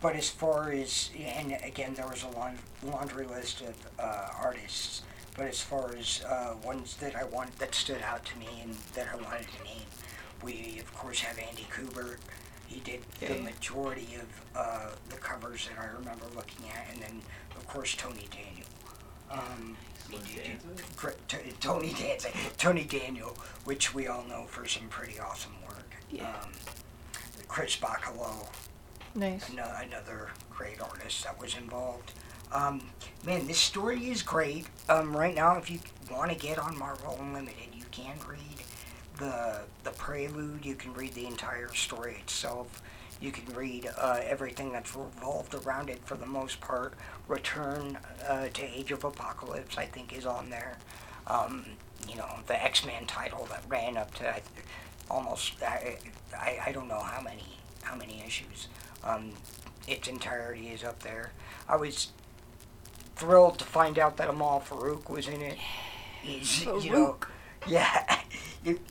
but 0.00 0.14
as 0.14 0.28
far 0.28 0.70
as, 0.70 1.10
and 1.18 1.56
again, 1.64 1.94
there 1.94 2.06
was 2.06 2.22
a 2.24 2.86
laundry 2.86 3.26
list 3.26 3.62
of 3.62 3.74
uh, 3.98 4.28
artists. 4.40 5.02
But 5.36 5.48
as 5.48 5.60
far 5.60 5.94
as 5.94 6.24
uh, 6.24 6.54
ones 6.64 6.96
that 6.96 7.14
I 7.14 7.24
want 7.24 7.58
that 7.58 7.74
stood 7.74 8.00
out 8.02 8.24
to 8.26 8.38
me 8.38 8.48
and 8.62 8.74
that 8.94 9.08
I 9.12 9.16
wanted 9.16 9.46
to 9.58 9.64
name, 9.64 9.86
we 10.42 10.78
of 10.80 10.94
course 10.94 11.20
have 11.20 11.38
Andy 11.38 11.66
Kubert. 11.70 12.18
He 12.66 12.80
did 12.80 13.02
the 13.20 13.42
majority 13.42 14.16
of 14.16 14.56
uh, 14.56 14.90
the 15.08 15.16
covers 15.16 15.68
that 15.68 15.78
I 15.78 15.86
remember 15.98 16.24
looking 16.34 16.66
at, 16.70 16.92
and 16.92 17.02
then 17.02 17.22
of 17.54 17.66
course 17.66 17.94
Tony 17.94 18.28
Daniel. 18.30 18.66
Um, 19.30 19.76
Gr- 20.96 21.10
T- 21.28 21.38
Tony 21.60 21.92
Danza, 21.92 22.28
Tony 22.58 22.84
Daniel, 22.84 23.36
which 23.64 23.94
we 23.94 24.06
all 24.06 24.24
know 24.24 24.44
for 24.44 24.66
some 24.66 24.88
pretty 24.88 25.18
awesome 25.18 25.52
work. 25.66 25.90
Yeah. 26.10 26.28
Um, 26.42 26.50
Chris 27.48 27.76
Bachalo, 27.76 28.46
Nice. 29.14 29.48
ano- 29.50 29.72
another 29.82 30.30
great 30.50 30.80
artist 30.80 31.24
that 31.24 31.38
was 31.40 31.56
involved. 31.56 32.12
Um, 32.52 32.90
man, 33.24 33.46
this 33.46 33.58
story 33.58 34.10
is 34.10 34.22
great. 34.22 34.66
Um, 34.88 35.16
right 35.16 35.34
now, 35.34 35.56
if 35.56 35.70
you 35.70 35.80
want 36.10 36.30
to 36.30 36.36
get 36.36 36.58
on 36.58 36.78
Marvel 36.78 37.16
Unlimited, 37.20 37.74
you 37.74 37.84
can 37.90 38.14
read 38.28 38.62
the 39.18 39.60
the 39.84 39.90
prelude. 39.92 40.64
You 40.64 40.74
can 40.74 40.92
read 40.94 41.14
the 41.14 41.26
entire 41.26 41.72
story 41.74 42.16
itself. 42.20 42.82
You 43.20 43.32
can 43.32 43.54
read 43.54 43.90
uh, 43.98 44.20
everything 44.22 44.72
that's 44.72 44.94
revolved 44.94 45.54
around 45.54 45.88
it 45.88 46.00
for 46.04 46.16
the 46.16 46.26
most 46.26 46.60
part. 46.60 46.94
Return 47.28 47.98
uh, 48.28 48.48
to 48.48 48.62
Age 48.62 48.92
of 48.92 49.04
Apocalypse, 49.04 49.78
I 49.78 49.86
think, 49.86 50.16
is 50.16 50.26
on 50.26 50.50
there. 50.50 50.76
Um, 51.26 51.64
you 52.08 52.16
know, 52.16 52.28
the 52.46 52.62
X 52.62 52.84
Men 52.84 53.06
title 53.06 53.46
that 53.50 53.62
ran 53.68 53.96
up 53.96 54.14
to 54.14 54.28
I, 54.28 54.42
almost 55.10 55.54
I, 55.62 55.96
I 56.36 56.58
I 56.66 56.72
don't 56.72 56.88
know 56.88 57.00
how 57.00 57.20
many 57.22 57.58
how 57.82 57.96
many 57.96 58.22
issues. 58.24 58.68
Um, 59.02 59.32
its 59.86 60.08
entirety 60.08 60.68
is 60.68 60.84
up 60.84 61.00
there. 61.02 61.32
I 61.68 61.76
was 61.76 62.08
thrilled 63.16 63.58
to 63.58 63.64
find 63.64 63.98
out 63.98 64.16
that 64.18 64.28
Amal 64.28 64.60
Farouk 64.60 65.08
was 65.08 65.26
in 65.28 65.40
it. 65.40 65.58
He's, 66.22 66.64
you 66.64 66.90
know, 66.90 67.16
yeah. 67.66 68.20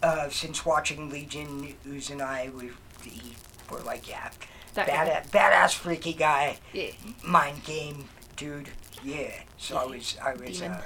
Uh, 0.01 0.29
since 0.29 0.65
watching 0.65 1.09
Legion, 1.09 1.75
Ooze 1.85 2.09
and 2.09 2.21
I, 2.21 2.49
we 2.55 2.69
he, 3.03 3.35
were 3.71 3.79
like, 3.81 4.07
yeah, 4.09 4.29
That 4.73 4.87
guy. 4.87 5.07
badass, 5.23 5.29
badass, 5.31 5.73
freaky 5.73 6.13
guy, 6.13 6.57
Yeah. 6.73 6.91
mind 7.23 7.63
game 7.63 8.05
dude. 8.35 8.69
Yeah. 9.03 9.31
So 9.57 9.77
I 9.77 9.85
was, 9.85 10.17
I 10.23 10.33
was. 10.33 10.61
Uh, 10.61 10.81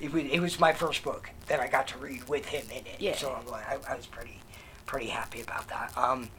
it 0.00 0.12
was, 0.12 0.24
it 0.24 0.40
was 0.40 0.60
my 0.60 0.72
first 0.72 1.02
book 1.02 1.30
that 1.48 1.58
I 1.60 1.66
got 1.68 1.88
to 1.88 1.98
read 1.98 2.28
with 2.28 2.46
him 2.46 2.64
in 2.70 2.86
it. 2.86 2.96
Yeah. 3.00 3.16
So 3.16 3.32
I'm 3.32 3.52
I, 3.52 3.78
I 3.90 3.96
was 3.96 4.06
pretty, 4.06 4.40
pretty 4.86 5.08
happy 5.08 5.40
about 5.40 5.68
that. 5.68 5.92
Um, 5.96 6.30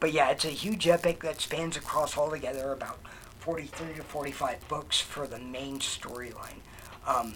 but 0.00 0.12
yeah, 0.12 0.28
it's 0.30 0.44
a 0.44 0.48
huge 0.50 0.86
epic 0.86 1.22
that 1.22 1.40
spans 1.40 1.76
across 1.76 2.16
altogether 2.18 2.72
about 2.72 2.98
43 3.40 3.94
to 3.94 4.02
45 4.02 4.68
books 4.68 5.00
for 5.00 5.26
the 5.26 5.38
main 5.38 5.78
storyline. 5.78 6.60
Um, 7.06 7.34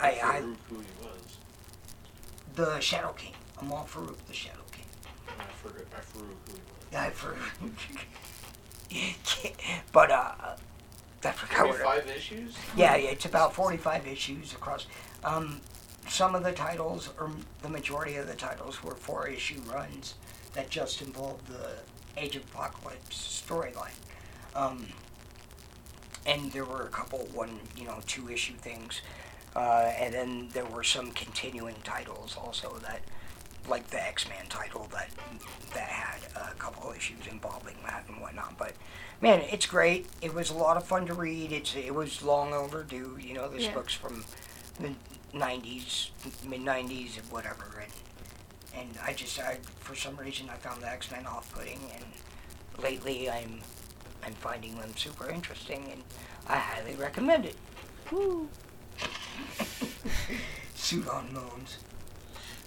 I, 0.00 0.08
I, 0.10 0.40
Farouk, 0.40 0.56
who 0.68 0.76
he 0.80 1.06
was. 1.06 1.36
the 2.54 2.80
Shadow 2.80 3.12
King. 3.12 3.32
Amal 3.60 3.86
Farouk, 3.90 4.18
the 4.26 4.34
Shadow 4.34 4.55
I 5.96 6.00
forgot. 6.00 6.18
I 6.18 6.18
who 6.18 6.24
he 6.46 6.52
was. 6.52 6.60
Yeah, 6.92 7.10
for, 7.10 7.36
but 9.92 10.10
uh, 10.10 10.32
I 11.24 11.30
forgot 11.32 11.66
what. 11.66 11.76
Forty-five 11.76 12.16
issues. 12.16 12.56
Yeah, 12.76 12.96
yeah, 12.96 13.10
it's 13.10 13.24
about 13.24 13.52
45 13.54 14.06
issues 14.06 14.52
across. 14.52 14.86
Um, 15.24 15.60
some 16.08 16.34
of 16.34 16.44
the 16.44 16.52
titles, 16.52 17.10
or 17.18 17.30
the 17.62 17.68
majority 17.68 18.16
of 18.16 18.28
the 18.28 18.34
titles, 18.34 18.82
were 18.82 18.94
four 18.94 19.26
issue 19.26 19.60
runs 19.72 20.14
that 20.54 20.70
just 20.70 21.02
involved 21.02 21.46
the 21.48 21.70
Age 22.16 22.36
of 22.36 22.44
Apocalypse 22.44 23.44
storyline. 23.46 23.94
Um, 24.54 24.86
and 26.24 26.50
there 26.52 26.64
were 26.64 26.82
a 26.82 26.88
couple 26.88 27.18
one, 27.32 27.60
you 27.76 27.84
know, 27.84 28.00
two 28.06 28.28
issue 28.30 28.54
things. 28.54 29.00
Uh, 29.54 29.92
and 29.98 30.12
then 30.14 30.48
there 30.52 30.64
were 30.64 30.84
some 30.84 31.10
continuing 31.12 31.76
titles 31.82 32.36
also 32.36 32.76
that, 32.82 33.00
like 33.68 33.88
the 33.88 34.02
X 34.04 34.28
Men 34.28 34.46
title 34.48 34.88
that 34.92 35.08
that 35.74 35.88
had 35.88 36.20
a 36.36 36.54
couple 36.54 36.92
issues 36.92 37.26
involving 37.30 37.76
that 37.86 38.04
and 38.08 38.20
whatnot. 38.20 38.56
But 38.58 38.72
man, 39.20 39.40
it's 39.50 39.66
great. 39.66 40.06
It 40.22 40.34
was 40.34 40.50
a 40.50 40.54
lot 40.54 40.76
of 40.76 40.84
fun 40.86 41.06
to 41.06 41.14
read. 41.14 41.52
It's 41.52 41.74
it 41.76 41.94
was 41.94 42.22
long 42.22 42.52
overdue. 42.52 43.18
You 43.20 43.34
know, 43.34 43.48
this 43.48 43.64
Yeah. 43.64 43.74
book's 43.74 43.94
from 43.94 44.24
the 44.80 44.94
'90s, 45.34 46.10
mid 46.46 46.60
'90s, 46.60 47.18
and 47.18 47.30
whatever. 47.30 47.82
And 47.82 47.92
and 48.80 48.98
I 49.04 49.12
just 49.12 49.38
I 49.40 49.58
for 49.80 49.94
some 49.94 50.16
reason 50.16 50.48
I 50.50 50.56
found 50.56 50.82
the 50.82 50.88
X 50.90 51.10
Men 51.10 51.26
off-putting, 51.26 51.80
and 51.94 52.04
lately 52.82 53.28
I'm 53.30 53.60
I'm 54.24 54.34
finding 54.34 54.78
them 54.78 54.96
super 54.96 55.30
interesting, 55.30 55.88
and 55.92 56.02
I 56.48 56.56
highly 56.56 56.94
recommend 56.94 57.44
it. 57.46 57.56
Woo. 58.10 58.48
Suit 60.74 61.08
on 61.08 61.32
moans. 61.32 61.78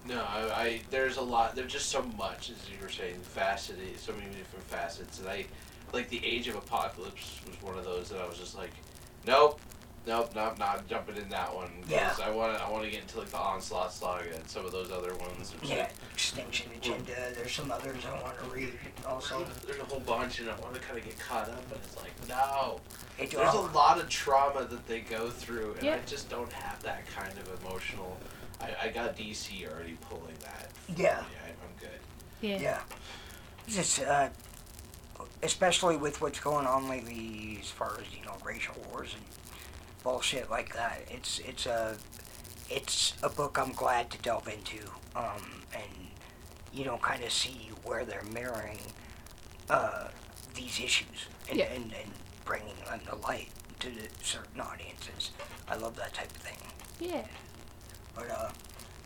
No, 0.07 0.21
I, 0.23 0.39
I 0.61 0.81
there's 0.89 1.17
a 1.17 1.21
lot. 1.21 1.55
There's 1.55 1.71
just 1.71 1.89
so 1.89 2.01
much, 2.17 2.49
as 2.49 2.69
you 2.69 2.77
were 2.81 2.89
saying, 2.89 3.19
faceted, 3.21 3.99
so 3.99 4.13
many 4.13 4.25
different 4.27 4.65
facets, 4.65 5.19
and 5.19 5.27
I 5.27 5.45
like 5.93 6.09
the 6.09 6.23
Age 6.25 6.47
of 6.47 6.55
Apocalypse 6.55 7.41
was 7.47 7.61
one 7.61 7.77
of 7.77 7.83
those 7.85 8.09
that 8.09 8.19
I 8.19 8.27
was 8.27 8.37
just 8.37 8.55
like, 8.57 8.71
nope, 9.27 9.59
nope, 10.07 10.33
not 10.35 10.57
not 10.57 10.87
jumping 10.87 11.17
in 11.17 11.29
that 11.29 11.53
one. 11.53 11.69
Yeah. 11.87 12.13
I 12.23 12.31
want 12.31 12.57
to 12.57 12.63
I 12.63 12.69
want 12.69 12.85
to 12.85 12.89
get 12.89 13.01
into 13.01 13.19
like 13.19 13.29
the 13.29 13.37
Onslaught 13.37 13.91
Saga 13.93 14.33
and 14.33 14.47
some 14.49 14.65
of 14.65 14.71
those 14.71 14.91
other 14.91 15.13
ones. 15.15 15.53
It's 15.61 15.69
Yeah, 15.69 15.77
like, 15.79 15.91
Extinction 16.13 16.71
Agenda. 16.77 17.13
There's 17.35 17.51
some 17.51 17.71
others 17.71 18.03
I 18.05 18.21
want 18.21 18.37
to 18.39 18.45
read 18.45 18.73
also. 19.07 19.45
there's 19.65 19.79
a 19.79 19.85
whole 19.85 19.99
bunch, 19.99 20.39
and 20.39 20.49
I 20.49 20.55
want 20.59 20.75
to 20.75 20.81
kind 20.81 20.97
of 20.97 21.05
get 21.05 21.19
caught 21.19 21.49
up, 21.49 21.63
and 21.71 21.81
it's 21.83 21.95
like, 21.97 22.11
no. 22.27 22.79
It, 23.17 23.31
There's 23.31 23.53
a 23.53 23.59
lot 23.59 23.99
of 23.99 24.07
trauma 24.07 24.63
that 24.63 24.87
they 24.87 25.01
go 25.01 25.29
through, 25.29 25.75
and 25.79 25.89
I 25.89 25.99
just 26.05 26.29
don't 26.29 26.51
have 26.53 26.81
that 26.83 27.05
kind 27.07 27.33
of 27.37 27.61
emotional. 27.65 28.17
I, 28.61 28.69
I 28.83 28.89
got 28.89 29.15
DC 29.17 29.69
already 29.71 29.97
pulling 30.09 30.35
that. 30.41 30.69
for 30.71 31.01
Yeah. 31.01 31.19
I, 31.19 31.49
I'm 31.49 31.75
good. 31.79 31.99
Yeah. 32.41 32.59
Yeah. 32.59 32.79
Just, 33.67 34.01
uh, 34.01 34.29
especially 35.43 35.95
with 35.97 36.21
what's 36.21 36.39
going 36.39 36.65
on 36.65 36.89
lately 36.89 37.57
as 37.61 37.69
far 37.69 37.93
as, 37.99 38.15
you 38.17 38.25
know, 38.25 38.35
racial 38.43 38.75
wars 38.89 39.13
and 39.15 39.23
bullshit 40.03 40.49
like 40.49 40.73
that. 40.75 41.01
It's, 41.09 41.39
it's 41.39 41.65
a, 41.65 41.97
it's 42.69 43.13
a 43.23 43.29
book 43.29 43.57
I'm 43.59 43.73
glad 43.73 44.09
to 44.11 44.17
delve 44.19 44.47
into, 44.47 44.85
um, 45.15 45.63
and, 45.73 46.07
you 46.73 46.85
know, 46.85 46.97
kind 46.97 47.23
of 47.23 47.31
see 47.31 47.69
where 47.83 48.05
they're 48.05 48.23
mirroring, 48.31 48.79
uh, 49.69 50.07
these 50.55 50.79
issues 50.79 51.27
and, 51.49 51.59
Yeah. 51.59 51.65
and, 51.65 51.83
and 51.85 52.11
bringing 52.45 52.75
them 52.87 52.99
to 53.09 53.15
light 53.17 53.49
to 53.79 53.89
certain 54.23 54.59
audiences. 54.61 55.31
I 55.69 55.75
love 55.75 55.95
that 55.97 56.13
type 56.13 56.31
of 56.31 56.37
thing. 56.37 56.57
Yeah. 56.99 57.23
But 58.19 58.31
uh, 58.31 58.49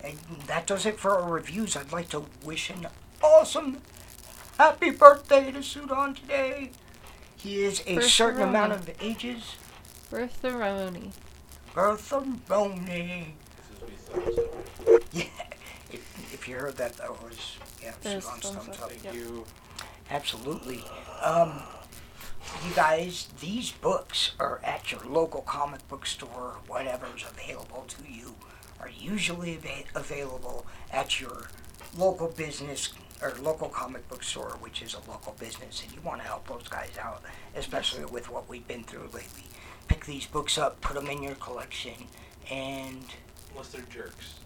and 0.04 0.18
that 0.48 0.66
does 0.68 0.86
it 0.86 1.00
for 1.00 1.12
our 1.20 1.30
reviews. 1.30 1.76
I'd 1.78 1.92
like 1.92 2.10
to 2.10 2.26
wish 2.44 2.70
an 2.70 2.88
awesome 3.22 3.82
happy 4.58 4.90
birthday 4.90 5.52
to 5.52 5.62
Sudan 5.62 6.16
today. 6.16 6.72
He 7.36 7.64
is 7.64 7.82
a 7.86 7.96
Bertha 7.96 8.10
certain 8.10 8.42
amount 8.42 8.72
of 8.74 8.90
ages. 9.02 9.56
Bertha 10.10 10.52
Romney. 10.52 11.12
Bertha 11.74 12.26
Romney. 12.50 13.36
This 13.58 13.78
is 13.78 13.88
me 13.88 13.96
thumbs 14.24 14.38
up. 14.40 15.04
Yeah. 15.12 15.24
If, 15.92 16.34
if 16.34 16.48
you 16.48 16.56
heard 16.56 16.78
that, 16.78 16.98
that 16.98 17.10
was 17.24 17.58
yeah, 17.82 17.94
There's 18.02 18.24
Sudan's 18.26 18.50
thumbs 18.50 18.66
thumbs 18.66 18.78
up. 18.78 18.84
up. 18.86 18.92
Thank 18.92 19.04
Yep. 19.04 19.14
you. 19.14 19.46
Absolutely. 20.10 20.84
Um, 21.22 21.62
you 22.68 22.74
guys, 22.76 23.28
these 23.40 23.72
books 23.72 24.32
are 24.40 24.60
at 24.64 24.92
your 24.92 25.02
local 25.06 25.42
comic 25.42 25.88
book 25.88 26.06
store, 26.06 26.58
whatever's 26.68 27.26
available 27.30 27.86
to 27.88 28.04
you, 28.12 28.36
are 28.84 28.90
usually 28.90 29.52
ava- 29.54 29.84
available 29.96 30.66
at 30.92 31.20
your 31.22 31.48
local 31.98 32.28
business 32.28 32.94
or 33.22 33.34
local 33.42 33.70
comic 33.70 34.08
book 34.10 34.24
store, 34.24 34.58
which 34.60 34.82
is 34.82 34.94
a 34.94 35.10
local 35.10 35.34
business, 35.40 35.82
and 35.84 35.92
you 35.94 36.02
want 36.02 36.20
to 36.22 36.28
help 36.28 36.46
those 36.48 36.68
guys 36.68 36.92
out, 37.02 37.22
especially 37.56 38.04
with 38.06 38.30
what 38.30 38.50
we've 38.50 38.68
been 38.68 38.84
through 38.84 39.04
lately. 39.14 39.46
Pick 39.88 40.06
these 40.06 40.26
books 40.26 40.58
up, 40.58 40.82
put 40.82 40.96
them 40.96 41.08
in 41.08 41.24
your 41.24 41.36
collection, 41.36 41.94
and 42.52 43.04
Unless 43.52 43.70
they're 43.70 43.82
jerks. 43.90 44.40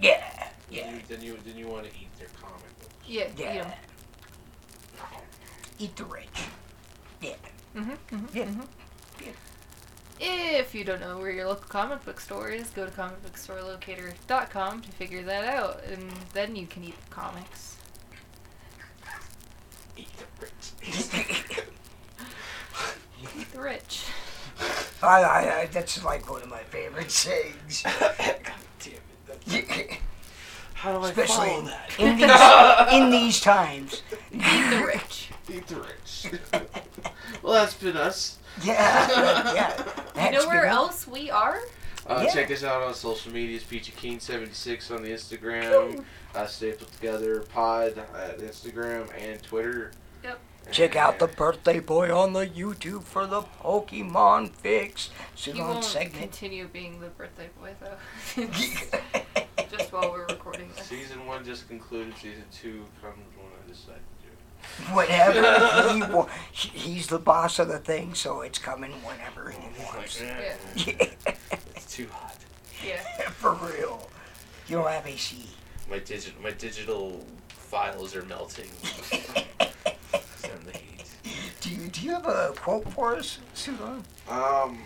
yeah, 0.00 0.48
Then 0.70 0.78
yeah, 0.78 0.92
you, 0.94 1.00
then 1.08 1.22
you 1.22 1.38
then 1.44 1.56
you 1.56 1.68
want 1.68 1.84
to 1.84 1.90
eat 1.90 2.08
their 2.18 2.28
comic 2.42 2.78
book. 2.80 2.90
Yeah. 3.06 3.28
yeah. 3.36 3.74
Eat 5.78 5.96
the 5.96 6.04
rich. 6.04 6.42
Yeah. 7.22 7.36
hmm 7.74 7.90
hmm 8.10 8.26
Yeah. 8.34 8.44
hmm 8.46 8.60
Yeah. 9.24 9.32
If 10.22 10.74
you 10.74 10.84
don't 10.84 11.00
know 11.00 11.16
where 11.16 11.30
your 11.30 11.46
local 11.48 11.66
comic 11.68 12.04
book 12.04 12.20
store 12.20 12.50
is, 12.50 12.68
go 12.70 12.84
to 12.84 12.90
comicbookstorelocator.com 12.90 14.82
to 14.82 14.90
figure 14.92 15.22
that 15.22 15.44
out, 15.44 15.82
and 15.90 16.12
then 16.34 16.54
you 16.54 16.66
can 16.66 16.84
eat 16.84 16.94
the 17.08 17.14
comics. 17.14 17.76
Eat 19.96 20.08
the 20.18 20.24
rich. 20.42 20.72
Eat 23.22 23.50
the 23.52 23.60
rich. 23.60 24.04
I, 25.02 25.22
I, 25.22 25.60
I, 25.60 25.66
that's 25.72 26.04
like 26.04 26.30
one 26.30 26.42
of 26.42 26.50
my 26.50 26.62
favorite 26.64 27.10
sayings. 27.10 27.82
God 28.00 28.14
damn 28.78 28.92
it. 28.92 29.00
That's, 29.46 29.54
how 30.74 30.98
do 30.98 31.04
I 31.04 31.08
Especially 31.08 31.48
follow 31.48 31.58
in, 31.60 31.64
that? 31.64 31.98
in 31.98 32.16
these 32.18 33.02
in 33.02 33.10
these 33.10 33.40
times. 33.40 34.02
Eat 34.32 34.70
the 34.70 34.84
rich. 34.86 35.30
Eat 35.50 35.66
the 35.66 35.76
rich. 35.76 36.26
well, 37.42 37.54
that's 37.54 37.74
been 37.74 37.96
us. 37.96 38.36
Yeah, 38.62 39.54
yeah. 39.54 40.26
You 40.26 40.38
know 40.38 40.46
where 40.46 40.62
been- 40.62 40.70
else 40.70 41.06
we 41.06 41.30
are? 41.30 41.58
Uh, 42.06 42.22
Yeah. 42.26 42.32
Check 42.32 42.50
us 42.50 42.64
out 42.64 42.82
on 42.82 42.94
social 42.94 43.32
medias, 43.32 43.62
Peachy 43.62 43.92
Keen76 43.92 44.90
on 44.94 45.02
the 45.02 45.10
Instagram, 45.10 46.02
uh, 46.34 46.46
Stapled 46.46 46.90
Together 46.92 47.40
Pod 47.42 47.98
at 48.16 48.38
Instagram 48.38 49.08
and 49.20 49.40
Twitter. 49.42 49.92
Yep. 50.24 50.40
Check 50.72 50.96
out 50.96 51.18
the 51.18 51.26
birthday 51.28 51.78
boy 51.78 52.14
on 52.16 52.32
the 52.32 52.46
YouTube 52.46 53.04
for 53.04 53.26
the 53.26 53.42
Pokemon 53.62 54.50
fix. 54.54 55.10
He 55.34 55.52
Sudan 55.52 55.68
won't 55.68 55.84
segment. 55.84 56.16
continue 56.32 56.66
being 56.68 57.00
the 57.00 57.08
birthday 57.08 57.48
boy 57.60 57.74
though. 57.80 58.46
Just 59.70 59.92
while 59.92 60.10
we're 60.10 60.26
recording 60.26 60.68
this. 60.76 60.86
Season 60.86 61.24
one 61.26 61.44
just 61.44 61.68
concluded. 61.68 62.12
Season 62.16 62.42
two 62.52 62.84
comes 63.00 63.18
when 63.36 63.46
I 63.46 63.68
decide 63.70 63.94
to 63.94 64.19
do 64.19 64.19
it. 64.19 64.19
Whatever 64.92 65.92
he 65.92 66.02
wa- 66.02 66.28
he's 66.52 67.06
the 67.08 67.18
boss 67.18 67.58
of 67.58 67.68
the 67.68 67.78
thing, 67.78 68.14
so 68.14 68.40
it's 68.42 68.58
coming 68.58 68.92
whenever 69.04 69.50
he 69.50 69.58
wants. 69.84 70.20
Yeah. 70.20 70.54
It's 71.76 71.86
too 71.94 72.08
hot. 72.10 72.36
Yeah. 72.86 73.00
For 73.30 73.52
real. 73.54 74.08
You 74.66 74.76
don't 74.78 74.88
have 74.88 75.06
AC. 75.06 75.46
My 75.90 75.98
digital 75.98 76.40
my 76.42 76.50
digital 76.52 77.24
files 77.48 78.14
are 78.16 78.22
melting. 78.24 78.68
From 80.38 80.64
the 80.64 80.72
heat. 80.72 81.04
Do 81.60 81.70
you 81.70 81.88
do 81.88 82.00
you 82.02 82.12
have 82.12 82.26
a 82.26 82.52
quote 82.56 82.88
for 82.92 83.16
us, 83.16 83.38
Sudan? 83.54 84.02
Um. 84.28 84.78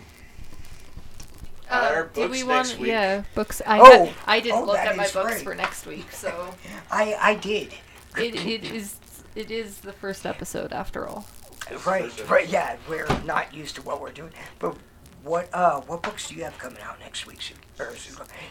Uh, 1.69 1.89
Our 1.95 2.03
do 2.07 2.27
books 2.27 2.31
we 2.31 2.47
next 2.47 2.69
want? 2.71 2.79
week. 2.81 2.89
Yeah, 2.89 3.23
books. 3.33 3.61
I 3.65 3.79
Oh, 3.79 4.05
had- 4.05 4.13
I 4.27 4.39
didn't 4.39 4.59
oh, 4.61 4.65
look 4.65 4.77
at 4.77 4.95
my 4.95 5.03
books 5.07 5.15
right. 5.35 5.41
for 5.41 5.55
next 5.55 5.85
week, 5.87 6.11
so 6.11 6.53
I 6.91 7.15
I 7.19 7.35
did. 7.35 7.73
it, 8.17 8.35
it 8.35 8.63
is 8.65 8.95
it 9.35 9.51
is 9.51 9.79
the 9.79 9.91
first 9.93 10.25
episode 10.25 10.71
after 10.73 11.07
all. 11.07 11.25
Right, 11.85 12.29
right, 12.29 12.47
yeah, 12.47 12.77
we're 12.87 13.07
not 13.25 13.53
used 13.53 13.75
to 13.75 13.81
what 13.81 13.99
we're 14.01 14.11
doing. 14.11 14.31
But 14.59 14.75
what 15.23 15.49
uh 15.53 15.81
what 15.81 16.03
books 16.03 16.29
do 16.29 16.35
you 16.35 16.43
have 16.43 16.55
coming 16.59 16.79
out 16.83 16.99
next 16.99 17.25
week, 17.25 17.41
Su- 17.41 17.55
or 17.79 17.93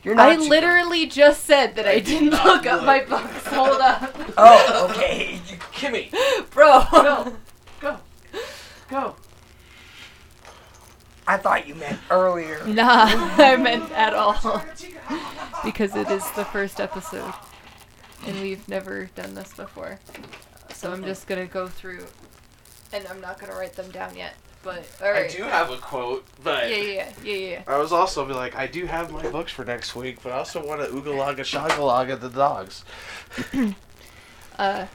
You're 0.02 0.16
not 0.16 0.28
I 0.28 0.34
Sudan. 0.34 0.48
literally 0.50 1.06
just 1.06 1.44
said 1.44 1.76
that 1.76 1.86
I, 1.86 1.92
I 1.92 1.98
didn't 2.00 2.30
did 2.30 2.32
not 2.32 2.44
look 2.46 2.66
up 2.66 2.84
my 2.84 3.04
books. 3.04 3.46
Hold 3.46 3.80
up, 3.80 4.16
Oh, 4.36 4.88
okay. 4.90 5.34
You, 5.48 5.56
Kimmy. 5.72 6.10
bro. 6.50 6.82
Go. 6.90 7.36
Go. 7.80 7.96
Go. 8.90 9.16
I 11.26 11.36
thought 11.38 11.66
you 11.68 11.74
meant 11.76 11.98
earlier. 12.10 12.62
Nah, 12.66 13.06
I 13.08 13.56
meant 13.56 13.90
at 13.92 14.12
all 14.12 14.34
because 15.64 15.94
it 15.96 16.10
is 16.10 16.28
the 16.32 16.44
first 16.44 16.80
episode, 16.80 17.32
and 18.26 18.40
we've 18.40 18.68
never 18.68 19.06
done 19.14 19.34
this 19.34 19.52
before. 19.54 20.00
So 20.74 20.92
I'm 20.92 21.04
just 21.04 21.26
gonna 21.26 21.46
go 21.46 21.66
through, 21.68 22.04
and 22.92 23.06
I'm 23.08 23.20
not 23.20 23.38
gonna 23.40 23.54
write 23.54 23.74
them 23.74 23.90
down 23.90 24.14
yet. 24.16 24.34
But 24.62 24.86
all 25.02 25.08
I 25.12 25.28
do 25.28 25.42
have 25.44 25.70
a 25.70 25.76
quote, 25.76 26.24
but 26.42 26.68
Yeah, 26.70 26.76
yeah, 26.76 26.84
yeah, 27.22 27.32
yeah, 27.34 27.50
yeah. 27.50 27.62
I 27.66 27.76
was 27.78 27.92
also 27.92 28.24
be 28.26 28.32
like, 28.32 28.56
I 28.56 28.66
do 28.66 28.86
have 28.86 29.10
my 29.12 29.22
books 29.28 29.52
for 29.52 29.62
next 29.64 29.94
week, 29.94 30.22
but 30.22 30.32
I 30.32 30.38
also 30.38 30.66
want 30.66 30.80
to 30.80 30.86
oogalaga 30.88 31.40
shagalaga 31.40 32.18
the 32.20 32.28
dogs. 32.30 32.84
Uh, 34.58 34.86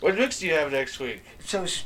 What 0.00 0.14
books 0.16 0.40
do 0.40 0.46
you 0.46 0.52
have 0.54 0.70
next 0.70 1.00
week? 1.00 1.22
So, 1.44 1.62
S- 1.62 1.84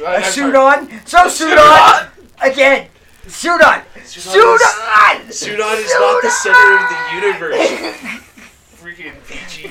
I- 0.00 0.04
uh, 0.04 0.08
I've 0.10 0.24
heard- 0.24 0.32
Sudan. 0.34 1.06
So 1.06 1.28
Sudan 1.28 2.08
again. 2.42 2.88
Sudan. 3.26 3.82
Sudan 4.04 4.58
Sudan. 4.58 5.20
is- 5.28 5.38
Sudan 5.38 5.78
is 5.78 5.90
not 5.94 6.22
the 6.22 6.30
center 6.30 6.76
of 6.76 6.88
the 6.90 7.14
universe. 7.14 7.56
Freaking 8.82 9.14
PG. 9.26 9.70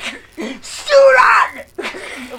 Sudan. 0.61 1.65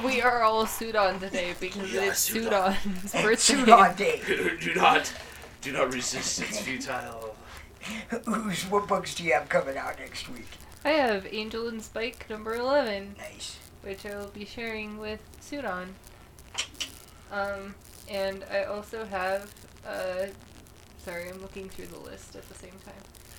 we 0.05 0.20
are 0.20 0.42
all 0.42 0.66
Sudan 0.66 1.20
today 1.20 1.55
because 1.61 1.92
Yeah, 1.92 2.03
it's 2.11 2.18
Sudan. 2.20 2.76
Sudan's 3.07 3.12
birthday. 3.12 3.36
Sudan 3.36 3.96
Day. 3.96 4.20
do 4.61 4.74
not, 4.74 5.12
do 5.61 5.72
not 5.72 5.92
resist. 5.92 6.40
It's 6.42 6.61
futile. 6.61 7.36
Who's 8.24 8.62
what 8.64 8.86
books 8.88 9.14
do 9.14 9.24
you 9.24 9.32
have 9.34 9.48
coming 9.48 9.76
out 9.76 9.98
next 9.98 10.28
week? 10.28 10.46
I 10.84 10.90
have 10.90 11.26
Angel 11.32 11.68
and 11.68 11.82
Spike 11.82 12.26
number 12.28 12.55
11, 12.55 13.14
Nice. 13.18 13.59
which 13.82 14.05
I 14.07 14.16
will 14.16 14.28
be 14.28 14.44
sharing 14.44 14.98
with 14.98 15.20
Sudan. 15.40 15.94
Um, 17.30 17.74
and 18.11 18.44
I 18.50 18.64
also 18.64 19.05
have, 19.05 19.53
uh, 19.86 20.26
sorry, 21.05 21.28
I'm 21.30 21.40
looking 21.40 21.68
through 21.68 21.86
the 21.86 21.98
list 22.00 22.34
at 22.36 22.48
the 22.48 22.55
same 22.55 22.74
time. 22.84 22.94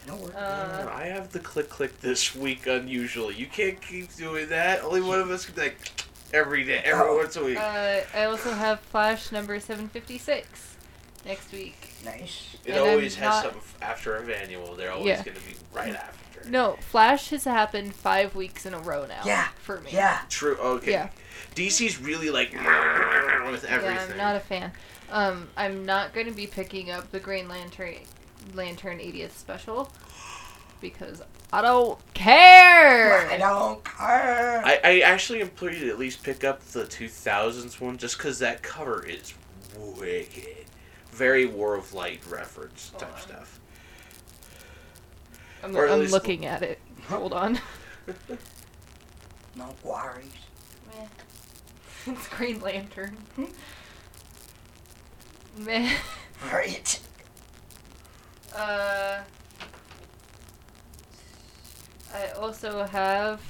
No 0.07 0.15
worries. 0.15 0.35
Uh, 0.35 0.91
I 0.93 1.05
have 1.05 1.31
the 1.31 1.39
click 1.39 1.69
click 1.69 1.99
this 2.01 2.35
week 2.35 2.67
unusually. 2.67 3.35
You 3.35 3.45
can't 3.47 3.81
keep 3.81 4.13
doing 4.15 4.49
that. 4.49 4.83
Only 4.83 5.01
one 5.01 5.19
of 5.19 5.29
us 5.31 5.45
can 5.45 5.55
like 5.55 5.77
every 6.33 6.63
day, 6.63 6.81
every 6.83 7.05
Oh. 7.07 7.17
once 7.17 7.35
a 7.35 7.43
week. 7.43 7.57
Uh, 7.57 8.01
I 8.13 8.23
also 8.25 8.51
have 8.53 8.79
Flash 8.81 9.31
number 9.31 9.59
756 9.59 10.75
next 11.25 11.51
week. 11.51 11.75
nice. 12.03 12.57
it 12.65 12.71
and 12.71 12.79
I'm 12.83 12.89
always 12.91 13.15
has 13.15 13.23
not- 13.23 13.43
something 13.43 13.61
after 13.81 14.17
a 14.17 14.35
annual. 14.35 14.75
They're 14.75 14.91
always 14.91 15.07
Yeah. 15.07 15.23
going 15.23 15.37
to 15.37 15.43
be 15.43 15.55
right 15.73 15.95
after. 15.95 16.49
No, 16.49 16.73
Flash 16.81 17.29
has 17.29 17.45
happened 17.45 17.95
five 17.95 18.35
weeks 18.35 18.65
in 18.65 18.73
a 18.73 18.79
row 18.79 19.05
now. 19.05 19.21
Yeah, 19.25 19.47
For 19.61 19.79
me. 19.79 19.91
Yeah. 19.91 20.19
True. 20.29 20.57
Okay. 20.57 20.91
Yeah. 20.91 21.09
DC's 21.55 21.99
really 21.99 22.29
like 22.29 22.51
with 22.51 23.63
everything. 23.63 23.95
Yeah, 23.95 24.07
I'm 24.11 24.17
not 24.17 24.35
a 24.35 24.39
fan. 24.41 24.73
Um, 25.09 25.49
I'm 25.55 25.85
not 25.85 26.13
going 26.13 26.25
to 26.25 26.33
be 26.33 26.47
picking 26.47 26.89
up 26.91 27.11
the 27.11 27.19
Green 27.21 27.47
Lantern 27.47 27.95
Lantern 28.53 28.99
80th 28.99 29.31
special 29.31 29.91
because 30.81 31.21
I 31.51 31.61
don't 31.61 31.97
care. 32.13 33.29
I 33.29 33.37
don't 33.37 33.83
care. 33.83 34.61
I, 34.65 34.79
I 34.83 34.99
actually 34.99 35.39
implore 35.41 35.71
you 35.71 35.79
to 35.81 35.89
at 35.89 35.99
least 35.99 36.23
pick 36.23 36.43
up 36.43 36.61
the 36.65 36.83
2000s 36.83 37.79
one 37.79 37.97
just 37.97 38.17
because 38.17 38.39
that 38.39 38.61
cover 38.63 39.05
is 39.05 39.33
wicked. 39.77 40.65
Very 41.11 41.45
War 41.45 41.75
of 41.75 41.93
Light 41.93 42.21
reference 42.29 42.91
type 42.97 43.13
on. 43.13 43.21
stuff. 43.21 43.59
I'm, 45.63 45.75
or 45.75 45.85
at 45.85 45.93
I'm 45.93 45.99
least- 46.01 46.11
looking 46.11 46.45
at 46.45 46.61
it. 46.63 46.79
Hold 47.07 47.33
on. 47.33 47.59
no 49.55 49.73
worries. 49.83 50.25
it's 52.05 52.27
Green 52.29 52.59
Lantern. 52.59 53.15
Meh. 55.57 55.93
Right. 56.51 56.99
Uh, 58.55 59.21
I 62.13 62.27
also 62.37 62.83
have 62.85 63.41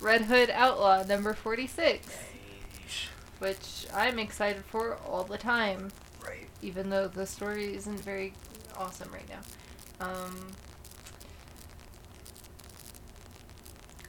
Red 0.00 0.22
Hood 0.22 0.50
Outlaw 0.50 1.02
number 1.04 1.34
46, 1.34 2.06
Nice. 2.06 3.08
which 3.38 3.86
I'm 3.94 4.18
excited 4.18 4.64
for 4.64 4.96
all 5.06 5.24
the 5.24 5.36
time, 5.38 5.90
Right. 6.26 6.48
even 6.62 6.88
though 6.88 7.08
the 7.08 7.26
story 7.26 7.74
isn't 7.76 8.00
very 8.00 8.32
awesome 8.76 9.10
right 9.12 9.28
now. 9.28 10.06
Um, 10.06 10.48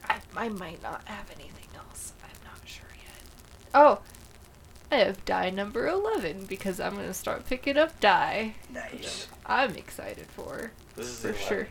I, 0.08 0.16
I 0.36 0.48
might 0.48 0.82
not 0.82 1.06
have 1.06 1.30
anything 1.30 1.68
else. 1.76 2.12
I'm 2.22 2.44
not 2.50 2.66
sure 2.66 2.88
yet. 2.94 3.22
Oh, 3.74 4.00
I 4.90 4.96
have 4.96 5.24
die 5.24 5.50
number 5.50 5.86
11 5.86 6.46
because 6.46 6.80
I'm 6.80 6.94
going 6.94 7.06
to 7.06 7.14
start 7.14 7.46
picking 7.46 7.76
up 7.76 7.98
die. 8.00 8.54
Nice. 8.72 9.28
I'm 9.44 9.74
excited 9.76 10.26
for. 10.28 10.72
This 10.96 11.06
is 11.08 11.20
For 11.20 11.28
11. 11.28 11.46
sure. 11.46 11.68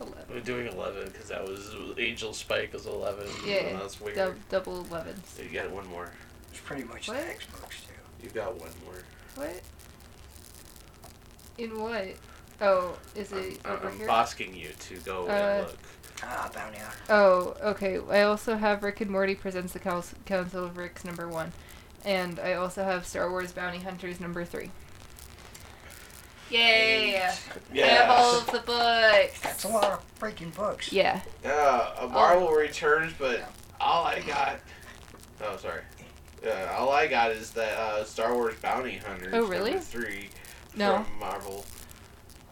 11. 0.00 0.18
We're 0.30 0.40
doing 0.40 0.66
11 0.66 1.08
because 1.12 1.28
that 1.28 1.44
was 1.46 1.74
Angel 1.98 2.32
Spike 2.32 2.72
was 2.72 2.86
11. 2.86 3.26
Yeah, 3.46 3.76
that's 3.78 4.00
weird. 4.00 4.16
dou- 4.16 4.34
double 4.48 4.82
11s. 4.84 5.42
You 5.42 5.50
got 5.50 5.70
one 5.70 5.86
more. 5.88 6.10
It's 6.50 6.60
pretty 6.60 6.84
much 6.84 7.08
What? 7.08 7.18
the 7.18 7.24
Xbox 7.34 7.70
too. 7.86 7.92
You 8.24 8.30
got 8.30 8.54
one 8.58 8.70
more. 8.84 8.94
What? 9.36 9.60
In 11.58 11.78
what? 11.80 12.08
Oh, 12.60 12.96
is 13.14 13.32
it 13.32 13.58
I'm, 13.64 13.72
over 13.72 13.88
I'm 13.88 13.96
here? 13.98 14.06
bosking 14.06 14.54
you 14.54 14.70
to 14.78 14.96
go 14.98 15.26
Uh, 15.28 15.30
and 15.32 15.66
look. 15.66 15.78
Ah, 16.22 16.50
bounty 16.54 16.78
hunter. 16.78 16.96
Oh, 17.10 17.56
okay. 17.70 17.98
I 18.10 18.22
also 18.22 18.56
have 18.56 18.82
Rick 18.82 19.00
and 19.00 19.10
Morty 19.10 19.34
presents 19.34 19.72
the 19.72 19.80
Council 19.80 20.16
Council 20.24 20.64
of 20.64 20.76
Ricks 20.76 21.04
number 21.04 21.28
one, 21.28 21.52
and 22.04 22.38
I 22.40 22.54
also 22.54 22.84
have 22.84 23.06
Star 23.06 23.30
Wars 23.30 23.52
Bounty 23.52 23.78
Hunters 23.78 24.20
number 24.20 24.44
three. 24.44 24.70
Yay! 26.50 27.16
I 27.16 27.78
have 27.78 28.10
all 28.10 28.38
of 28.38 28.46
the 28.46 28.58
books. 28.60 29.40
That's 29.40 29.64
a 29.64 29.68
lot 29.68 29.84
of 29.84 30.04
freaking 30.20 30.54
books. 30.54 30.92
Yeah. 30.92 31.20
Yeah, 31.42 31.88
a 31.98 32.06
Marvel 32.06 32.50
Returns, 32.50 33.14
but 33.18 33.50
all 33.80 34.04
I 34.04 34.20
got. 34.20 34.60
Oh, 35.42 35.56
sorry. 35.56 35.80
Yeah, 36.44 36.76
all 36.78 36.90
I 36.90 37.06
got 37.06 37.30
is 37.30 37.52
that 37.52 37.78
uh, 37.78 38.04
Star 38.04 38.34
Wars 38.34 38.54
Bounty 38.60 38.98
Hunters. 38.98 39.32
Oh, 39.32 39.46
really? 39.46 39.70
Number 39.70 39.84
three. 39.84 40.28
No. 40.76 41.04
From 41.04 41.18
Marvel. 41.18 41.64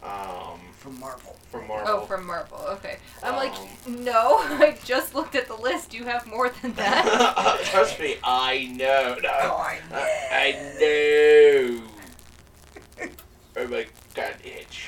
Um, 0.01 0.59
From 0.81 0.99
Marvel. 0.99 1.35
from 1.51 1.67
Marvel. 1.67 1.93
Oh, 1.95 2.05
from 2.07 2.25
Marvel. 2.25 2.57
Okay. 2.69 2.97
I'm 3.21 3.35
like, 3.35 3.53
Um, 3.85 4.03
no. 4.03 4.37
I 4.39 4.75
just 4.83 5.13
looked 5.13 5.35
at 5.35 5.45
the 5.47 5.53
list. 5.55 5.93
You 5.93 6.05
have 6.05 6.25
more 6.25 6.49
than 6.49 6.73
that. 6.73 7.59
Trust 7.65 7.99
me, 7.99 8.15
I 8.23 8.65
know. 8.75 9.15
No, 9.21 9.29
Oh, 9.29 9.57
I 9.57 9.79
know. 9.91 10.07
I 10.31 10.53
know. 10.79 11.83
oh 13.57 13.67
my 13.67 13.85
god, 14.15 14.33
itch. 14.43 14.87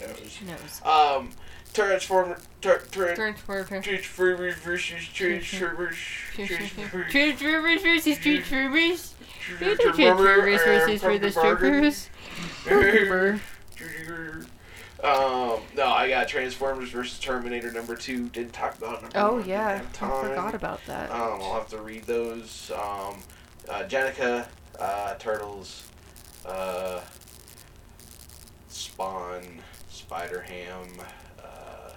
My 0.00 0.06
nose. 0.06 0.38
Knows. 0.46 0.80
Um, 0.84 1.30
Transformer. 1.74 2.38
Tur- 2.60 2.82
tur- 2.92 3.16
Transformers. 3.16 3.84
Transformers 3.84 4.54
versus 4.58 5.04
Transformers. 5.12 5.96
Transformers. 6.32 7.10
Transformers 7.10 7.82
versus 7.82 8.18
Transformers. 8.18 9.14
Transformers 9.58 9.96
Transformers 9.96 10.62
versus 10.62 11.00
the 11.02 11.08
Transformers. 12.64 13.40
Um, 15.02 15.60
no, 15.76 15.86
I 15.88 16.08
got 16.08 16.28
Transformers 16.28 16.90
versus 16.90 17.18
Terminator 17.18 17.72
number 17.72 17.96
two. 17.96 18.28
Didn't 18.28 18.52
talk 18.52 18.78
about 18.78 19.02
number 19.02 19.18
Oh 19.18 19.32
one. 19.38 19.48
yeah, 19.48 19.82
I 19.82 19.96
forgot 19.96 20.54
about 20.54 20.80
that. 20.86 21.10
Um, 21.10 21.40
I'll 21.42 21.54
have 21.54 21.68
to 21.70 21.78
read 21.78 22.04
those. 22.04 22.70
Um, 22.72 23.16
uh, 23.68 23.82
Jennika, 23.88 24.46
uh, 24.78 25.14
Turtles, 25.14 25.88
uh, 26.46 27.00
Spawn, 28.68 29.42
Spider 29.90 30.40
Ham. 30.42 30.86
Uh, 31.42 31.90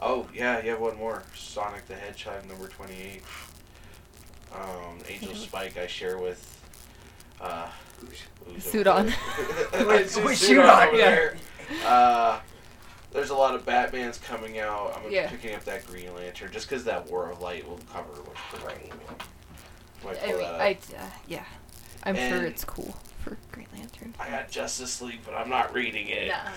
oh 0.00 0.26
yeah, 0.34 0.60
you 0.64 0.70
have 0.70 0.80
one 0.80 0.96
more. 0.96 1.22
Sonic 1.36 1.86
the 1.86 1.94
Hedgehog 1.94 2.44
number 2.48 2.66
twenty-eight. 2.66 3.22
Um, 4.52 4.98
Angel 5.08 5.34
Spike 5.36 5.76
I 5.78 5.86
share 5.86 6.18
with. 6.18 6.48
Uh, 7.40 7.68
Sudan 8.58 9.12
Sudan, 9.12 9.12
over 10.88 10.96
yeah. 10.96 11.10
there. 11.10 11.36
Uh, 11.84 12.40
there's 13.12 13.30
a 13.30 13.34
lot 13.34 13.54
of 13.54 13.64
Batman's 13.66 14.18
coming 14.18 14.58
out. 14.58 14.98
I'm 15.04 15.10
Yeah. 15.10 15.28
picking 15.28 15.54
up 15.54 15.64
that 15.64 15.86
Green 15.86 16.14
Lantern 16.14 16.50
just 16.52 16.68
because 16.68 16.84
that 16.84 17.06
War 17.10 17.30
of 17.30 17.40
Light 17.40 17.66
will 17.68 17.80
cover 17.92 18.08
what's 18.22 18.62
great. 18.64 18.92
Might 20.04 20.22
I 20.22 20.32
mean. 20.32 20.44
I 20.44 20.78
uh, 20.98 21.06
yeah, 21.28 21.44
I'm 22.04 22.16
sure 22.16 22.44
it's 22.44 22.64
cool 22.64 22.96
for 23.20 23.36
Green 23.52 23.68
Lantern. 23.74 24.14
I 24.18 24.30
got 24.30 24.50
Justice 24.50 25.00
League, 25.00 25.20
but 25.24 25.34
I'm 25.34 25.48
not 25.48 25.72
reading 25.74 26.08
it. 26.08 26.28
Nah. 26.28 26.50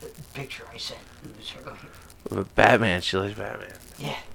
The 0.00 0.08
picture 0.34 0.64
I 0.72 0.76
sent. 0.76 1.00
It 1.24 2.32
was 2.32 2.46
Batman, 2.54 3.00
she 3.00 3.16
likes 3.16 3.38
Batman. 3.38 3.72
Yeah. 3.98 4.16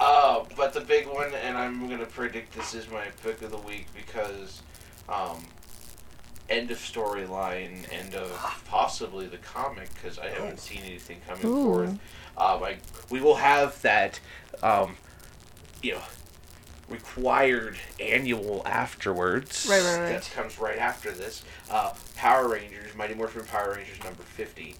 Uh, 0.00 0.42
but 0.56 0.72
the 0.72 0.80
big 0.80 1.06
one, 1.06 1.32
and 1.32 1.56
I'm 1.56 1.88
gonna 1.88 2.06
predict 2.06 2.56
this 2.56 2.74
is 2.74 2.90
my 2.90 3.04
pick 3.22 3.40
of 3.42 3.52
the 3.52 3.58
week 3.58 3.86
because, 3.94 4.62
um, 5.08 5.46
end 6.48 6.70
of 6.70 6.78
storyline, 6.78 7.90
end 7.92 8.14
of 8.14 8.30
possibly 8.68 9.26
the 9.26 9.38
comic 9.38 9.92
because 9.94 10.18
I 10.18 10.28
haven't 10.28 10.58
seen 10.60 10.80
anything 10.84 11.20
coming 11.26 11.46
Ooh. 11.46 11.64
forth. 11.64 11.90
Um, 12.36 12.62
I, 12.62 12.76
we 13.10 13.20
will 13.20 13.36
have 13.36 13.80
that, 13.82 14.20
um, 14.62 14.96
you 15.82 15.92
know, 15.92 16.02
required 16.88 17.76
annual 18.00 18.62
afterwards. 18.66 19.66
Right, 19.68 19.82
right, 19.82 20.00
right. 20.00 20.08
That 20.08 20.30
comes 20.34 20.58
right 20.58 20.78
after 20.78 21.12
this. 21.12 21.42
Uh, 21.70 21.92
Power 22.16 22.48
Rangers, 22.48 22.94
Mighty 22.94 23.14
Morphin 23.14 23.44
Power 23.44 23.74
Rangers 23.76 24.02
number 24.04 24.22
fifty. 24.22 24.76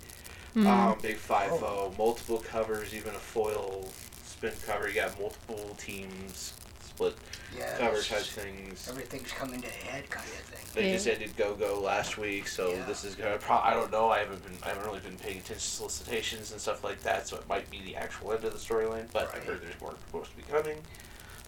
Mhm. 0.54 0.66
Um, 0.66 0.98
big 1.00 1.16
five 1.16 1.50
zero, 1.58 1.94
multiple 1.96 2.38
covers, 2.38 2.94
even 2.94 3.14
a 3.14 3.18
foil 3.18 3.88
spin 4.24 4.52
cover. 4.66 4.88
You 4.88 4.96
got 4.96 5.18
multiple 5.18 5.74
teams 5.78 6.52
split 6.82 7.14
Yeah. 7.56 7.76
cover 7.78 7.96
it's 7.96 8.08
type 8.08 8.22
things. 8.22 8.88
Everything's 8.88 9.32
coming 9.32 9.60
to 9.60 9.68
a 9.68 9.70
head 9.70 10.08
kind 10.10 10.26
of 10.26 10.32
thing. 10.32 10.66
They 10.74 10.88
Yeah. 10.88 10.94
just 10.94 11.06
ended 11.08 11.36
Go 11.36 11.54
Go 11.54 11.80
last 11.80 12.16
week, 12.18 12.48
so 12.48 12.72
Yeah. 12.72 12.84
this 12.84 13.04
is 13.04 13.14
gonna. 13.14 13.38
Pro- 13.38 13.56
I 13.58 13.74
don't 13.74 13.90
know. 13.92 14.10
I 14.10 14.20
haven't 14.20 14.42
been. 14.44 14.56
I 14.62 14.68
haven't 14.68 14.84
really 14.86 15.00
been 15.00 15.16
paying 15.18 15.38
attention 15.38 15.56
to 15.56 15.60
solicitations 15.60 16.52
and 16.52 16.60
stuff 16.60 16.82
like 16.84 17.02
that. 17.02 17.28
So 17.28 17.36
it 17.36 17.46
might 17.48 17.70
be 17.70 17.80
the 17.82 17.96
actual 17.96 18.32
end 18.32 18.44
of 18.44 18.52
the 18.52 18.58
storyline, 18.58 19.10
but 19.12 19.34
I 19.34 19.38
heard 19.40 19.60
there's 19.62 19.80
more 19.80 19.94
supposed 20.06 20.30
to 20.30 20.36
be 20.36 20.42
coming. 20.44 20.78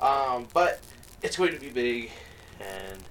Um, 0.00 0.48
but 0.52 0.80
it's 1.22 1.36
going 1.36 1.52
to 1.54 1.60
be 1.60 1.70
big, 1.70 2.10
and 2.60 3.02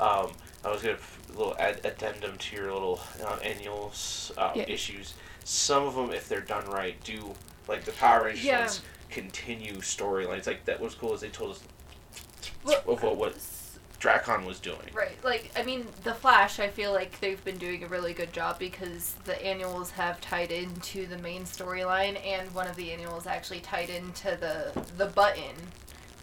um, 0.00 0.32
I 0.64 0.70
was 0.70 0.80
gonna 0.82 0.94
f- 0.94 1.18
a 1.28 1.32
little 1.36 1.56
add 1.58 1.80
addendum 1.84 2.38
to 2.38 2.56
your 2.56 2.72
little 2.72 3.00
uh, 3.24 3.36
annuals 3.42 4.32
um, 4.38 4.52
Yeah. 4.54 4.64
issues. 4.68 5.14
Some 5.44 5.86
of 5.86 5.94
them, 5.94 6.12
if 6.12 6.28
they're 6.28 6.40
done 6.40 6.66
right, 6.70 7.02
do 7.04 7.34
like 7.66 7.84
the 7.84 7.92
Power 7.92 8.24
Rangers 8.24 8.44
Yeah. 8.44 8.60
ones 8.60 8.80
continue 9.10 9.74
storylines. 9.76 10.46
Like 10.46 10.64
that 10.66 10.80
was 10.80 10.94
cool 10.94 11.12
as 11.14 11.20
they 11.20 11.28
told 11.28 11.52
us 11.52 11.60
Well, 12.64 12.82
of 12.86 13.02
what, 13.02 13.16
what 13.16 13.34
Drakkon 14.00 14.44
was 14.46 14.60
doing. 14.60 14.78
Right, 14.94 15.16
like 15.24 15.50
I 15.56 15.62
mean, 15.64 15.86
the 16.04 16.14
Flash. 16.14 16.60
I 16.60 16.68
feel 16.68 16.92
like 16.92 17.18
they've 17.20 17.42
been 17.44 17.58
doing 17.58 17.82
a 17.82 17.88
really 17.88 18.12
good 18.12 18.32
job 18.32 18.58
because 18.58 19.14
the 19.24 19.40
annuals 19.44 19.90
have 19.92 20.20
tied 20.20 20.52
into 20.52 21.06
the 21.06 21.18
main 21.18 21.42
storyline, 21.42 22.24
and 22.24 22.52
one 22.54 22.66
of 22.68 22.76
the 22.76 22.92
annuals 22.92 23.26
actually 23.26 23.60
tied 23.60 23.90
into 23.90 24.36
the 24.40 24.72
the 24.96 25.06
button 25.06 25.54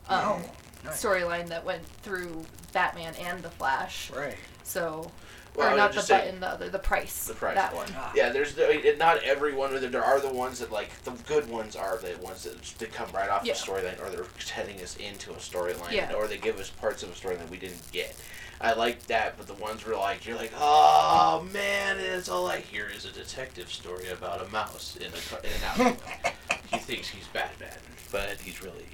um, 0.08 0.20
Oh, 0.24 0.42
nice. 0.86 1.04
storyline 1.04 1.48
that 1.48 1.66
went 1.66 1.86
through 1.86 2.46
Batman 2.72 3.14
and 3.20 3.42
the 3.44 3.50
Flash. 3.50 4.12
Right. 4.12 4.38
So, 4.64 5.12
Well, 5.56 5.74
or 5.74 5.78
not 5.78 5.92
the 5.92 5.96
just 5.96 6.08
saying- 6.08 6.26
button, 6.26 6.40
the 6.42 6.48
other, 6.50 6.70
the 6.70 6.80
price. 6.80 7.26
The 7.28 7.34
price. 7.34 7.56
That 7.56 7.74
one. 7.76 7.88
Ah. 7.96 8.12
Yeah, 8.16 8.30
there's 8.30 8.54
the, 8.56 8.96
not 9.00 9.24
every 9.24 9.54
one 9.54 9.74
of 9.74 9.82
them. 9.82 9.92
There 9.92 10.04
are 10.04 10.20
the 10.20 10.32
ones 10.34 10.60
that 10.60 10.72
like 10.72 10.90
the 11.04 11.12
good 11.28 11.50
ones 11.50 11.76
are 11.76 11.98
the 11.98 12.18
ones 12.22 12.44
that 12.44 12.62
just- 12.62 12.80
they 12.80 12.88
come 12.88 13.10
right 13.14 13.30
off 13.30 13.46
Yeah. 13.46 13.54
the 13.54 13.60
storyline, 13.60 14.02
or 14.06 14.10
they're 14.10 14.26
heading 14.54 14.82
us 14.82 14.96
into 14.98 15.32
a 15.32 15.36
storyline, 15.36 15.92
Yeah. 15.92 16.14
or 16.14 16.28
they 16.28 16.38
give 16.38 16.60
us 16.60 16.70
parts 16.70 17.04
of 17.04 17.10
a 17.10 17.14
storyline 17.14 17.50
we 17.50 17.58
didn't 17.58 17.92
get. 17.92 18.16
I 18.62 18.74
like 18.74 19.06
that, 19.08 19.38
but 19.38 19.48
the 19.48 19.54
ones 19.54 19.86
where 19.86 19.98
like 19.98 20.26
you're 20.26 20.38
like, 20.38 20.54
oh 20.58 21.46
man, 21.52 21.98
and 21.98 22.06
it's 22.06 22.30
all 22.30 22.48
I 22.48 22.60
hear 22.62 22.88
is 22.96 23.04
a 23.06 23.12
detective 23.12 23.70
story 23.72 24.08
about 24.08 24.46
a 24.46 24.50
mouse 24.50 24.96
in 24.98 25.08
a 25.08 25.10
cu- 25.10 25.46
in 25.46 25.52
an 25.54 25.64
alleyway. 25.88 26.34
he 26.72 26.78
thinks 26.80 27.10
he's 27.10 27.28
Batman, 27.28 27.78
but 28.14 28.40
he's 28.42 28.62
really 28.64 28.86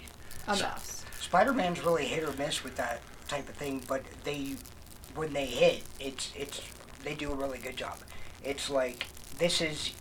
A 0.47 0.55
mouse. 0.57 1.05
Spider-Man's 1.20 1.80
really 1.86 2.05
hit 2.05 2.24
or 2.24 2.34
miss 2.34 2.64
with 2.64 2.76
that 2.78 3.01
type 3.28 3.47
of 3.47 3.55
thing, 3.55 3.84
but 3.88 4.01
they, 4.24 4.55
when 5.16 5.34
they 5.34 5.45
hit, 5.45 5.84
it's 5.99 6.32
it's 6.36 6.62
they 7.03 7.14
do 7.16 7.32
a 7.32 7.36
really 7.36 7.57
good 7.59 7.78
job. 7.78 7.97
It's 8.43 8.70
like 8.70 9.07
this 9.38 9.62
is, 9.62 9.93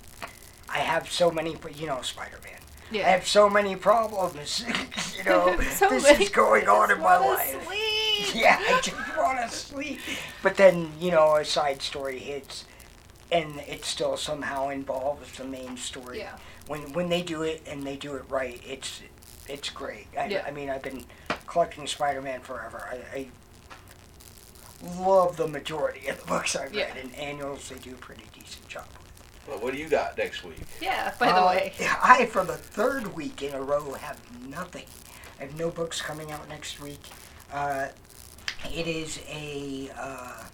I 0.68 0.78
have 0.78 1.10
so 1.10 1.30
many, 1.30 1.56
you 1.74 1.86
know, 1.86 2.02
Spider-Man. 2.02 2.58
I 2.92 3.08
have 3.10 3.26
so 3.26 3.48
many 3.48 3.76
problems. 3.76 4.64
you 5.16 5.24
know, 5.24 5.58
So 5.70 5.88
this 5.88 6.02
many- 6.02 6.24
is 6.24 6.30
going 6.30 6.68
on 6.68 6.90
in 6.90 7.00
my 7.00 7.16
life. 7.18 7.64
sleep. 7.64 7.78
Yeah, 8.34 8.58
I 8.60 8.80
just 8.82 9.16
want 9.16 9.40
to 9.40 9.48
sleep. 9.56 9.98
But 10.42 10.56
then, 10.56 10.92
you 11.00 11.10
know, 11.10 11.36
a 11.36 11.44
side 11.44 11.80
story 11.80 12.18
hits, 12.18 12.66
and 13.32 13.60
it 13.60 13.84
still 13.86 14.18
somehow 14.18 14.68
involves 14.68 15.38
the 15.38 15.44
main 15.44 15.76
story. 15.78 16.18
Yeah. 16.18 16.36
When 16.66 16.92
when 16.92 17.08
they 17.08 17.22
do 17.22 17.42
it 17.42 17.62
and 17.66 17.82
they 17.82 17.96
do 17.96 18.14
it 18.16 18.24
right, 18.28 18.60
it's 18.66 19.00
it's 19.48 19.70
great. 19.70 20.06
I, 20.18 20.26
Yeah. 20.26 20.44
I 20.46 20.50
mean, 20.50 20.68
I've 20.68 20.82
been 20.82 21.04
collecting 21.46 21.86
Spider-Man 21.86 22.40
forever. 22.42 22.86
I, 22.92 23.18
I 23.18 23.26
love 24.82 25.36
the 25.36 25.46
majority 25.48 26.08
of 26.08 26.20
the 26.20 26.26
books 26.26 26.56
I've 26.56 26.72
Yeah. 26.74 26.86
read, 26.86 26.96
and 27.04 27.14
annuals 27.16 27.68
they 27.68 27.76
do 27.78 27.94
a 27.94 27.98
pretty 27.98 28.24
decent 28.32 28.66
job. 28.68 28.86
Well, 29.46 29.58
what 29.58 29.72
do 29.72 29.78
you 29.80 29.88
got 29.88 30.16
next 30.18 30.44
week? 30.44 30.60
Yeah. 30.80 31.14
By 31.18 31.26
the 31.32 31.38
Uh, 31.42 31.48
way. 31.50 31.72
I, 32.02 32.26
for 32.26 32.44
the 32.44 32.56
third 32.56 33.14
week 33.14 33.42
in 33.42 33.54
a 33.54 33.60
row, 33.60 33.94
have 33.94 34.18
nothing. 34.40 34.86
I 35.38 35.44
have 35.44 35.56
no 35.58 35.70
books 35.70 36.00
coming 36.02 36.30
out 36.30 36.48
next 36.48 36.78
week. 36.80 37.00
Uh, 37.52 37.88
it 38.72 38.86
is 38.86 39.18
a, 39.28 39.90
uh, 39.96 40.44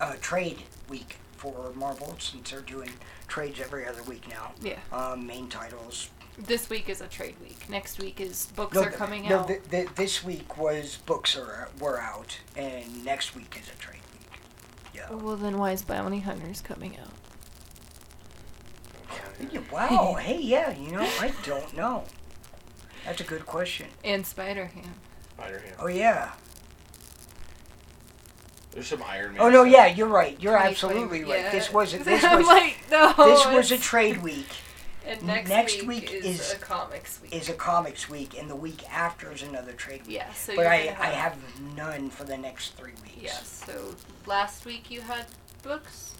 a 0.00 0.16
trade 0.16 0.62
week 0.88 1.16
for 1.36 1.72
Marvel 1.74 2.16
since 2.18 2.50
they're 2.50 2.60
doing 2.62 2.90
trades 3.28 3.60
every 3.60 3.86
other 3.86 4.02
week 4.02 4.26
now. 4.28 4.52
Yeah. 4.60 4.78
Um, 4.92 5.26
main 5.26 5.48
titles, 5.48 6.08
This 6.36 6.68
week 6.68 6.88
is 6.88 7.00
a 7.00 7.06
trade 7.06 7.36
week. 7.40 7.68
Next 7.68 7.98
week 8.00 8.20
is 8.20 8.46
books 8.56 8.74
No, 8.74 8.82
are 8.82 8.90
coming 8.90 9.28
no, 9.28 9.40
out. 9.40 9.48
th- 9.48 9.62
th- 9.70 9.88
this 9.94 10.24
week 10.24 10.58
was 10.58 10.98
books 11.06 11.36
are 11.36 11.68
were 11.78 12.00
out, 12.00 12.38
and 12.56 13.04
next 13.04 13.36
week 13.36 13.56
is 13.60 13.68
a 13.72 13.76
trade 13.80 14.00
week. 14.12 14.40
Yeah. 14.92 15.10
well, 15.12 15.36
then 15.36 15.58
why 15.58 15.72
is 15.72 15.82
Bounty 15.82 16.20
Hunters 16.20 16.60
coming 16.60 16.98
out? 16.98 17.10
Yeah, 19.52 19.60
Wow. 19.72 20.14
hey, 20.20 20.40
yeah. 20.40 20.76
You 20.76 20.90
know, 20.92 21.08
I 21.20 21.32
don't 21.44 21.76
know. 21.76 22.04
That's 23.04 23.20
a 23.20 23.24
good 23.24 23.46
question. 23.46 23.86
And 24.02 24.26
Spider 24.26 24.66
Ham. 24.66 24.94
Spider 25.36 25.58
Ham. 25.60 25.74
Oh 25.78 25.86
yeah. 25.86 26.32
There's 28.72 28.88
some 28.88 29.02
Iron 29.04 29.34
Man. 29.34 29.40
Oh 29.40 29.50
no, 29.50 29.62
stuff. 29.64 29.72
yeah. 29.72 29.86
You're 29.86 30.08
right. 30.08 30.40
You're 30.40 30.56
absolutely 30.56 31.22
right. 31.22 31.42
yeah. 31.44 31.50
This 31.52 31.72
was 31.72 31.92
this 32.04 32.22
was 32.24 32.46
like, 32.46 32.78
no. 32.90 33.12
this 33.18 33.46
was 33.46 33.70
a 33.70 33.78
trade 33.78 34.20
week. 34.22 34.48
And 35.06 35.22
next, 35.22 35.48
next 35.50 35.82
week, 35.82 36.10
week 36.10 36.12
is, 36.12 36.40
is- 36.40 36.52
a 36.54 36.56
comics 36.56 37.20
week. 37.20 37.34
Is 37.34 37.48
a 37.48 37.54
comics 37.54 38.08
week, 38.08 38.38
and 38.38 38.48
the 38.48 38.56
week 38.56 38.88
after 38.90 39.30
is 39.32 39.42
another 39.42 39.72
trade 39.72 40.06
week. 40.06 40.16
yeah, 40.16 40.32
so 40.32 40.56
but 40.56 40.66
I 40.66 40.86
gonna 40.86 40.98
I 41.00 41.06
have 41.08 41.36
none 41.76 42.08
for 42.10 42.24
the 42.24 42.36
next 42.38 42.76
three 42.76 42.92
weeks. 43.02 43.16
Yeah, 43.20 43.32
so 43.42 43.94
last 44.26 44.64
week 44.64 44.90
you 44.90 45.02
had 45.02 45.26
books, 45.62 46.14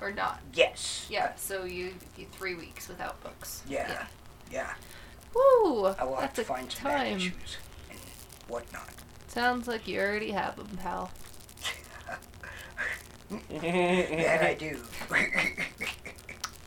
or 0.00 0.10
not? 0.12 0.40
Yes. 0.54 1.06
Yeah, 1.10 1.34
so 1.36 1.64
you, 1.64 1.94
you 2.16 2.26
three 2.32 2.54
weeks 2.54 2.88
without 2.88 3.22
books. 3.22 3.62
Yeah. 3.68 4.06
Yeah. 4.50 4.72
Woo! 5.34 5.86
I 5.86 6.04
will 6.04 6.16
have 6.16 6.34
to 6.34 6.44
find 6.44 6.70
some 6.70 6.90
time. 6.90 7.16
issues 7.16 7.56
and 7.90 7.98
whatnot. 8.48 8.90
Sounds 9.28 9.66
like 9.66 9.86
you 9.88 9.98
already 10.00 10.30
have 10.32 10.56
them, 10.56 10.78
pal. 10.82 11.10
that 13.50 14.42
I 14.42 14.54
do. 14.54 14.78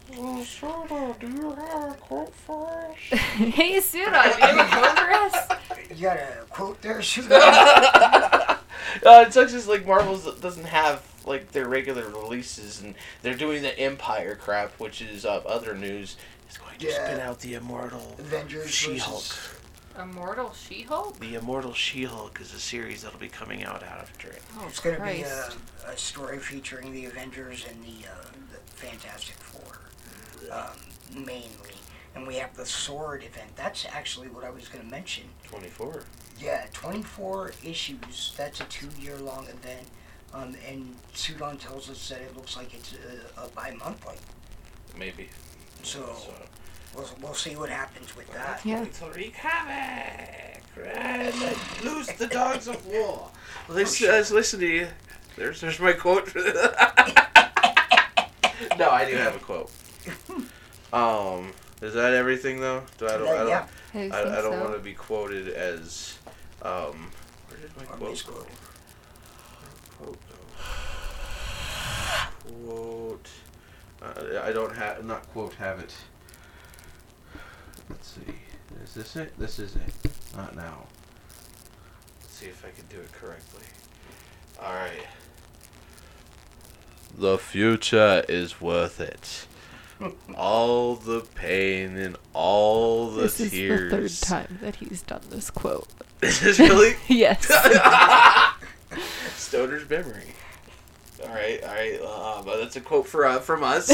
do 0.12 1.28
you 1.28 1.52
have 1.56 1.92
a 1.92 1.98
quote 2.00 2.34
for 2.34 2.68
us? 2.70 2.98
hey, 3.20 3.80
Suda, 3.80 4.12
do 4.36 4.40
you 4.40 4.46
have 4.48 4.58
a 4.58 4.76
quote 4.76 4.98
for 5.00 5.12
us? 5.12 5.48
you 5.96 6.04
got 6.04 6.18
a 6.18 6.46
quote 6.50 6.82
there, 6.82 7.02
shoot? 7.02 7.30
uh, 7.32 8.58
it 9.04 9.34
sucks 9.34 9.54
is 9.54 9.68
like 9.68 9.86
Marvel 9.86 10.18
doesn't 10.40 10.66
have 10.66 11.04
like 11.26 11.52
their 11.52 11.68
regular 11.68 12.08
releases, 12.10 12.82
and 12.82 12.94
they're 13.24 13.34
doing 13.36 13.62
the 13.64 13.72
Empyre 13.72 14.38
crap, 14.38 14.72
which 14.80 15.02
is 15.02 15.26
uh, 15.26 15.38
other 15.46 15.74
news. 15.76 16.18
Is 16.50 16.58
going 16.58 16.78
to 16.78 16.86
Yeah. 16.86 17.06
spin 17.08 17.20
out 17.22 17.40
the 17.40 17.56
Immortal 17.56 18.16
Avengers 18.20 18.70
She-Hulk. 18.70 19.24
versus- 19.24 19.52
Immortal 20.00 20.54
She-Hulk? 20.54 21.20
The 21.20 21.36
Immortal 21.36 21.74
She-Hulk 21.74 22.40
is 22.40 22.54
a 22.54 22.60
series 22.60 23.02
that'll 23.02 23.20
be 23.20 23.30
coming 23.30 23.64
out 23.64 23.82
after 23.82 24.28
it. 24.28 24.44
Oh, 24.60 24.66
It's 24.68 24.80
going 24.80 24.96
to 24.98 25.02
be 25.02 25.22
a, 25.24 25.50
a 25.90 25.98
story 25.98 26.38
featuring 26.38 26.92
the 26.94 27.06
Avengers 27.06 27.66
and 27.68 27.82
the, 27.84 28.08
uh, 28.08 28.14
the 28.52 28.58
Fantastic 28.76 29.38
Four, 29.38 29.80
um, 30.52 31.26
mainly. 31.26 31.50
And 32.16 32.26
we 32.26 32.36
have 32.36 32.56
the 32.56 32.66
Sword 32.66 33.24
event. 33.24 33.56
That's 33.56 33.86
actually 33.86 34.30
what 34.30 34.44
I 34.44 34.50
was 34.50 34.68
going 34.68 34.86
to 34.86 34.92
mention. 34.92 35.26
Twenty-four. 35.44 36.04
Yeah, 36.40 36.66
24 36.74 37.54
issues. 37.64 38.34
That's 38.38 38.60
a 38.60 38.66
two-year-long 38.66 39.48
event. 39.48 39.88
Um, 40.34 40.56
and 40.68 40.96
Sudan 41.14 41.58
tells 41.58 41.90
us 41.90 42.10
that 42.10 42.20
it 42.20 42.36
looks 42.36 42.58
like 42.58 42.74
it's 42.74 42.94
a, 43.38 43.44
a 43.44 43.48
bi-monthly. 43.50 44.16
Maybe. 44.98 45.30
So 45.84 46.00
so. 46.00 46.34
we'll, 46.94 47.10
we'll 47.22 47.34
see 47.34 47.56
what 47.56 47.70
happens 47.70 48.18
with 48.18 48.32
that. 48.34 48.60
Yeah. 48.66 48.84
To 48.84 49.06
wreak 49.12 49.36
havoc 49.36 50.62
and 50.84 51.34
loose 51.84 52.12
the 52.14 52.28
dogs 52.28 52.68
of 52.68 52.86
war. 52.86 53.30
Listen, 53.70 54.10
uh, 54.10 54.24
listen 54.32 54.60
to 54.60 54.68
you. 54.68 54.88
There's, 55.38 55.62
there's 55.62 55.80
my 55.80 55.94
quote. 55.94 56.30
For 56.30 56.40
no, 58.78 58.90
I 58.90 59.10
do 59.10 59.16
have 59.16 59.36
a 59.36 59.40
quote. 59.40 59.72
Um, 60.94 61.52
is 61.82 61.94
that 61.94 62.14
everything 62.14 62.60
though? 62.62 62.84
Do 62.98 63.08
I 63.08 63.18
don't, 63.18 63.28
I 63.28 63.38
don't, 63.38 63.50
yeah, 63.50 63.68
I, 63.94 64.00
I, 64.00 64.40
I 64.40 64.42
don't 64.42 64.54
so. 64.54 64.62
want 64.62 64.74
to 64.74 64.80
be 64.80 64.94
quoted 64.94 65.50
as, 65.50 66.18
um, 66.62 67.12
where 67.50 67.60
did 67.60 67.76
my 67.78 67.84
quote 67.84 68.24
go? 68.28 68.46
Quote 69.98 70.20
go. 70.30 70.36
Quote. 72.66 73.30
Uh, 74.02 74.42
I 74.44 74.52
don't 74.52 74.76
have 74.76 75.04
not 75.04 75.28
quote 75.32 75.54
have 75.56 75.80
it. 75.80 75.94
Let's 77.90 78.08
see. 78.08 78.36
Is 78.84 78.94
this 78.94 79.16
it? 79.16 79.38
This 79.38 79.60
is 79.60 79.76
it. 79.76 80.12
Not 80.36 80.56
now. 80.56 80.86
Let's 82.22 82.36
see 82.36 82.48
if 82.48 82.64
I 82.66 82.70
can 82.70 82.86
do 82.88 83.00
it 83.00 83.12
correctly. 83.12 83.66
All 84.62 84.74
right. 84.74 85.08
The 87.18 87.38
future 87.38 88.24
is 88.28 88.60
worth 88.60 89.00
it. 89.00 89.48
All 90.36 90.96
the 90.96 91.22
pain 91.36 91.96
and 91.98 92.18
all 92.34 93.10
the 93.12 93.24
this 93.24 93.38
tears. 93.38 93.82
is 93.82 93.90
the 93.90 93.98
third 93.98 94.12
time 94.30 94.60
that 94.62 94.76
he's 94.78 95.02
done 95.02 95.22
this 95.30 95.50
quote. 95.50 95.88
Is 96.22 96.40
this 96.42 96.60
really? 96.60 96.96
yes. 97.08 97.46
Stoner's 99.36 99.90
memory. 99.90 100.34
All 101.24 101.30
right, 101.34 101.64
all 101.64 101.74
right. 101.74 102.00
Uh, 102.04 102.42
but 102.44 102.58
that's 102.58 102.76
a 102.76 102.82
quote 102.82 103.08
for 103.08 103.26
uh, 103.26 103.40
from 103.40 103.64
us. 103.64 103.88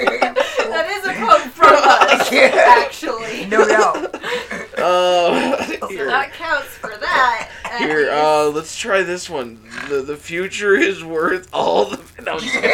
that 0.00 0.86
is 0.90 1.04
a 1.06 1.14
quote 1.14 1.42
from 1.52 1.74
us, 1.74 2.32
actually. 2.32 3.44
no 3.46 3.68
doubt. 3.68 4.14
uh, 4.78 5.66
So 5.66 5.86
here, 5.88 6.06
that 6.06 6.32
counts 6.32 6.68
for 6.68 6.94
that. 6.98 7.50
here. 7.78 8.10
Uh, 8.10 8.46
let's 8.46 8.74
try 8.76 9.02
this 9.02 9.28
one. 9.28 9.60
The 9.88 10.00
the 10.02 10.16
future 10.16 10.74
is 10.74 11.04
worth 11.04 11.48
all 11.52 11.84
the. 11.90 11.98
No, 12.22 12.32
I'm 12.34 12.40
just 12.40 12.54
kidding. 12.54 12.70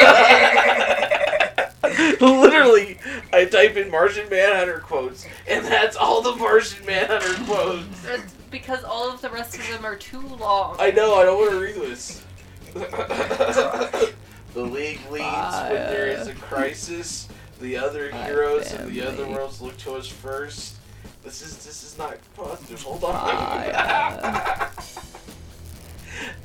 Literally, 2.21 2.99
I 3.33 3.45
type 3.45 3.77
in 3.77 3.91
Martian 3.91 4.29
Manhunter 4.29 4.81
quotes, 4.81 5.27
and 5.47 5.65
that's 5.65 5.97
all 5.97 6.23
the 6.23 6.35
Martian 6.37 6.85
Manhunter 6.87 7.45
quotes. 7.45 8.03
That's 8.03 8.33
because 8.51 8.85
all 8.85 9.11
of 9.11 9.21
the 9.21 9.31
rest 9.31 9.57
of 9.57 9.67
them 9.69 9.85
are 9.85 9.97
too 9.97 10.21
long. 10.21 10.77
I 10.79 10.91
know. 10.91 11.15
I 11.15 11.25
don't 11.25 11.39
want 11.39 11.51
to 11.53 11.61
read 11.61 11.75
this. 11.77 12.25
the 12.75 14.13
league 14.55 15.01
leads 15.11 15.25
when 15.25 15.75
there 15.75 16.09
is 16.09 16.27
a 16.27 16.35
crisis. 16.35 17.29
The 17.61 17.77
other 17.77 18.11
My 18.11 18.25
heroes 18.25 18.73
of 18.73 18.93
the 18.93 19.03
other 19.03 19.27
worlds 19.27 19.61
look 19.61 19.77
to 19.79 19.95
us 19.95 20.09
first. 20.09 20.77
This 21.23 21.43
is 21.43 21.65
this 21.65 21.85
is 21.85 21.97
not 21.97 22.19
positive. 22.35 22.83
Hold 22.83 23.05
on. 23.05 23.15
Fire. 23.15 24.71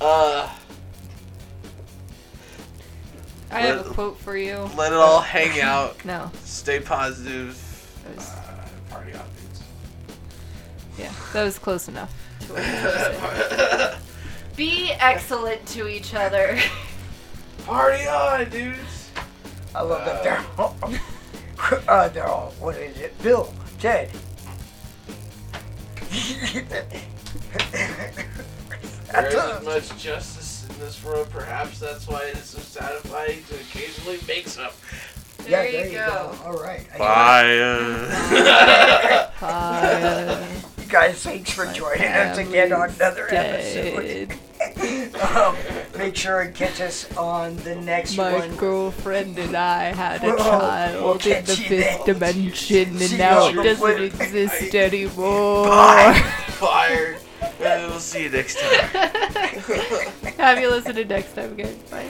uh, 0.00 0.54
I 3.50 3.60
have 3.62 3.86
a 3.86 3.90
quote 3.90 4.16
for 4.18 4.36
you. 4.36 4.56
let 4.76 4.92
it 4.92 4.98
all 4.98 5.20
hang 5.20 5.60
out. 5.60 5.96
No, 6.04 6.30
Stay 6.44 6.80
positive. 6.80 7.48
was, 8.16 8.28
Uh, 8.30 8.66
party 8.90 9.12
on, 9.12 9.24
dudes. 9.36 9.62
yeah, 10.98 11.12
that 11.32 11.44
was 11.44 11.58
close 11.58 11.88
enough. 11.88 12.12
To 12.46 12.52
what. 12.52 13.98
Be 14.56 14.92
excellent 14.92 15.64
to 15.68 15.88
each 15.88 16.14
other. 16.14 16.58
Party 17.66 18.06
on, 18.06 18.48
dudes. 18.50 19.10
I 19.74 19.82
love 19.82 20.04
that 20.04 20.22
they're 20.22 20.44
all, 20.58 20.76
uh, 21.88 22.08
they're 22.08 22.26
all, 22.26 22.50
what 22.58 22.76
is 22.76 22.98
it? 22.98 23.20
Bill, 23.22 23.52
Ted. 23.78 24.10
There 29.12 29.26
isn't 29.28 29.64
much 29.64 29.96
justice 29.98 30.36
in 30.38 30.39
this 30.80 31.02
world. 31.04 31.28
Perhaps 31.30 31.78
that's 31.78 32.06
why 32.08 32.24
it 32.24 32.36
is 32.36 32.44
so 32.44 32.58
satisfying 32.58 33.42
to 33.44 33.54
occasionally 33.56 34.18
make 34.26 34.48
some. 34.48 34.70
There, 35.38 35.64
yeah, 35.64 35.72
there 35.72 35.86
you 35.86 35.92
go. 35.98 36.34
All 36.44 36.58
right. 36.62 36.86
I- 36.94 36.98
Fire. 36.98 38.06
Fire. 39.38 40.46
You 40.80 40.86
guys, 40.96 41.22
thanks 41.22 41.50
for 41.52 41.66
joining 41.72 42.08
us 42.08 42.36
again 42.36 42.72
on 42.72 42.90
another 42.90 43.28
Dead. 43.30 43.60
episode. 43.60 44.32
um, 45.36 45.54
make 45.96 46.16
sure 46.16 46.40
and 46.40 46.52
catch 46.52 46.80
us 46.80 47.06
on 47.16 47.54
the 47.58 47.76
next 47.76 48.16
My 48.16 48.32
one. 48.36 48.50
My 48.50 48.56
girlfriend 48.56 49.38
and 49.38 49.54
I 49.56 49.92
had 49.94 50.24
a 50.24 50.36
child 50.36 51.04
we'll 51.04 51.14
in 51.36 51.44
the 51.44 51.54
you 51.54 51.68
fifth 51.68 52.04
then. 52.06 52.14
dimension, 52.14 52.98
See 52.98 53.04
and 53.04 53.18
now 53.18 53.46
it 53.50 53.54
doesn't 53.54 53.84
later. 53.84 54.02
exist 54.04 54.74
anymore. 54.74 55.66
Bye. 55.68 56.20
Fire. 56.48 57.18
Uh, 57.40 57.46
we'll 57.60 58.00
see 58.00 58.24
you 58.24 58.30
next 58.30 58.58
time. 58.58 58.90
Have 60.40 60.58
you 60.58 60.70
listened 60.70 60.96
to 60.96 61.04
next 61.04 61.34
time, 61.34 61.54
guys? 61.54 61.76
Bye. 61.90 62.08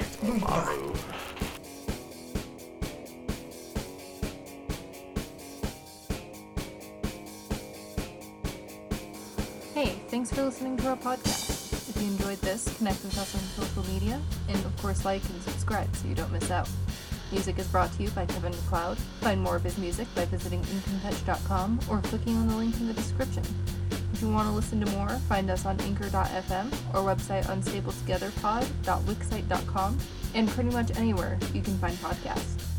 Hey, 9.74 9.98
thanks 10.06 10.32
for 10.32 10.44
listening 10.44 10.76
to 10.76 10.90
our 10.90 10.96
podcast. 10.96 11.88
If 11.88 12.00
you 12.00 12.06
enjoyed 12.06 12.38
this, 12.38 12.72
connect 12.78 13.02
with 13.02 13.18
us 13.18 13.34
on 13.34 13.40
social 13.66 13.92
media, 13.92 14.22
and 14.48 14.64
of 14.64 14.76
course, 14.80 15.04
like 15.04 15.28
and 15.28 15.42
subscribe 15.42 15.92
so 15.96 16.06
you 16.06 16.14
don't 16.14 16.30
miss 16.30 16.52
out. 16.52 16.68
Music 17.32 17.58
is 17.58 17.66
brought 17.68 17.90
to 17.92 18.02
you 18.02 18.10
by 18.10 18.26
Kevin 18.26 18.52
MacLeod. 18.52 18.98
Find 19.20 19.40
more 19.40 19.56
of 19.56 19.62
his 19.62 19.78
music 19.78 20.06
by 20.14 20.24
visiting 20.24 20.60
incompetech.com 20.62 21.80
or 21.88 22.00
clicking 22.02 22.36
on 22.36 22.48
the 22.48 22.56
link 22.56 22.74
in 22.80 22.88
the 22.88 22.92
description. 22.92 23.44
If 24.12 24.22
you 24.22 24.28
want 24.28 24.48
to 24.48 24.52
listen 24.52 24.84
to 24.84 24.90
more, 24.92 25.10
find 25.28 25.48
us 25.50 25.64
on 25.64 25.80
anchor.fm 25.80 26.72
or 26.92 27.14
website 27.14 27.44
unstabletogetherpod.wixsite.com 27.44 29.98
and 30.34 30.48
pretty 30.48 30.70
much 30.70 30.90
anywhere 30.96 31.38
you 31.54 31.62
can 31.62 31.78
find 31.78 31.96
podcasts. 31.98 32.69